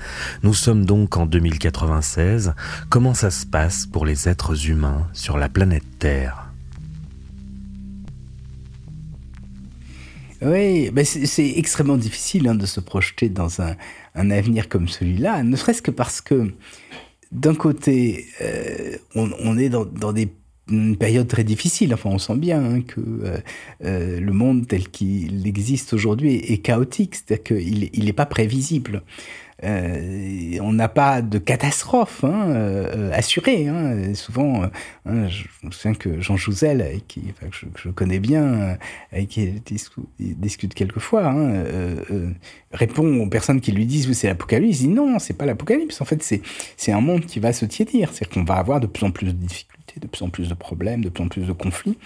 Nous 0.42 0.54
sommes 0.54 0.84
donc 0.84 1.16
en 1.16 1.26
2096. 1.26 2.54
Comment 2.90 3.14
ça 3.14 3.30
se 3.30 3.46
passe 3.46 3.86
pour 3.86 4.04
les 4.04 4.28
êtres 4.28 4.68
humains 4.68 5.08
sur 5.12 5.38
la 5.38 5.48
planète 5.48 5.84
Terre? 5.98 6.50
Oui, 10.42 10.90
ben 10.90 11.04
c'est 11.04 11.54
extrêmement 11.56 11.96
difficile 11.96 12.46
hein, 12.48 12.54
de 12.54 12.66
se 12.66 12.80
projeter 12.80 13.30
dans 13.30 13.62
un, 13.62 13.76
avenir 14.14 14.68
comme 14.68 14.88
celui-là, 14.88 15.42
ne 15.42 15.56
serait-ce 15.56 15.80
que 15.80 15.90
parce 15.90 16.20
que 16.20 16.52
d'un 17.32 17.54
côté, 17.54 18.26
euh, 18.42 18.96
on, 19.14 19.58
est 19.58 19.68
dans, 19.68 19.84
dans 19.84 20.12
des 20.12 20.28
une 20.70 20.96
période 20.96 21.28
très 21.28 21.44
difficile. 21.44 21.94
Enfin, 21.94 22.10
on 22.10 22.18
sent 22.18 22.36
bien 22.36 22.62
hein, 22.62 22.80
que 22.82 23.00
euh, 23.00 23.38
euh, 23.84 24.20
le 24.20 24.32
monde 24.32 24.66
tel 24.66 24.88
qu'il 24.88 25.46
existe 25.46 25.92
aujourd'hui 25.92 26.36
est, 26.36 26.58
chaotique, 26.58 27.14
c'est-à-dire 27.14 27.44
qu'il 27.44 28.04
n'est 28.04 28.12
pas 28.12 28.26
prévisible. 28.26 29.02
Euh, 29.64 30.58
on 30.60 30.72
n'a 30.72 30.88
pas 30.88 31.22
de 31.22 31.38
catastrophe 31.38 32.24
hein, 32.24 33.10
assurée. 33.12 33.68
Hein. 33.68 34.14
Souvent, 34.14 34.68
je 35.06 35.44
me 35.62 35.70
souviens 35.70 35.94
que 35.94 36.20
Jean 36.20 36.36
Jouzel, 36.36 37.00
qui, 37.08 37.22
que, 37.22 37.46
je, 37.82 37.88
connais 37.88 38.18
bien, 38.18 38.76
avec 39.12 39.28
qui 39.28 39.62
il 40.18 40.38
discute 40.38 40.74
quelquefois, 40.74 41.34
répond 42.72 43.20
aux 43.20 43.28
personnes 43.28 43.62
qui 43.62 43.72
lui 43.72 43.86
disent 43.86 44.08
oui, 44.08 44.14
c'est 44.14 44.28
l'apocalypse. 44.28 44.80
Il 44.80 44.88
dit 44.88 44.94
non, 44.94 45.18
c'est 45.18 45.34
pas 45.34 45.46
l'apocalypse. 45.46 46.02
En 46.02 46.04
fait, 46.04 46.22
c'est 46.76 46.92
un 46.92 47.00
monde 47.00 47.24
qui 47.24 47.40
va 47.40 47.54
se 47.54 47.64
tiédir. 47.64 48.10
C'est-à-dire 48.12 48.34
qu'on 48.34 48.44
va 48.44 48.56
avoir 48.56 48.80
de 48.80 48.86
plus 48.86 49.06
en 49.06 49.10
plus 49.10 49.26
de 49.26 49.32
difficultés 49.32 49.75
de 50.00 50.06
plus 50.06 50.22
en 50.22 50.30
plus 50.30 50.48
de 50.48 50.54
problèmes, 50.54 51.04
de 51.04 51.08
plus 51.08 51.24
en 51.24 51.28
plus 51.28 51.46
de 51.46 51.52
conflits. 51.52 51.98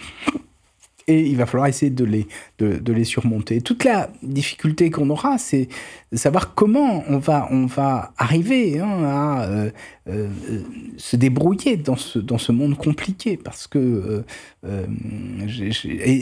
Et 1.07 1.27
il 1.27 1.37
va 1.37 1.47
falloir 1.47 1.67
essayer 1.67 1.91
de 1.91 2.05
les, 2.05 2.29
de, 2.59 2.93
les 2.93 3.05
surmonter. 3.05 3.61
Toute 3.63 3.83
la 3.83 4.11
difficulté 4.23 4.91
qu'on 4.91 5.11
aura, 5.11 5.39
c'est 5.39 5.69
de 6.13 6.17
savoir 6.17 6.55
comment 6.55 7.03
on 7.09 7.19
va, 7.19 7.49
on 7.51 7.67
va 7.67 8.13
arriver 8.17 8.79
hein, 8.79 9.03
à 9.05 9.45
euh, 9.45 9.71
euh, 10.11 10.29
se 10.97 11.17
débrouiller 11.17 11.77
dans 11.77 11.97
ce, 11.97 12.19
dans 12.19 12.39
ce 12.39 12.53
monde 12.53 12.77
compliqué. 12.77 13.37
Parce 13.37 13.67
que. 13.67 13.79
Euh, 13.79 14.23
euh 14.67 14.87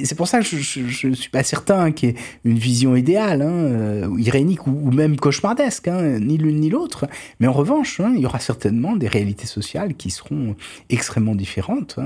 c'est 0.04 0.14
pour 0.14 0.28
ça 0.28 0.40
que 0.40 0.44
je 0.44 1.06
ne 1.08 1.14
suis 1.14 1.30
pas 1.30 1.42
certain 1.42 1.90
qu'il 1.90 2.10
y 2.10 2.12
ait 2.12 2.16
une 2.44 2.58
vision 2.58 2.94
idéale, 2.96 3.42
hein, 3.42 4.10
irénique 4.18 4.66
ou, 4.66 4.90
même 4.92 5.16
cauchemardesque, 5.16 5.88
hein, 5.88 6.18
ni 6.20 6.38
l'une 6.38 6.60
ni 6.60 6.70
l'autre. 6.70 7.06
Mais 7.40 7.46
en 7.46 7.52
revanche, 7.52 8.00
hein, 8.00 8.12
il 8.14 8.22
y 8.22 8.26
aura 8.26 8.38
certainement 8.38 8.96
des 8.96 9.08
réalités 9.08 9.46
sociales 9.46 9.94
qui 9.94 10.10
seront 10.10 10.54
extrêmement 10.88 11.34
différentes. 11.34 11.98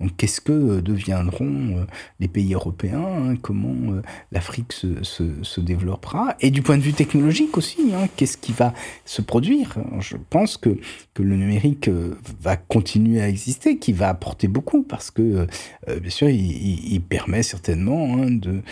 Donc, 0.00 0.16
qu'est-ce 0.16 0.40
que 0.40 0.80
deviendront 0.80 1.86
les 2.20 2.28
pays 2.28 2.54
européens 2.54 3.34
Comment 3.40 3.74
l'Afrique 4.30 4.72
se, 4.72 5.02
se, 5.02 5.24
se, 5.42 5.60
développera? 5.60 6.36
Et 6.40 6.50
du 6.50 6.62
point 6.62 6.76
de 6.76 6.82
vue 6.82 6.92
technologique 6.92 7.56
aussi, 7.56 7.92
qu'est-ce 8.16 8.36
qui 8.36 8.52
va 8.52 8.74
se 9.04 9.22
produire? 9.22 9.76
Je 10.00 10.16
pense 10.30 10.56
que 10.56 10.76
que 11.14 11.22
le 11.22 11.36
numérique 11.36 11.88
euh, 11.88 12.16
va 12.40 12.56
continuer 12.56 13.20
à 13.20 13.28
exister, 13.28 13.78
qui 13.78 13.92
va 13.92 14.08
apporter 14.08 14.48
beaucoup, 14.48 14.82
parce 14.82 15.10
que, 15.10 15.22
euh, 15.22 15.46
euh, 15.88 16.00
bien 16.00 16.10
sûr, 16.10 16.28
il, 16.28 17.00
permet 17.02 17.42
certainement 17.42 18.16
hein, 18.16 18.30
de, 18.30 18.62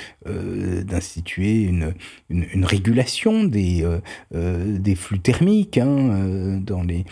d'instituer 0.82 1.62
une, 1.62 1.94
une, 2.30 2.64
régulation 2.64 3.44
des, 3.44 3.84
des 4.30 4.94
flux 4.94 5.18
thermiques 5.18 5.78
hein, 5.78 6.60
dans 6.64 6.82
les, 6.82 7.04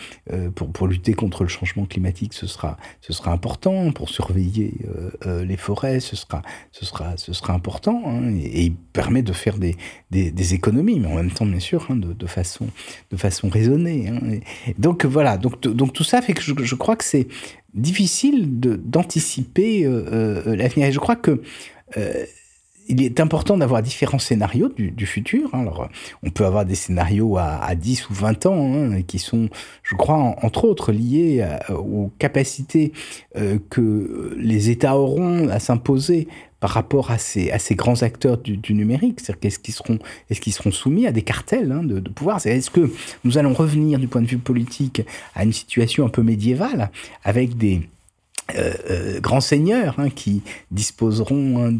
pour, 0.55 0.71
pour 0.71 0.87
lutter 0.87 1.13
contre 1.13 1.43
le 1.43 1.49
changement 1.49 1.85
climatique. 1.85 2.33
Ce 2.33 2.47
sera, 2.47 2.77
ce 3.01 3.11
sera 3.11 3.31
important 3.31 3.91
pour 3.91 4.09
surveiller 4.09 4.73
les 5.25 5.57
forêts. 5.57 5.99
Ce 5.99 6.15
sera, 6.15 6.41
ce 6.71 6.85
sera, 6.85 7.17
ce 7.17 7.33
sera 7.33 7.53
important 7.53 8.01
hein, 8.05 8.31
et, 8.31 8.63
il 8.63 8.75
permet 8.75 9.21
de 9.21 9.33
faire 9.33 9.57
des, 9.57 9.75
des, 10.09 10.53
économies, 10.53 10.99
mais 10.99 11.07
en 11.07 11.15
même 11.15 11.31
temps, 11.31 11.45
bien 11.45 11.59
sûr, 11.59 11.85
de, 11.89 12.27
façon, 12.27 12.67
de 13.11 13.17
façon 13.17 13.49
raisonnée. 13.49 14.41
donc 14.77 15.05
voilà, 15.05 15.18
donc, 15.37 15.61
donc 15.61 15.93
tout 15.93 16.03
ça 16.03 16.21
fait 16.21 16.33
que 16.33 16.41
je, 16.41 16.75
crois 16.75 16.95
que 16.95 17.03
c'est 17.03 17.27
difficile 17.73 18.59
d'anticiper 18.59 19.85
euh, 19.85 20.43
euh, 20.47 20.55
l'avenir. 20.55 20.87
Et 20.87 20.91
je 20.91 20.99
crois 20.99 21.15
que 21.15 21.41
euh, 21.97 22.25
il 22.89 23.01
est 23.03 23.19
important 23.19 23.57
d'avoir 23.57 23.81
différents 23.81 24.19
scénarios 24.19 24.69
du, 24.69 25.05
futur. 25.05 25.49
Hein. 25.53 25.61
Alors, 25.61 25.87
on 26.23 26.29
peut 26.29 26.45
avoir 26.45 26.65
des 26.65 26.75
scénarios 26.75 27.37
à, 27.37 27.73
10 27.75 28.09
ou 28.09 28.13
20 28.13 28.45
ans 28.47 28.73
hein, 28.73 29.01
qui 29.03 29.19
sont, 29.19 29.49
je 29.83 29.95
crois, 29.95 30.35
entre 30.41 30.65
autres 30.65 30.91
liés 30.91 31.47
aux 31.69 32.11
capacités 32.19 32.91
que 33.69 34.35
les 34.37 34.69
États 34.69 34.97
auront 34.97 35.47
à 35.49 35.59
s'imposer 35.59 36.27
par 36.59 36.71
rapport 36.71 37.11
à 37.11 37.17
ces, 37.17 37.51
grands 37.71 38.01
acteurs 38.03 38.37
du, 38.37 38.73
numérique 38.73 39.19
C'est-à-dire 39.21 39.51
est-ce 40.29 40.41
qu'ils 40.41 40.53
seront 40.53 40.71
soumis 40.71 41.07
à 41.07 41.11
des 41.11 41.21
cartels 41.21 41.71
hein, 41.71 41.83
de, 41.83 41.99
pouvoir? 42.09 42.45
Est-ce 42.45 42.69
que 42.69 42.91
nous 43.23 43.37
allons 43.37 43.53
revenir 43.53 43.99
du 43.99 44.07
point 44.07 44.21
de 44.21 44.27
vue 44.27 44.37
politique 44.37 45.01
à 45.35 45.43
une 45.43 45.53
situation 45.53 46.05
un 46.05 46.09
peu 46.09 46.23
médiévale 46.23 46.91
avec 47.23 47.57
des 47.57 47.81
euh, 48.55 48.73
euh, 48.89 49.19
grands 49.19 49.41
seigneurs 49.41 49.95
hein, 49.99 50.09
qui 50.09 50.41
disposeront 50.71 51.65
hein, 51.65 51.73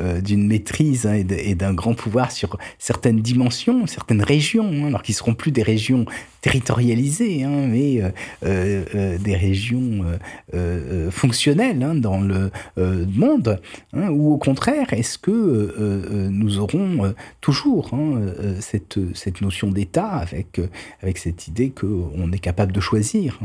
euh, 0.00 0.20
d'une 0.20 0.46
maîtrise 0.46 1.06
hein, 1.06 1.14
et, 1.14 1.54
d'un 1.54 1.74
grand 1.74 1.94
pouvoir 1.94 2.32
sur 2.32 2.58
certaines 2.78 3.20
dimensions, 3.20 3.86
certaines 3.86 4.22
régions, 4.22 4.86
alors 4.86 5.02
qu'ils 5.02 5.14
seront 5.14 5.34
plus 5.34 5.50
des 5.50 5.62
régions 5.62 6.06
territorialisées, 6.42 7.44
mais 7.44 8.02
des 8.42 9.36
régions 9.36 10.04
fonctionnelles 11.10 12.00
dans 12.00 12.20
le 12.20 12.52
monde, 12.76 13.60
ou 13.92 14.32
au 14.32 14.38
contraire, 14.38 14.92
est-ce 14.92 15.18
que 15.18 16.28
nous 16.30 16.58
aurons 16.58 17.14
toujours 17.40 17.90
cette, 18.60 19.40
notion 19.40 19.72
d'État 19.72 20.24
avec, 21.02 21.18
cette 21.18 21.48
idée 21.48 21.70
qu'on 21.70 22.30
est 22.30 22.38
capable 22.38 22.70
de 22.70 22.80
choisir 22.80 23.40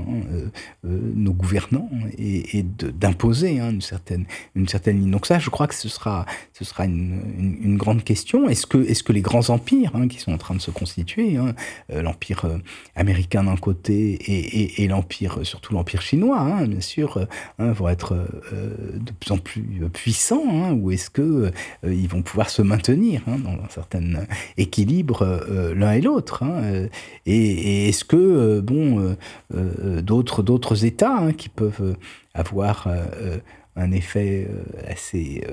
nos 0.84 1.34
gouvernants 1.34 1.90
et 2.20 2.61
d'imposer 2.64 3.60
hein, 3.60 3.72
une, 3.72 3.82
certaine, 3.82 4.26
une 4.56 4.68
certaine 4.68 5.00
ligne. 5.00 5.12
Donc 5.12 5.26
ça, 5.26 5.40
je 5.40 5.50
crois 5.50 5.68
que 5.68 5.76
ce 5.76 5.90
sera, 5.90 6.26
ce 6.54 6.66
sera 6.66 6.86
une, 6.86 7.60
une, 7.62 7.78
grande 7.78 8.04
question. 8.04 8.50
Est-ce 8.50 8.66
que, 8.66 8.78
est 8.78 9.02
que 9.04 9.14
les 9.14 9.22
grands 9.22 9.50
empires 9.50 9.92
hein, 9.96 10.08
qui 10.08 10.20
sont 10.20 10.32
en 10.32 10.38
train 10.38 10.56
de 10.56 10.62
se 10.62 10.72
constituer, 10.72 11.38
hein, 11.38 11.54
euh, 11.92 12.02
l'empire 12.02 12.46
euh, 12.46 12.58
américain 12.96 13.44
d'un 13.44 13.56
côté 13.56 14.14
et, 14.14 14.84
et, 14.84 14.88
l'empire, 14.88 15.40
surtout 15.44 15.74
l'empire 15.74 16.02
chinois, 16.02 16.66
bien 16.68 16.82
sûr, 16.82 17.26
vont 17.58 17.90
être 17.90 18.14
euh, 18.54 18.98
de 19.00 19.12
plus 19.12 19.32
en 19.32 19.38
plus 19.38 19.64
puissants, 19.94 20.72
ou 20.74 20.92
est-ce 20.92 21.10
que 21.10 21.52
ils 21.84 22.08
vont 22.08 22.22
pouvoir 22.22 22.50
se 22.50 22.62
maintenir 22.62 23.22
dans 23.26 23.52
un 23.52 23.70
certain 23.70 24.02
équilibre 24.58 25.46
l'un 25.76 25.94
et 25.94 26.02
l'autre 26.02 26.44
Et, 27.26 27.90
est-ce 27.90 28.04
que 28.04 28.60
bon 28.60 29.16
d'autres 30.02 30.44
d'autres 30.44 30.86
États 30.86 31.32
qui 31.38 31.50
peuvent 31.50 31.96
avoir 32.34 32.88
euh, 32.88 33.06
euh, 33.16 33.38
un 33.76 33.92
effet 33.92 34.48
euh, 34.50 34.64
assez 34.88 35.44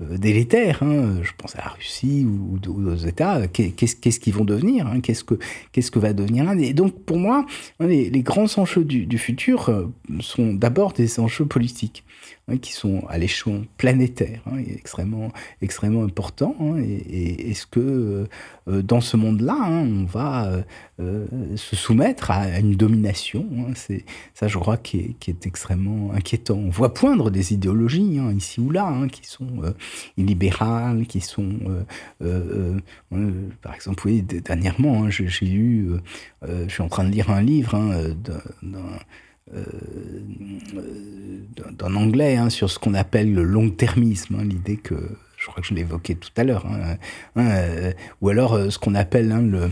délétères. 0.00 0.82
Hein. 0.82 1.20
Je 1.22 1.30
pense 1.38 1.54
à 1.56 1.58
la 1.58 1.68
Russie 1.68 2.26
ou, 2.26 2.58
aux 2.68 2.96
États. 2.96 3.46
Qu'est-ce 3.48 4.20
qu'ils 4.20 4.34
vont 4.34 4.44
devenir 4.44 4.86
hein? 4.86 5.00
Qu'est-ce 5.00 5.90
que 5.90 5.98
va 5.98 6.12
devenir 6.12 6.44
l'Inde? 6.44 6.60
Et 6.60 6.72
donc 6.72 7.04
pour 7.04 7.18
moi, 7.18 7.46
les, 7.78 8.10
les 8.10 8.22
grands 8.22 8.58
enjeux 8.58 8.84
du, 8.84 9.06
du 9.06 9.18
futur 9.18 9.70
sont 10.20 10.54
d'abord 10.54 10.92
des 10.92 11.20
enjeux 11.20 11.46
politiques. 11.46 12.04
Hein, 12.50 12.56
qui 12.58 12.72
sont 12.72 13.04
à 13.08 13.18
l'échelon 13.18 13.66
planétaire, 13.76 14.40
hein, 14.46 14.58
extrêmement, 14.58 15.30
extrêmement 15.62 16.02
important. 16.02 16.56
Hein, 16.60 16.78
et, 16.78 17.50
est-ce 17.50 17.66
que 17.66 17.80
euh, 17.80 18.26
euh, 18.68 18.82
dans 18.82 19.00
ce 19.00 19.16
monde-là, 19.16 19.56
on 19.68 20.04
va 20.04 20.64
euh, 20.98 21.26
se 21.56 21.76
soumettre 21.76 22.30
à 22.30 22.58
une 22.58 22.74
domination 22.74 23.46
C'est 23.74 24.04
ça, 24.34 24.48
je 24.48 24.58
crois, 24.58 24.76
qui 24.76 25.16
est, 25.26 25.46
extrêmement 25.46 26.12
inquiétant. 26.12 26.56
On 26.56 26.70
voit 26.70 26.92
poindre 26.92 27.30
des 27.30 27.52
idéologies 27.52 28.18
ici 28.34 28.60
ou 28.60 28.70
là, 28.70 28.92
qui 29.10 29.26
sont 29.26 29.62
illibérales, 30.16 31.06
qui 31.06 31.20
sont, 31.20 31.58
par 33.62 33.74
exemple, 33.74 34.06
oui, 34.06 34.22
dernièrement, 34.22 35.08
j'ai 35.08 35.46
lu, 35.46 35.92
je 36.42 36.68
suis 36.68 36.82
en 36.82 36.88
train 36.88 37.04
de 37.04 37.10
lire 37.10 37.30
un 37.30 37.42
livre 37.42 37.78
d'un 38.22 38.40
euh, 38.74 38.98
d'un 41.78 41.94
anglais 41.94 42.36
hein, 42.36 42.50
sur 42.50 42.70
ce 42.70 42.78
qu'on 42.78 42.94
appelle 42.94 43.32
le 43.32 43.42
long-termisme, 43.42 44.36
hein, 44.38 44.44
l'idée 44.44 44.76
que, 44.76 44.94
je 45.36 45.46
crois 45.46 45.62
que 45.62 45.68
je 45.68 45.74
l'évoquais 45.74 46.14
tout 46.14 46.30
à 46.36 46.44
l'heure, 46.44 46.66
hein, 46.66 46.96
euh, 47.36 47.92
ou 48.20 48.28
alors 48.28 48.54
euh, 48.54 48.70
ce 48.70 48.78
qu'on 48.78 48.94
appelle 48.94 49.28
le 49.28 49.70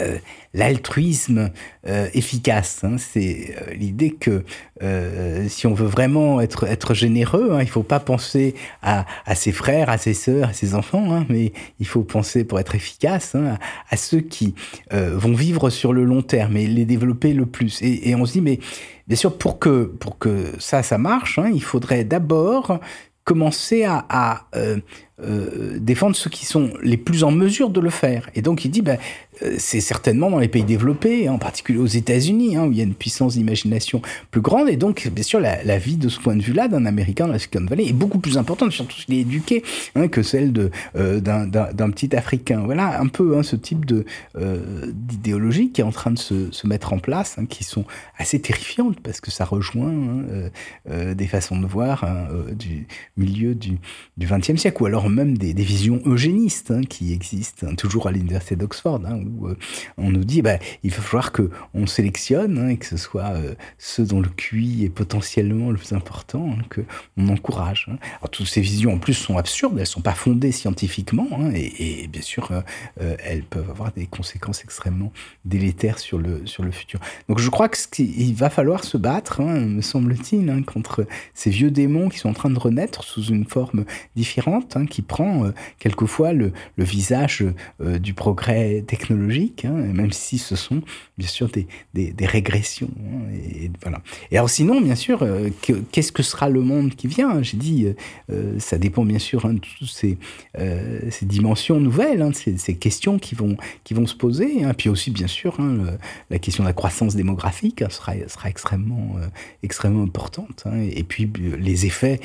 euh, 0.00 0.18
l'altruisme 0.52 1.50
euh, 1.86 2.08
efficace. 2.12 2.82
Hein. 2.82 2.96
c'est 2.98 3.54
euh, 3.56 3.72
l'idée 3.74 4.10
que 4.10 4.42
si 5.48 5.66
on 5.66 5.74
veut 5.74 5.86
vraiment 5.86 6.40
être, 6.40 6.64
être 6.64 6.92
généreux, 6.94 7.50
hein, 7.52 7.58
il 7.60 7.66
ne 7.66 7.70
faut 7.70 7.82
pas 7.82 8.00
penser 8.00 8.54
à, 8.82 9.06
à, 9.26 9.34
ses 9.34 9.52
frères, 9.52 9.90
à 9.90 9.98
ses 9.98 10.14
sœurs, 10.14 10.48
à 10.48 10.52
ses 10.52 10.74
enfants, 10.74 11.14
hein, 11.14 11.26
mais 11.28 11.52
il 11.78 11.86
faut 11.86 12.02
penser 12.02 12.44
pour 12.44 12.58
être 12.58 12.74
efficace 12.74 13.36
à, 13.90 13.96
ceux 13.96 14.20
qui 14.20 14.54
vont 14.90 15.34
vivre 15.34 15.70
sur 15.70 15.92
le 15.92 16.04
long 16.04 16.22
terme 16.22 16.56
et 16.56 16.66
les 16.66 16.84
développer 16.84 17.32
le 17.32 17.46
plus. 17.46 17.80
Et, 17.82 18.14
on 18.14 18.26
se 18.26 18.32
dit, 18.32 18.40
mais 18.40 18.58
bien 19.06 19.16
sûr, 19.16 19.36
pour 19.36 19.58
que, 19.58 19.84
pour 19.84 20.18
que 20.18 20.52
ça, 20.58 20.82
ça 20.82 20.98
marche, 20.98 21.38
il 21.52 21.62
faudrait 21.62 22.04
d'abord 22.04 22.80
commencer 23.24 23.84
à, 23.84 24.46
défendre 25.78 26.16
ceux 26.16 26.30
qui 26.30 26.46
sont 26.46 26.72
les 26.82 26.96
plus 26.96 27.24
en 27.24 27.30
mesure 27.30 27.68
de 27.70 27.80
le 27.80 27.90
faire. 27.90 28.30
Et 28.34 28.42
donc 28.42 28.64
il 28.64 28.70
dit, 28.70 28.82
ben, 28.82 28.98
c'est 29.58 29.80
certainement 29.80 30.30
dans 30.30 30.38
les 30.38 30.48
pays 30.48 30.64
développés, 30.64 31.28
hein, 31.28 31.32
en 31.32 31.38
particulier 31.38 31.78
aux 31.78 31.86
États-Unis, 31.86 32.56
hein, 32.56 32.66
où 32.66 32.72
il 32.72 32.78
y 32.78 32.80
a 32.80 32.84
une 32.84 32.94
puissance 32.94 33.34
d'imagination 33.34 34.02
plus 34.30 34.40
grande. 34.40 34.68
Et 34.68 34.76
donc, 34.76 35.08
bien 35.12 35.24
sûr, 35.24 35.40
la, 35.40 35.78
vie 35.78 35.96
de 35.96 36.08
ce 36.08 36.20
point 36.20 36.36
de 36.36 36.42
vue-là 36.42 36.68
d'un 36.68 36.84
Américain 36.84 37.26
dans 37.26 37.32
la 37.32 37.38
Silicon 37.38 37.64
Valley 37.64 37.86
est 37.86 37.94
beaucoup 37.94 38.18
plus 38.18 38.36
importante, 38.36 38.72
surtout 38.72 38.96
s'il 38.96 39.14
est 39.14 39.20
éduqué, 39.20 39.62
hein, 39.94 40.08
que 40.08 40.22
celle 40.22 40.52
de 40.52 40.70
euh, 40.96 41.20
d'un 41.20 41.90
petit 41.90 42.14
Africain. 42.14 42.62
Voilà 42.64 43.00
un 43.00 43.06
peu 43.06 43.42
ce 43.42 43.56
type 43.56 43.84
de 43.84 44.04
d'idéologie 44.92 45.70
qui 45.70 45.80
est 45.80 45.84
en 45.84 45.92
train 45.92 46.10
de 46.10 46.18
se, 46.18 46.50
se 46.50 46.66
mettre 46.66 46.92
en 46.92 46.98
place, 46.98 47.36
qui 47.48 47.64
sont 47.64 47.84
assez 48.18 48.40
terrifiantes 48.40 49.00
parce 49.00 49.20
que 49.20 49.30
ça 49.30 49.44
rejoint 49.44 50.24
des 50.86 51.26
façons 51.26 51.58
de 51.58 51.66
voir 51.66 52.06
du 52.52 52.86
milieu 53.16 53.54
du 53.54 53.78
XXe 54.18 54.56
siècle, 54.56 54.82
ou 54.82 54.86
alors 54.86 55.08
même 55.08 55.38
des, 55.38 55.52
visions 55.60 56.00
eugénistes 56.06 56.72
qui 56.88 57.12
existent 57.12 57.74
toujours 57.74 58.06
à 58.06 58.12
l'université 58.12 58.56
d'Oxford, 58.56 59.00
où 59.30 59.48
euh, 59.48 59.56
on 59.96 60.10
nous 60.10 60.24
dit 60.24 60.42
bah, 60.42 60.58
il 60.82 60.90
va 60.90 61.00
falloir 61.00 61.32
que 61.32 61.50
on 61.74 61.86
sélectionne 61.86 62.70
et 62.70 62.76
que 62.76 62.86
ce 62.86 62.96
soit 62.96 63.30
euh, 63.30 63.54
ceux 63.78 64.04
dont 64.04 64.20
le 64.20 64.28
QI 64.28 64.84
est 64.84 64.90
potentiellement 64.90 65.70
le 65.70 65.76
plus 65.76 65.92
important 65.92 66.56
que 66.68 66.82
on 67.16 67.28
encourage. 67.28 67.86
Alors, 68.18 68.30
toutes 68.30 68.46
ces 68.46 68.60
visions 68.60 68.94
en 68.94 68.98
plus 68.98 69.14
sont 69.14 69.36
absurdes, 69.36 69.78
elles 69.78 69.86
sont 69.86 70.00
pas 70.00 70.14
fondées 70.14 70.52
scientifiquement 70.52 71.28
et, 71.54 72.08
bien 72.08 72.22
sûr 72.22 72.50
euh, 73.00 73.16
elles 73.24 73.42
peuvent 73.42 73.70
avoir 73.70 73.92
des 73.92 74.06
conséquences 74.06 74.62
extrêmement 74.64 75.12
délétères 75.44 75.98
sur 75.98 76.18
le 76.18 76.46
sur 76.46 76.62
le 76.62 76.70
futur. 76.70 77.00
Donc 77.28 77.38
je 77.38 77.50
crois 77.50 77.68
qu'il 77.68 78.34
va 78.34 78.50
falloir 78.50 78.84
se 78.84 78.96
battre, 78.96 79.42
me 79.42 79.82
semble-t-il, 79.82 80.64
contre 80.64 81.06
ces 81.34 81.50
vieux 81.50 81.70
démons 81.70 82.08
qui 82.08 82.18
sont 82.18 82.28
en 82.28 82.34
train 82.34 82.50
de 82.50 82.58
renaître 82.58 83.04
sous 83.04 83.24
une 83.24 83.44
forme 83.44 83.84
différente, 84.16 84.76
qui 84.88 85.02
prend 85.02 85.50
quelquefois 85.78 86.32
le, 86.32 86.52
visage 86.78 87.44
du 87.80 88.14
progrès 88.14 88.84
technologique, 88.86 89.19
hein, 89.64 89.70
même 89.70 90.12
si 90.12 90.38
ce 90.38 90.56
sont 90.56 90.82
bien 91.18 91.28
sûr 91.28 91.48
des, 91.48 91.66
des, 91.94 92.26
régressions. 92.26 92.90
Hein, 92.98 93.32
et, 93.32 93.70
voilà. 93.82 94.02
Et 94.30 94.36
alors 94.36 94.50
sinon, 94.50 94.80
bien 94.80 94.94
sûr, 94.94 95.22
euh, 95.22 95.50
qu'est-ce 95.92 96.12
que 96.12 96.22
sera 96.22 96.48
le 96.48 96.60
monde 96.60 96.94
qui 96.94 97.06
vient? 97.06 97.42
J'ai 97.42 97.56
dit, 97.56 97.86
ça 98.58 98.78
dépend 98.78 99.04
bien 99.04 99.18
sûr 99.18 99.44
hein, 99.46 99.54
de 99.54 99.60
toutes 99.60 99.88
ces, 99.88 100.18
ces 101.10 101.26
dimensions 101.26 101.80
nouvelles, 101.80 102.22
hein, 102.22 102.30
ces, 102.32 102.74
questions 102.76 103.18
qui 103.18 103.34
vont, 103.34 103.56
qui 103.84 103.94
vont 103.94 104.06
se 104.06 104.14
poser. 104.14 104.62
Puis 104.76 104.88
aussi, 104.88 105.10
bien 105.10 105.26
sûr, 105.26 105.58
la 106.30 106.38
question 106.38 106.64
de 106.64 106.68
la 106.68 106.74
croissance 106.74 107.14
démographique 107.14 107.82
sera, 107.90 108.14
sera 108.28 108.48
extrêmement, 108.48 109.16
extrêmement 109.62 110.02
importante. 110.02 110.64
et, 110.90 111.02
puis 111.04 111.30
les 111.58 111.86
effets 111.86 112.20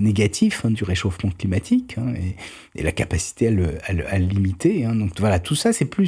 négatifs 0.00 0.64
du 0.66 0.84
réchauffement 0.84 1.30
climatique 1.30 1.58
Hein, 1.96 2.14
et, 2.74 2.82
la 2.82 2.92
capacité 2.92 3.48
à 3.48 3.50
le, 3.50 4.16
limiter. 4.18 4.84
Hein. 4.84 4.94
Donc 4.94 5.10
voilà, 5.18 5.40
tout 5.40 5.56
ça, 5.56 5.72
c'est 5.72 5.84
plus 5.84 6.06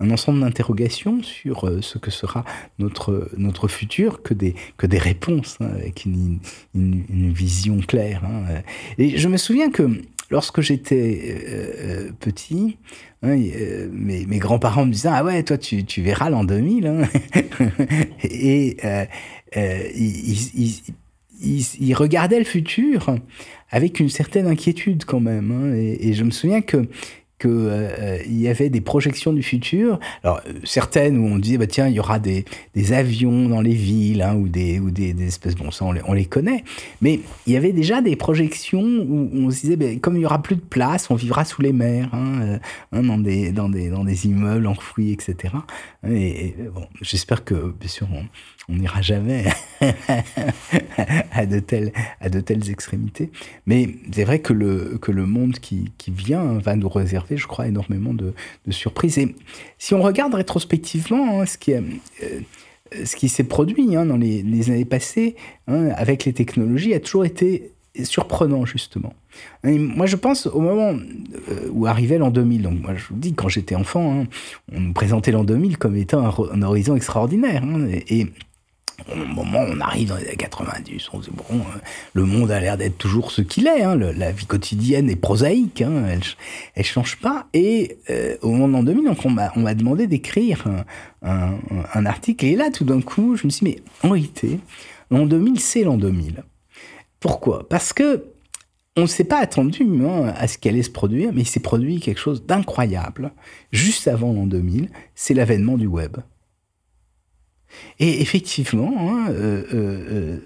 un 0.00 0.10
ensemble 0.10 0.40
d'interrogations 0.40 1.22
sur 1.22 1.66
euh, 1.66 1.80
ce 1.82 1.98
que 1.98 2.10
sera 2.10 2.44
notre, 2.78 3.30
notre 3.36 3.68
futur 3.68 4.22
que 4.22 4.34
des, 4.34 4.54
que 4.76 4.86
des 4.86 4.98
réponses 4.98 5.56
hein, 5.60 5.70
avec 5.74 6.04
une, 6.04 6.38
une, 6.74 7.32
vision 7.32 7.78
claire. 7.78 8.22
Et 8.98 9.16
je 9.16 9.28
me 9.28 9.36
souviens 9.36 9.70
que 9.70 9.88
lorsque 10.30 10.60
j'étais 10.60 11.20
euh, 11.24 11.72
euh, 11.78 12.10
petit, 12.18 12.78
mes, 13.22 14.26
mes 14.26 14.38
grands-parents 14.38 14.86
me 14.86 14.92
disaient 14.92 15.10
Ah 15.12 15.24
ouais, 15.24 15.42
toi, 15.42 15.58
tu, 15.58 15.84
tu 15.84 16.02
verras 16.02 16.30
l'an 16.30 16.44
2000. 16.44 17.08
et 18.24 18.76
ils, 19.94 20.82
ils, 21.42 21.94
regardaient 21.94 22.38
le 22.38 22.44
futur 22.44 23.14
avec 23.70 24.00
une 24.00 24.08
certaine 24.08 24.46
inquiétude 24.46 25.04
quand 25.04 25.20
même. 25.20 25.50
Hein, 25.50 25.74
et, 25.74 26.12
je 26.12 26.24
me 26.24 26.30
souviens 26.30 26.60
que 26.60 26.88
qu'il 27.40 27.50
euh, 27.50 28.18
y 28.28 28.48
avait 28.48 28.68
des 28.68 28.80
projections 28.80 29.32
du 29.32 29.42
futur. 29.42 29.98
Alors 30.22 30.40
certaines 30.64 31.18
où 31.18 31.26
on 31.26 31.38
disait 31.38 31.58
bah 31.58 31.66
tiens 31.66 31.88
il 31.88 31.94
y 31.94 32.00
aura 32.00 32.18
des, 32.18 32.44
des 32.74 32.92
avions 32.92 33.48
dans 33.48 33.62
les 33.62 33.74
villes 33.74 34.22
hein, 34.22 34.36
ou 34.36 34.48
des 34.48 34.78
ou 34.78 34.90
des, 34.90 35.14
espèces 35.26 35.54
bon 35.56 35.70
ça 35.70 35.86
on 35.86 35.92
les, 35.92 36.02
on 36.06 36.12
les, 36.12 36.26
connaît. 36.26 36.64
Mais 37.00 37.20
il 37.46 37.52
y 37.52 37.56
avait 37.56 37.72
déjà 37.72 38.02
des 38.02 38.14
projections 38.14 38.82
où 38.82 39.30
on 39.34 39.50
se 39.50 39.62
disait 39.62 39.76
bah, 39.76 39.86
comme 40.00 40.16
il 40.16 40.22
y 40.22 40.26
aura 40.26 40.42
plus 40.42 40.56
de 40.56 40.60
place 40.60 41.10
on 41.10 41.14
vivra 41.14 41.44
sous 41.44 41.62
les 41.62 41.72
mers 41.72 42.14
hein, 42.14 42.40
euh, 42.42 42.58
hein, 42.92 43.02
dans 43.02 43.18
des 43.18 43.52
dans 43.52 43.68
des 43.68 43.88
dans 43.88 44.04
des 44.04 44.26
immeubles 44.26 44.66
enfouis 44.66 45.12
etc. 45.12 45.54
Et, 46.08 46.54
bon 46.74 46.86
j'espère 47.00 47.44
que 47.44 47.74
bien 47.78 47.88
sûr 47.88 48.06
on, 48.12 48.24
on 48.68 48.74
n'ira 48.74 49.02
jamais 49.02 49.44
à, 51.32 51.46
de 51.46 51.58
telles, 51.58 51.92
à 52.20 52.28
de 52.28 52.40
telles 52.40 52.70
extrémités. 52.70 53.30
Mais 53.66 53.88
c'est 54.12 54.24
vrai 54.24 54.40
que 54.40 54.52
le, 54.52 54.98
que 55.00 55.10
le 55.10 55.26
monde 55.26 55.58
qui, 55.58 55.92
qui, 55.98 56.10
vient 56.10 56.58
va 56.58 56.76
nous 56.76 56.88
réserver, 56.88 57.36
je 57.36 57.46
crois, 57.46 57.66
énormément 57.66 58.14
de, 58.14 58.34
de 58.66 58.72
surprises. 58.72 59.18
Et 59.18 59.34
si 59.78 59.94
on 59.94 60.02
regarde 60.02 60.34
rétrospectivement 60.34 61.40
hein, 61.40 61.46
ce 61.46 61.58
qui 61.58 61.72
euh, 61.72 61.80
ce 63.04 63.14
qui 63.14 63.28
s'est 63.28 63.44
produit 63.44 63.96
hein, 63.96 64.04
dans 64.04 64.16
les, 64.16 64.42
les, 64.42 64.70
années 64.70 64.84
passées 64.84 65.36
hein, 65.68 65.90
avec 65.94 66.24
les 66.24 66.32
technologies 66.32 66.92
a 66.92 66.98
toujours 66.98 67.24
été 67.24 67.70
surprenant 68.02 68.64
justement. 68.64 69.14
moi 69.64 70.06
je 70.06 70.16
pense 70.16 70.46
au 70.46 70.60
moment 70.60 70.94
euh, 71.48 71.68
où 71.70 71.86
arrivait 71.86 72.18
l'an 72.18 72.30
2000, 72.30 72.62
donc 72.62 72.80
moi 72.80 72.94
je 72.94 73.04
vous 73.08 73.16
dis 73.16 73.34
quand 73.34 73.48
j'étais 73.48 73.74
enfant, 73.74 74.26
on 74.72 74.80
nous 74.80 74.92
présentait 74.92 75.32
l'an 75.32 75.44
2000 75.44 75.78
comme 75.78 75.96
étant 75.96 76.24
un, 76.52 76.62
horizon 76.62 76.96
extraordinaire. 76.96 77.62
et 78.08 78.28
au 79.12 79.16
moment 79.16 79.62
où 79.62 79.72
on 79.72 79.80
arrive 79.80 80.08
dans 80.08 80.16
les 80.16 80.26
années 80.26 80.36
90, 80.36 81.08
on 81.12 81.22
se 81.22 81.30
dit, 81.30 81.36
bon, 81.36 81.58
euh, 81.58 81.78
le 82.14 82.24
monde 82.24 82.50
a 82.50 82.60
l'air 82.60 82.76
d'être 82.76 82.98
toujours 82.98 83.30
ce 83.32 83.42
qu'il 83.42 83.66
est, 83.66 83.82
hein, 83.82 83.96
la 83.96 84.32
vie 84.32 84.46
quotidienne 84.46 85.10
est 85.10 85.16
prosaïque, 85.16 85.82
hein, 85.82 86.04
elle, 86.08 86.20
elle 86.74 86.84
change 86.84 87.16
pas. 87.16 87.46
Et 87.52 87.98
euh, 88.10 88.36
au 88.42 88.50
moment 88.50 88.78
l'an 88.78 88.82
2000, 88.82 89.04
donc 89.04 89.24
on 89.24 89.30
m'a 89.30 89.74
demandé 89.74 90.06
d'écrire 90.06 90.64
un, 91.22 92.06
article, 92.06 92.46
et 92.46 92.56
là, 92.56 92.70
tout 92.70 92.84
d'un 92.84 93.00
coup, 93.00 93.36
je 93.36 93.46
me 93.46 93.50
suis 93.50 93.64
dit, 93.64 93.72
mais 93.72 94.08
en 94.08 94.12
réalité, 94.12 94.60
l'an 95.10 95.26
2000, 95.26 95.60
c'est 95.60 95.84
l'an 95.84 95.96
2000. 95.96 96.42
Pourquoi? 97.20 97.68
Parce 97.68 97.92
que 97.92 98.24
on 98.96 99.02
ne 99.02 99.06
s'est 99.06 99.24
pas 99.24 99.38
attendu 99.38 99.84
hein, 100.04 100.32
à 100.36 100.48
ce 100.48 100.58
qu'elle 100.58 100.74
allait 100.74 100.82
se 100.82 100.90
produire, 100.90 101.32
mais 101.32 101.42
il 101.42 101.48
s'est 101.48 101.60
produit 101.60 102.00
quelque 102.00 102.18
chose 102.18 102.44
d'incroyable 102.44 103.32
juste 103.72 104.08
avant 104.08 104.32
l'an 104.32 104.46
2000, 104.46 104.90
c'est 105.14 105.34
l'avènement 105.34 105.76
du 105.76 105.86
web. 105.86 106.16
Et 107.98 108.20
effectivement, 108.20 108.92
hein, 108.98 109.30
euh, 109.30 109.64
euh, 109.72 110.06
euh, 110.10 110.38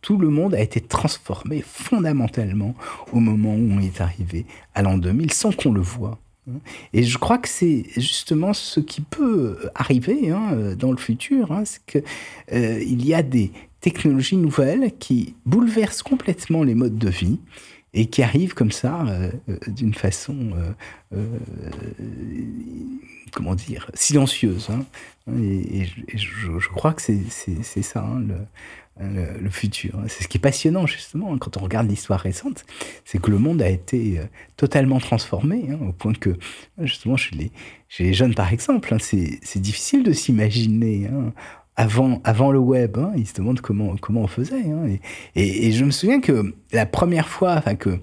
tout 0.00 0.16
le 0.16 0.28
monde 0.28 0.54
a 0.54 0.60
été 0.60 0.80
transformé 0.80 1.62
fondamentalement 1.66 2.74
au 3.12 3.20
moment 3.20 3.54
où 3.54 3.68
on 3.72 3.80
est 3.80 4.00
arrivé 4.00 4.46
à 4.74 4.82
l'an 4.82 4.98
2000 4.98 5.32
sans 5.32 5.52
qu'on 5.52 5.72
le 5.72 5.80
voie. 5.80 6.18
Hein. 6.48 6.58
Et 6.92 7.02
je 7.02 7.18
crois 7.18 7.38
que 7.38 7.48
c'est 7.48 7.86
justement 7.96 8.52
ce 8.52 8.80
qui 8.80 9.00
peut 9.00 9.58
arriver 9.74 10.30
hein, 10.30 10.74
dans 10.78 10.92
le 10.92 10.98
futur, 10.98 11.60
c'est 11.64 11.84
qu'il 11.86 13.06
y 13.06 13.14
a 13.14 13.22
des 13.22 13.52
technologies 13.80 14.36
nouvelles 14.36 14.92
qui 14.98 15.34
bouleversent 15.46 16.02
complètement 16.02 16.62
les 16.62 16.74
modes 16.74 16.98
de 16.98 17.08
vie 17.08 17.38
et 17.94 18.06
qui 18.06 18.22
arrive 18.22 18.54
comme 18.54 18.72
ça, 18.72 19.04
d'une 19.66 19.94
façon, 19.94 20.52
comment 23.32 23.54
dire, 23.54 23.90
silencieuse. 23.94 24.68
Hein. 24.70 24.84
Et, 25.40 25.86
je, 26.14 26.68
crois 26.68 26.92
que 26.92 27.02
c'est 27.02 27.82
ça, 27.82 28.04
hein, 28.04 28.24
le, 29.00 29.50
futur. 29.50 30.00
C'est 30.08 30.24
ce 30.24 30.28
qui 30.28 30.38
est 30.38 30.40
passionnant, 30.40 30.86
justement, 30.86 31.36
quand 31.38 31.56
on 31.56 31.60
regarde 31.60 31.88
l'histoire 31.88 32.20
récente, 32.20 32.64
c'est 33.04 33.20
que 33.20 33.30
le 33.30 33.38
monde 33.38 33.62
a 33.62 33.68
été 33.68 34.18
euh, 34.18 34.24
totalement 34.56 34.98
transformé, 34.98 35.66
hein, 35.70 35.78
au 35.86 35.92
point 35.92 36.12
que, 36.12 36.36
justement, 36.80 37.16
chez 37.16 37.36
les, 37.98 38.12
jeunes, 38.12 38.34
par 38.34 38.52
exemple, 38.52 38.92
hein, 38.92 38.98
c'est 39.00 39.60
difficile 39.60 40.02
de 40.02 40.12
s'imaginer. 40.12 41.08
Hein, 41.78 42.20
avant, 42.24 42.50
le 42.50 42.58
web, 42.58 42.98
ils 43.16 43.26
se 43.26 43.34
demandent 43.34 43.60
comment, 43.60 43.94
comment 44.00 44.22
on 44.22 44.26
faisait. 44.26 44.64
Et, 45.36 45.68
et, 45.68 45.72
je 45.72 45.84
me 45.84 45.92
souviens 45.92 46.20
que 46.20 46.54
la 46.72 46.86
première 46.86 47.28
fois 47.28 47.60
que, 47.60 48.00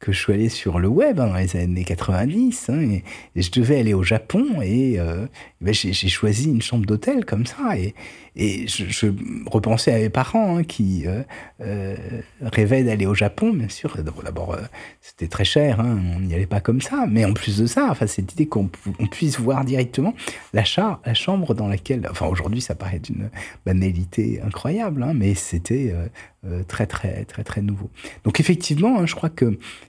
que 0.00 0.12
je 0.12 0.18
suis 0.18 0.32
allé 0.32 0.48
sur 0.48 0.78
le 0.78 0.88
web 0.88 1.16
dans 1.16 1.34
les 1.34 1.56
années 1.56 1.84
90, 1.84 2.70
et, 2.70 3.02
je 3.34 3.50
devais 3.50 3.80
aller 3.80 3.94
au 3.94 4.04
Japon, 4.04 4.62
et 4.62 4.98
euh, 5.00 5.26
ben, 5.60 5.74
j'ai 5.74 5.92
choisi 5.92 6.48
une 6.48 6.62
chambre 6.62 6.86
d'hôtel 6.86 7.24
comme 7.24 7.46
ça. 7.46 7.76
Et, 7.76 7.94
et 8.36 8.68
je, 8.68 9.08
repensais 9.46 9.92
à 9.92 9.98
mes 9.98 10.10
parents 10.10 10.58
hein, 10.58 10.62
qui 10.62 11.04
euh, 11.06 11.22
euh, 11.60 11.96
rêvaient 12.40 12.84
d'aller 12.84 13.06
au 13.06 13.14
Japon, 13.14 13.52
bien 13.52 13.68
sûr. 13.68 13.96
D'abord, 14.24 14.56
c'était 15.00 15.26
très 15.26 15.44
cher, 15.44 15.80
hein, 15.80 15.98
on 16.16 16.20
n'y 16.20 16.34
allait 16.34 16.46
pas 16.46 16.60
comme 16.60 16.80
ça. 16.80 17.06
Mais 17.10 17.24
en 17.24 17.32
plus 17.32 17.58
de 17.58 17.66
ça, 17.66 17.88
enfin, 17.90 18.06
cette 18.06 18.32
idée 18.32 18.46
qu'on 18.46 18.68
puisse 19.10 19.40
voir 19.40 19.64
directement 19.64 20.14
la, 20.52 20.62
la 21.04 21.14
chambre 21.14 21.54
dans 21.54 21.66
laquelle. 21.66 22.06
Enfin, 22.08 22.26
aujourd'hui, 22.26 22.60
ça 22.60 22.76
paraît 22.76 23.00
d'une 23.00 23.30
banalité 23.66 24.40
incroyable, 24.44 25.02
hein, 25.02 25.12
mais 25.14 25.34
c'était 25.34 25.92
très, 26.68 26.86
très, 26.86 27.24
très, 27.24 27.42
très 27.42 27.62
nouveau. 27.62 27.90
Donc, 28.22 28.38
effectivement, 28.38 29.04
je 29.04 29.14
crois 29.16 29.30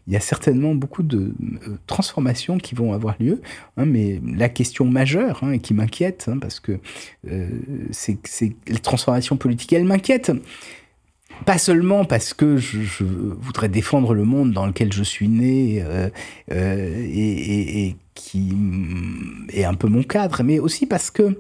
qu'il 0.10 0.14
y 0.14 0.18
a 0.18 0.22
certainement 0.22 0.74
beaucoup 0.74 1.04
de 1.04 1.36
transformations 1.86 2.58
qui 2.58 2.74
vont 2.74 2.94
avoir 2.94 3.16
lieu. 3.20 3.42
mais 3.78 4.20
la 4.36 4.50
question 4.50 4.86
majeure, 4.86 5.44
et 5.54 5.60
qui 5.60 5.76
m'inquiète, 5.76 6.32
parce 6.42 6.60
que 6.60 6.80
c'est 7.92 8.18
les 8.68 8.80
transformations 8.80 9.38
politiques. 9.38 9.74
elles 9.74 9.86
m'inquiètent. 9.86 10.32
Pas 11.46 11.58
seulement 11.58 12.06
parce 12.06 12.34
que 12.34 12.58
je, 12.58 13.04
voudrais 13.04 13.70
défendre 13.70 14.14
le 14.14 14.26
monde 14.26 14.52
dans 14.52 14.66
lequel 14.66 14.92
je 14.92 15.04
suis 15.04 15.30
né 15.30 15.82
euh, 15.82 16.10
euh, 16.52 17.06
et, 17.08 17.96
qui 18.14 18.54
est 19.54 19.64
un 19.64 19.76
peu 19.76 19.88
mon 19.88 20.04
cadre, 20.04 20.42
mais 20.44 20.60
aussi 20.60 20.86
parce 20.86 21.10
que 21.10 21.40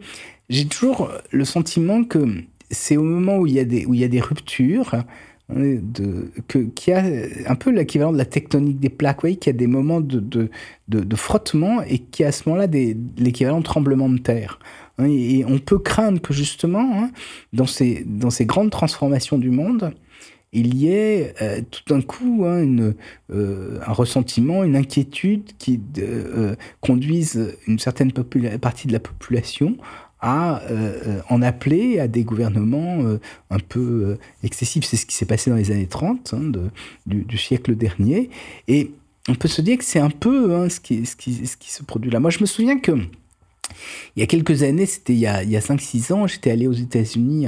j'ai 0.49 0.65
toujours 0.65 1.11
le 1.31 1.43
sentiment 1.43 2.05
que 2.05 2.43
c'est 2.71 2.95
au 2.95 3.03
moment 3.03 3.37
où 3.37 3.47
il 3.47 3.53
y 3.53 3.59
a 3.59 3.65
des, 3.65 3.85
il 3.91 4.21
ruptures, 4.21 4.93
hein, 4.93 5.05
de, 5.49 6.31
que, 6.47 6.59
qu'il 6.59 6.93
y 6.93 6.97
a 6.97 7.03
un 7.47 7.55
peu 7.55 7.71
l'équivalent 7.71 8.11
de 8.11 8.17
la 8.17 8.25
tectonique 8.25 8.79
des 8.79 8.89
plaques, 8.89 9.21
qu'il 9.21 9.47
y 9.47 9.49
a 9.49 9.53
des 9.53 9.67
moments 9.67 10.01
de, 10.01 10.19
de, 10.19 10.49
de, 10.87 11.15
frottement 11.15 11.81
et 11.81 11.99
qu'il 11.99 12.23
y 12.23 12.25
a 12.25 12.29
à 12.29 12.31
ce 12.31 12.47
moment-là 12.47 12.67
l'équivalent 13.17 13.59
de 13.59 13.63
tremblement 13.63 14.09
de 14.09 14.19
terre. 14.19 14.59
Hein, 14.99 15.07
et 15.09 15.43
on 15.45 15.57
peut 15.59 15.79
craindre 15.79 16.21
que 16.21 16.33
justement, 16.33 17.03
hein, 17.03 17.11
dans, 17.53 17.65
ces, 17.65 18.03
dans 18.05 18.29
ces 18.29 18.45
grandes 18.45 18.69
transformations 18.69 19.37
du 19.37 19.49
monde, 19.49 19.93
il 20.51 20.75
y 20.75 20.91
ait 20.91 21.33
euh, 21.41 21.61
tout 21.69 21.81
d'un 21.87 22.01
coup 22.01 22.43
hein, 22.45 22.93
euh, 23.31 23.79
un 23.85 23.93
ressentiment, 23.93 24.63
une 24.63 24.75
inquiétude 24.75 25.51
qui 25.57 25.79
euh, 25.99 26.55
conduisent 26.81 27.55
une 27.67 27.79
certaine 27.79 28.11
partie 28.11 28.87
de 28.87 28.93
la 28.93 28.99
population 28.99 29.77
à 30.21 30.61
en 31.29 31.41
appeler 31.41 31.99
à 31.99 32.07
des 32.07 32.23
gouvernements 32.23 33.03
un 33.49 33.59
peu 33.59 34.17
excessifs. 34.43 34.83
C'est 34.83 34.97
ce 34.97 35.05
qui 35.05 35.15
s'est 35.15 35.25
passé 35.25 35.49
dans 35.49 35.55
les 35.55 35.71
années 35.71 35.87
30 35.87 36.35
du, 37.05 37.23
du, 37.23 37.37
siècle 37.37 37.75
dernier. 37.75 38.29
Et 38.67 38.91
on 39.29 39.35
peut 39.35 39.47
se 39.47 39.61
dire 39.61 39.77
que 39.77 39.83
c'est 39.83 39.99
un 39.99 40.09
peu 40.09 40.67
ce, 40.69 40.79
qui, 40.79 41.05
ce, 41.05 41.15
qui, 41.15 41.71
se 41.71 41.83
produit 41.83 42.11
là. 42.11 42.19
Moi, 42.19 42.31
je 42.31 42.39
me 42.41 42.45
souviens 42.45 42.79
que 42.79 42.91
il 44.15 44.19
y 44.19 44.23
a 44.23 44.25
quelques 44.25 44.63
années, 44.63 44.85
c'était 44.85 45.13
il 45.13 45.19
y 45.19 45.27
a, 45.27 45.43
5-6 45.43 46.13
ans, 46.13 46.27
j'étais 46.27 46.51
allé 46.51 46.67
aux 46.67 46.73
États-Unis, 46.73 47.47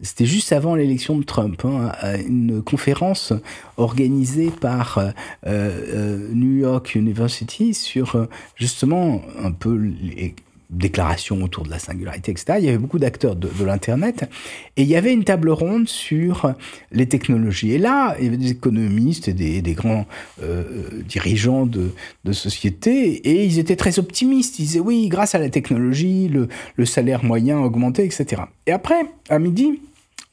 c'était 0.00 0.26
juste 0.26 0.52
avant 0.52 0.74
l'élection 0.74 1.18
de 1.18 1.24
Trump, 1.24 1.64
hein, 1.64 1.92
à 2.00 2.16
une 2.16 2.62
conférence 2.62 3.32
organisée 3.76 4.50
par 4.50 4.98
euh, 4.98 5.10
euh, 5.46 6.28
New 6.32 6.58
York 6.58 6.94
University 6.94 7.74
sur 7.74 8.16
euh, 8.16 8.26
justement 8.56 9.22
un 9.42 9.52
peu 9.52 9.74
les, 9.74 10.34
déclarations 10.70 11.42
autour 11.42 11.64
de 11.64 11.70
la 11.70 11.78
singularité, 11.78 12.30
etc. 12.32 12.58
Il 12.58 12.64
y 12.64 12.68
avait 12.68 12.78
beaucoup 12.78 12.98
d'acteurs 12.98 13.36
de, 13.36 13.48
l'Internet 13.64 14.30
et 14.76 14.82
il 14.82 14.88
y 14.88 14.96
avait 14.96 15.12
une 15.12 15.24
table 15.24 15.50
ronde 15.50 15.88
sur 15.88 16.54
les 16.92 17.06
technologies. 17.06 17.72
Et 17.72 17.78
là, 17.78 18.16
il 18.18 18.24
y 18.24 18.28
avait 18.28 18.36
des 18.36 18.52
économistes 18.52 19.28
et 19.28 19.32
des, 19.32 19.72
grands 19.72 20.06
euh, 20.42 21.02
dirigeants 21.06 21.66
de, 21.66 21.90
de 22.24 22.32
sociétés 22.32 23.14
et 23.28 23.44
ils 23.44 23.58
étaient 23.58 23.76
très 23.76 23.98
optimistes. 23.98 24.58
Ils 24.58 24.64
disaient 24.64 24.80
oui, 24.80 25.08
grâce 25.08 25.34
à 25.34 25.38
la 25.38 25.50
technologie, 25.50 26.28
le, 26.28 26.48
le 26.76 26.86
salaire 26.86 27.24
moyen 27.24 27.58
a 27.58 27.62
augmenté, 27.62 28.04
etc. 28.04 28.42
Et 28.66 28.72
après, 28.72 29.02
à 29.28 29.38
midi, 29.38 29.80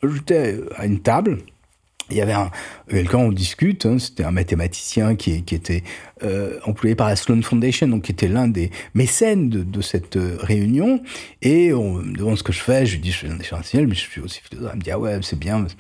j'étais 0.04 0.60
à 0.76 0.86
une 0.86 1.00
table 1.00 1.40
il 2.10 2.18
y 2.18 2.22
avait 2.22 2.34
un 2.34 2.52
quelqu'un 2.90 3.18
on 3.18 3.32
discute 3.32 3.86
hein, 3.86 4.00
c'était 4.00 4.24
un 4.24 4.32
mathématicien 4.32 5.16
qui, 5.16 5.32
était 5.32 5.84
euh, 6.24 6.60
employé 6.66 6.96
par 6.96 7.08
la 7.08 7.16
Sloan 7.16 7.42
Foundation 7.42 7.88
donc 7.88 8.04
qui 8.04 8.12
était 8.12 8.28
l'un 8.28 8.48
des 8.48 8.72
mécènes 8.94 9.50
de, 9.50 9.82
cette 9.82 10.18
euh, 10.18 10.38
réunion. 10.40 11.02
Et 11.42 11.74
on 11.74 11.94
me 11.94 12.16
demande 12.16 12.38
ce 12.38 12.44
que 12.44 12.54
je 12.54 12.62
fais 12.62 12.86
je 12.86 12.94
lui 12.94 13.00
dis 13.00 13.12
je 13.12 13.18
suis 13.18 13.28
un 13.28 13.40
échantillon 13.40 13.86
mais 13.88 13.96
je 13.96 14.02
suis 14.02 14.22
aussi 14.22 14.42
philosophe. 14.42 14.72
Il 14.74 14.78
me 14.78 14.84
dit 14.84 14.92
ah 14.92 15.00
ouais 15.00 15.20
c'est 15.22 15.40
bien. 15.40 15.66
Je 15.68 15.74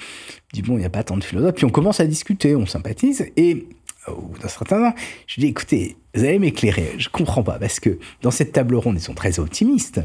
dis 0.54 0.62
bon 0.62 0.74
il 0.74 0.80
n'y 0.80 0.86
a 0.86 0.90
pas 0.90 1.04
tant 1.04 1.18
de 1.18 1.24
philosophes. 1.24 1.56
Puis 1.56 1.66
on 1.66 1.70
commence 1.70 2.00
à 2.00 2.06
discuter 2.06 2.56
on 2.56 2.66
sympathise. 2.66 3.26
Et 3.38 3.68
au 4.08 4.22
bout 4.22 4.40
d'un 4.40 4.48
certain 4.48 4.66
temps 4.66 4.96
je 5.28 5.36
lui 5.36 5.42
dis 5.44 5.48
écoutez 5.48 5.96
vous 6.14 6.24
allez 6.24 6.40
m'éclairer. 6.40 6.96
Je 6.98 7.10
comprends 7.10 7.44
pas 7.44 7.60
parce 7.60 7.80
que 7.80 8.00
dans 8.22 8.32
cette 8.32 8.52
table 8.52 8.76
ronde 8.76 8.98
ils 8.98 9.04
sont 9.04 9.14
très 9.14 9.40
optimistes. 9.40 10.02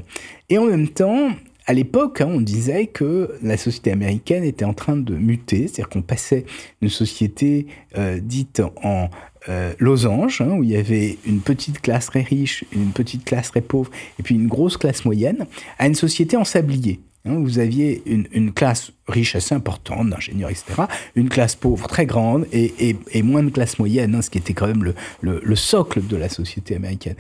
Et 0.49 0.59
en 0.59 0.67
même 0.67 0.89
temps 0.89 1.31
à 1.67 1.73
l'époque, 1.73 2.21
hein, 2.21 2.29
on 2.29 2.41
disait 2.41 2.87
que 2.87 3.37
la 3.43 3.57
société 3.57 3.93
américaine 3.93 4.45
était 4.45 4.65
en 4.65 4.75
train 4.75 4.97
de 4.97 5.15
muter, 5.15 5.69
c'est-à-dire 5.69 5.89
qu'on 5.89 6.03
passait 6.03 6.45
d'une 6.81 6.91
société 6.91 7.67
euh, 7.97 8.19
dite 8.21 8.63
en 8.83 9.11
euh, 9.49 9.73
losange, 9.79 10.41
hein, 10.41 10.51
où 10.51 10.63
il 10.63 10.71
y 10.71 10.77
avait 10.77 11.19
une 11.27 11.41
petite 11.41 11.81
classe 11.81 12.07
très 12.07 12.23
riche, 12.23 12.65
une 12.73 12.93
petite 12.93 13.25
classe 13.25 13.51
très 13.51 13.61
pauvre, 13.61 13.91
et 14.19 14.23
puis 14.23 14.35
une 14.35 14.49
grosse 14.49 14.77
classe 14.77 15.05
moyenne, 15.05 15.47
à 15.79 15.87
une 15.87 15.95
société 15.95 16.37
en 16.37 16.45
sablier. 16.45 17.01
Hein, 17.25 17.37
vous 17.41 17.61
aviez 17.61 18.03
une, 18.07 18.53
classe 18.53 18.91
riche 19.07 19.37
assez 19.37 19.55
importante, 19.55 20.11
d'ingénieurs, 20.11 20.51
etc., 20.51 20.83
une 21.15 21.29
classe 21.29 21.55
pauvre 21.55 21.87
très 21.87 22.05
grande 22.05 22.47
et, 22.53 22.97
moins 23.23 23.45
de 23.45 23.51
classe 23.51 23.79
moyenne, 23.79 24.21
ce 24.23 24.29
qui 24.29 24.39
était 24.39 24.55
quand 24.55 24.67
même 24.67 24.93
le, 25.21 25.57
socle 25.57 26.05
de 26.05 26.17
la 26.17 26.29
société 26.29 26.75
américaine 26.75 27.15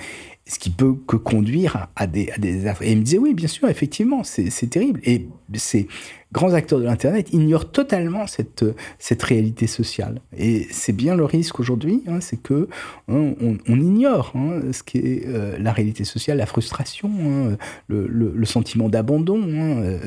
ce 0.46 0.58
qui 0.58 0.70
peut 0.70 0.94
que 1.06 1.16
conduire 1.16 1.88
à 1.94 2.06
des, 2.06 2.30
à 2.30 2.38
des... 2.38 2.66
Et 2.80 2.92
il 2.92 2.98
me 2.98 3.02
disait, 3.02 3.18
oui, 3.18 3.32
bien 3.34 3.48
sûr, 3.48 3.68
effectivement, 3.68 4.22
c'est 4.24 4.70
terrible. 4.70 5.00
Et 5.04 5.28
c'est 5.54 5.86
grands 6.32 6.54
acteurs 6.54 6.80
de 6.80 6.84
l'Internet 6.84 7.32
ignorent 7.32 7.70
totalement 7.70 8.26
cette, 8.26 9.22
réalité 9.22 9.66
sociale. 9.66 10.20
Et 10.36 10.66
c'est 10.70 10.92
bien 10.92 11.14
le 11.14 11.24
risque 11.24 11.60
aujourd'hui, 11.60 12.02
hein, 12.08 12.20
c'est 12.20 12.38
que 12.38 12.68
hein, 13.08 13.34
on, 13.68 13.80
ignore 13.80 14.32
hein, 14.34 14.72
ce 14.72 14.82
qui 14.82 14.98
est 14.98 15.26
euh, 15.26 15.58
la 15.58 15.72
réalité 15.72 16.04
sociale, 16.04 16.38
la 16.38 16.46
frustration, 16.46 17.56
le, 17.88 18.06
le, 18.08 18.46
sentiment 18.46 18.88
d'abandon 18.88 19.42
euh, 19.46 19.98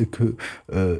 euh, 0.74 0.99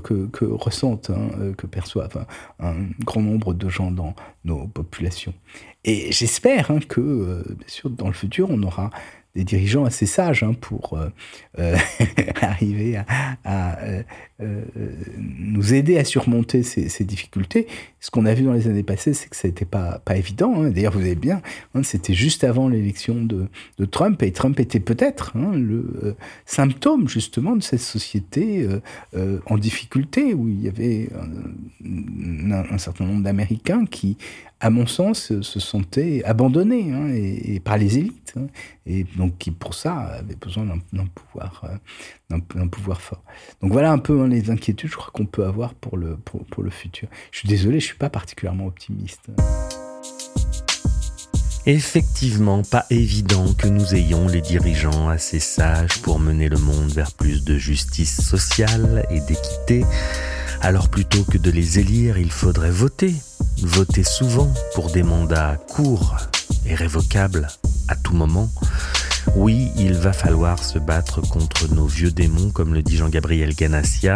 que, 0.00 0.26
que 0.26 0.44
ressentent, 0.44 1.10
que 1.56 1.66
perçoivent 1.66 2.26
un 2.60 2.74
grand 3.04 3.22
nombre 3.22 3.54
de 3.54 3.68
gens 3.68 3.90
dans 3.90 4.14
nos 4.44 4.66
populations. 4.66 5.34
Et 5.84 6.12
j'espère 6.12 6.70
que, 6.88 7.44
bien 7.48 7.68
sûr, 7.68 7.88
dans 7.90 8.08
le 8.08 8.12
futur, 8.12 8.50
on 8.50 8.62
aura 8.62 8.90
des 9.38 9.44
dirigeants 9.44 9.84
assez 9.84 10.06
sages 10.06 10.42
hein, 10.42 10.52
pour 10.60 10.94
euh, 10.94 11.10
euh, 11.58 11.76
arriver 12.40 13.00
à, 13.44 13.78
euh, 14.40 14.64
nous 15.16 15.74
aider 15.74 15.96
à 15.98 16.04
surmonter 16.04 16.62
ces, 16.62 17.04
difficultés. 17.04 17.68
Ce 18.00 18.10
qu'on 18.10 18.26
a 18.26 18.34
vu 18.34 18.44
dans 18.44 18.52
les 18.52 18.68
années 18.68 18.82
passées, 18.82 19.12
c'est 19.12 19.28
que 19.28 19.36
ça 19.36 19.48
n'était 19.48 19.64
pas, 19.64 20.00
pas 20.04 20.16
évident. 20.16 20.62
Hein. 20.62 20.70
D'ailleurs, 20.70 20.92
vous 20.92 21.00
avez 21.00 21.14
bien, 21.14 21.42
hein, 21.74 21.82
c'était 21.82 22.14
juste 22.14 22.44
avant 22.44 22.68
l'élection 22.68 23.16
de, 23.16 23.48
Trump, 23.90 24.22
et 24.22 24.32
Trump 24.32 24.60
était 24.60 24.80
peut-être 24.80 25.32
le 25.36 26.16
symptôme 26.46 27.08
justement 27.08 27.56
de 27.56 27.62
cette 27.62 27.80
société 27.80 28.68
en 29.46 29.56
difficulté, 29.56 30.34
où 30.34 30.48
il 30.48 30.62
y 30.62 30.68
avait 30.68 31.08
un 31.84 32.78
certain 32.78 33.04
nombre 33.04 33.22
d'Américains 33.22 33.86
qui 33.86 34.16
à 34.60 34.70
mon 34.70 34.86
sens, 34.86 35.40
se 35.40 35.60
sentaient 35.60 36.24
abandonnés 36.24 36.92
hein, 36.92 37.08
et, 37.14 37.60
par 37.60 37.78
les 37.78 37.98
élites. 37.98 38.34
Hein, 38.36 38.48
et 38.86 39.04
donc, 39.16 39.38
qui, 39.38 39.50
pour 39.50 39.74
ça, 39.74 39.94
avaient 39.94 40.34
besoin 40.34 40.66
d'un 40.92 41.06
pouvoir, 41.06 41.64
euh, 41.64 42.38
d'un 42.54 42.66
pouvoir 42.66 43.00
fort. 43.00 43.22
Donc, 43.60 43.72
voilà 43.72 43.92
un 43.92 43.98
peu 43.98 44.20
hein, 44.20 44.28
les 44.28 44.50
inquiétudes, 44.50 44.90
je 44.90 44.96
crois, 44.96 45.12
qu'on 45.12 45.26
peut 45.26 45.44
avoir 45.44 45.74
pour 45.74 45.96
le, 45.96 46.16
pour, 46.16 46.44
pour, 46.46 46.62
le 46.64 46.70
futur. 46.70 47.08
Je 47.30 47.38
suis 47.38 47.48
désolé, 47.48 47.78
je 47.78 47.87
suis 47.88 47.98
pas 47.98 48.10
particulièrement 48.10 48.66
optimiste. 48.66 49.28
Effectivement, 51.66 52.62
pas 52.62 52.86
évident 52.88 53.52
que 53.52 53.68
nous 53.68 53.94
ayons 53.94 54.26
les 54.26 54.40
dirigeants 54.40 55.08
assez 55.08 55.40
sages 55.40 56.00
pour 56.02 56.18
mener 56.18 56.48
le 56.48 56.56
monde 56.56 56.90
vers 56.90 57.12
plus 57.12 57.44
de 57.44 57.58
justice 57.58 58.20
sociale 58.22 59.06
et 59.10 59.20
d'équité. 59.20 59.84
Alors 60.62 60.88
plutôt 60.88 61.24
que 61.24 61.36
de 61.36 61.50
les 61.50 61.78
élire, 61.78 62.16
il 62.18 62.32
faudrait 62.32 62.70
voter 62.70 63.14
votez 63.62 64.04
souvent 64.04 64.52
pour 64.74 64.90
des 64.90 65.02
mandats 65.02 65.58
courts 65.68 66.16
et 66.66 66.74
révocables 66.74 67.48
à 67.88 67.96
tout 67.96 68.14
moment. 68.14 68.50
Oui, 69.34 69.70
il 69.76 69.94
va 69.94 70.12
falloir 70.12 70.62
se 70.62 70.78
battre 70.78 71.20
contre 71.20 71.72
nos 71.72 71.86
vieux 71.86 72.10
démons, 72.10 72.50
comme 72.50 72.74
le 72.74 72.82
dit 72.82 72.96
Jean-Gabriel 72.96 73.54
Ganassia. 73.54 74.14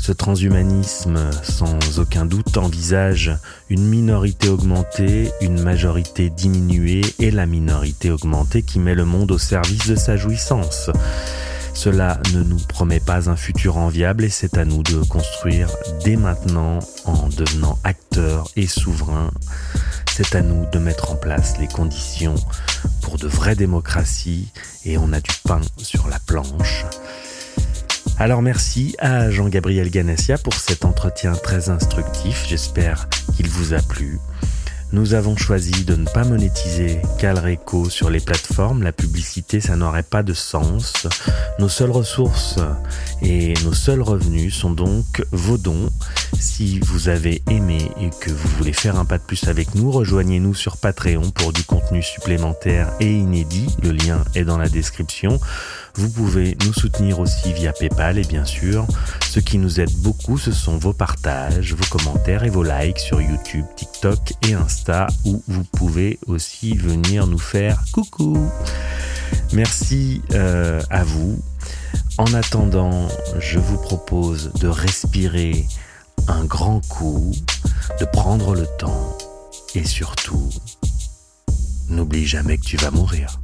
Ce 0.00 0.12
transhumanisme, 0.12 1.30
sans 1.42 1.98
aucun 1.98 2.24
doute, 2.24 2.56
envisage 2.56 3.36
une 3.68 3.86
minorité 3.86 4.48
augmentée, 4.48 5.30
une 5.40 5.60
majorité 5.60 6.30
diminuée 6.30 7.02
et 7.18 7.30
la 7.30 7.46
minorité 7.46 8.10
augmentée 8.10 8.62
qui 8.62 8.78
met 8.78 8.94
le 8.94 9.04
monde 9.04 9.30
au 9.30 9.38
service 9.38 9.86
de 9.86 9.96
sa 9.96 10.16
jouissance. 10.16 10.90
Cela 11.74 12.18
ne 12.34 12.42
nous 12.42 12.58
promet 12.68 13.00
pas 13.00 13.28
un 13.30 13.36
futur 13.36 13.76
enviable 13.76 14.24
et 14.24 14.28
c'est 14.28 14.56
à 14.58 14.64
nous 14.64 14.82
de 14.82 15.02
construire 15.04 15.68
dès 16.04 16.16
maintenant 16.16 16.78
en 17.04 17.28
devenant 17.28 17.78
acteurs 17.84 18.48
et 18.56 18.66
souverains. 18.66 19.30
C'est 20.14 20.34
à 20.34 20.42
nous 20.42 20.66
de 20.70 20.78
mettre 20.78 21.10
en 21.10 21.16
place 21.16 21.58
les 21.58 21.68
conditions 21.68 22.34
pour 23.00 23.18
de 23.18 23.26
vraies 23.26 23.56
démocraties 23.56 24.52
et 24.84 24.98
on 24.98 25.12
a 25.12 25.20
du 25.20 25.32
pain 25.44 25.60
sur 25.78 26.08
la 26.08 26.18
planche. 26.18 26.84
Alors 28.18 28.42
merci 28.42 28.94
à 28.98 29.30
Jean-Gabriel 29.30 29.90
Ganassia 29.90 30.38
pour 30.38 30.54
cet 30.54 30.84
entretien 30.84 31.32
très 31.32 31.70
instructif. 31.70 32.44
J'espère 32.48 33.08
qu'il 33.34 33.48
vous 33.48 33.72
a 33.72 33.80
plu. 33.80 34.20
Nous 34.92 35.14
avons 35.14 35.36
choisi 35.38 35.84
de 35.84 35.96
ne 35.96 36.04
pas 36.04 36.24
monétiser 36.24 37.00
Calreco 37.18 37.88
sur 37.88 38.10
les 38.10 38.20
plateformes. 38.20 38.82
La 38.82 38.92
publicité, 38.92 39.58
ça 39.58 39.74
n'aurait 39.74 40.02
pas 40.02 40.22
de 40.22 40.34
sens. 40.34 41.06
Nos 41.58 41.70
seules 41.70 41.90
ressources 41.90 42.58
et 43.22 43.54
nos 43.64 43.72
seuls 43.72 44.02
revenus 44.02 44.54
sont 44.54 44.70
donc 44.70 45.24
vos 45.32 45.56
dons. 45.56 45.88
Si 46.38 46.78
vous 46.80 47.08
avez 47.08 47.42
aimé 47.48 47.90
et 48.00 48.10
que 48.20 48.30
vous 48.30 48.48
voulez 48.58 48.74
faire 48.74 48.98
un 48.98 49.06
pas 49.06 49.16
de 49.16 49.22
plus 49.22 49.48
avec 49.48 49.74
nous, 49.74 49.90
rejoignez-nous 49.90 50.54
sur 50.54 50.76
Patreon 50.76 51.30
pour 51.30 51.54
du 51.54 51.64
contenu 51.64 52.02
supplémentaire 52.02 52.92
et 53.00 53.10
inédit. 53.10 53.74
Le 53.82 53.92
lien 53.92 54.22
est 54.34 54.44
dans 54.44 54.58
la 54.58 54.68
description. 54.68 55.40
Vous 55.94 56.08
pouvez 56.08 56.56
nous 56.64 56.72
soutenir 56.72 57.20
aussi 57.20 57.52
via 57.52 57.72
PayPal 57.72 58.18
et 58.18 58.24
bien 58.24 58.44
sûr, 58.44 58.86
ce 59.28 59.40
qui 59.40 59.58
nous 59.58 59.78
aide 59.78 59.92
beaucoup, 59.98 60.38
ce 60.38 60.50
sont 60.50 60.78
vos 60.78 60.92
partages, 60.92 61.74
vos 61.74 61.98
commentaires 61.98 62.44
et 62.44 62.50
vos 62.50 62.62
likes 62.62 62.98
sur 62.98 63.20
YouTube, 63.20 63.66
TikTok 63.76 64.32
et 64.48 64.54
Insta 64.54 65.06
où 65.24 65.42
vous 65.48 65.64
pouvez 65.64 66.18
aussi 66.26 66.74
venir 66.76 67.26
nous 67.26 67.38
faire 67.38 67.84
coucou. 67.92 68.38
Merci 69.52 70.22
euh, 70.32 70.80
à 70.90 71.04
vous. 71.04 71.38
En 72.18 72.32
attendant, 72.34 73.08
je 73.38 73.58
vous 73.58 73.78
propose 73.78 74.50
de 74.60 74.68
respirer 74.68 75.66
un 76.28 76.44
grand 76.44 76.80
coup, 76.88 77.32
de 78.00 78.04
prendre 78.06 78.54
le 78.54 78.66
temps 78.78 79.16
et 79.74 79.84
surtout, 79.84 80.50
n'oublie 81.88 82.26
jamais 82.26 82.58
que 82.58 82.64
tu 82.64 82.76
vas 82.76 82.90
mourir. 82.90 83.38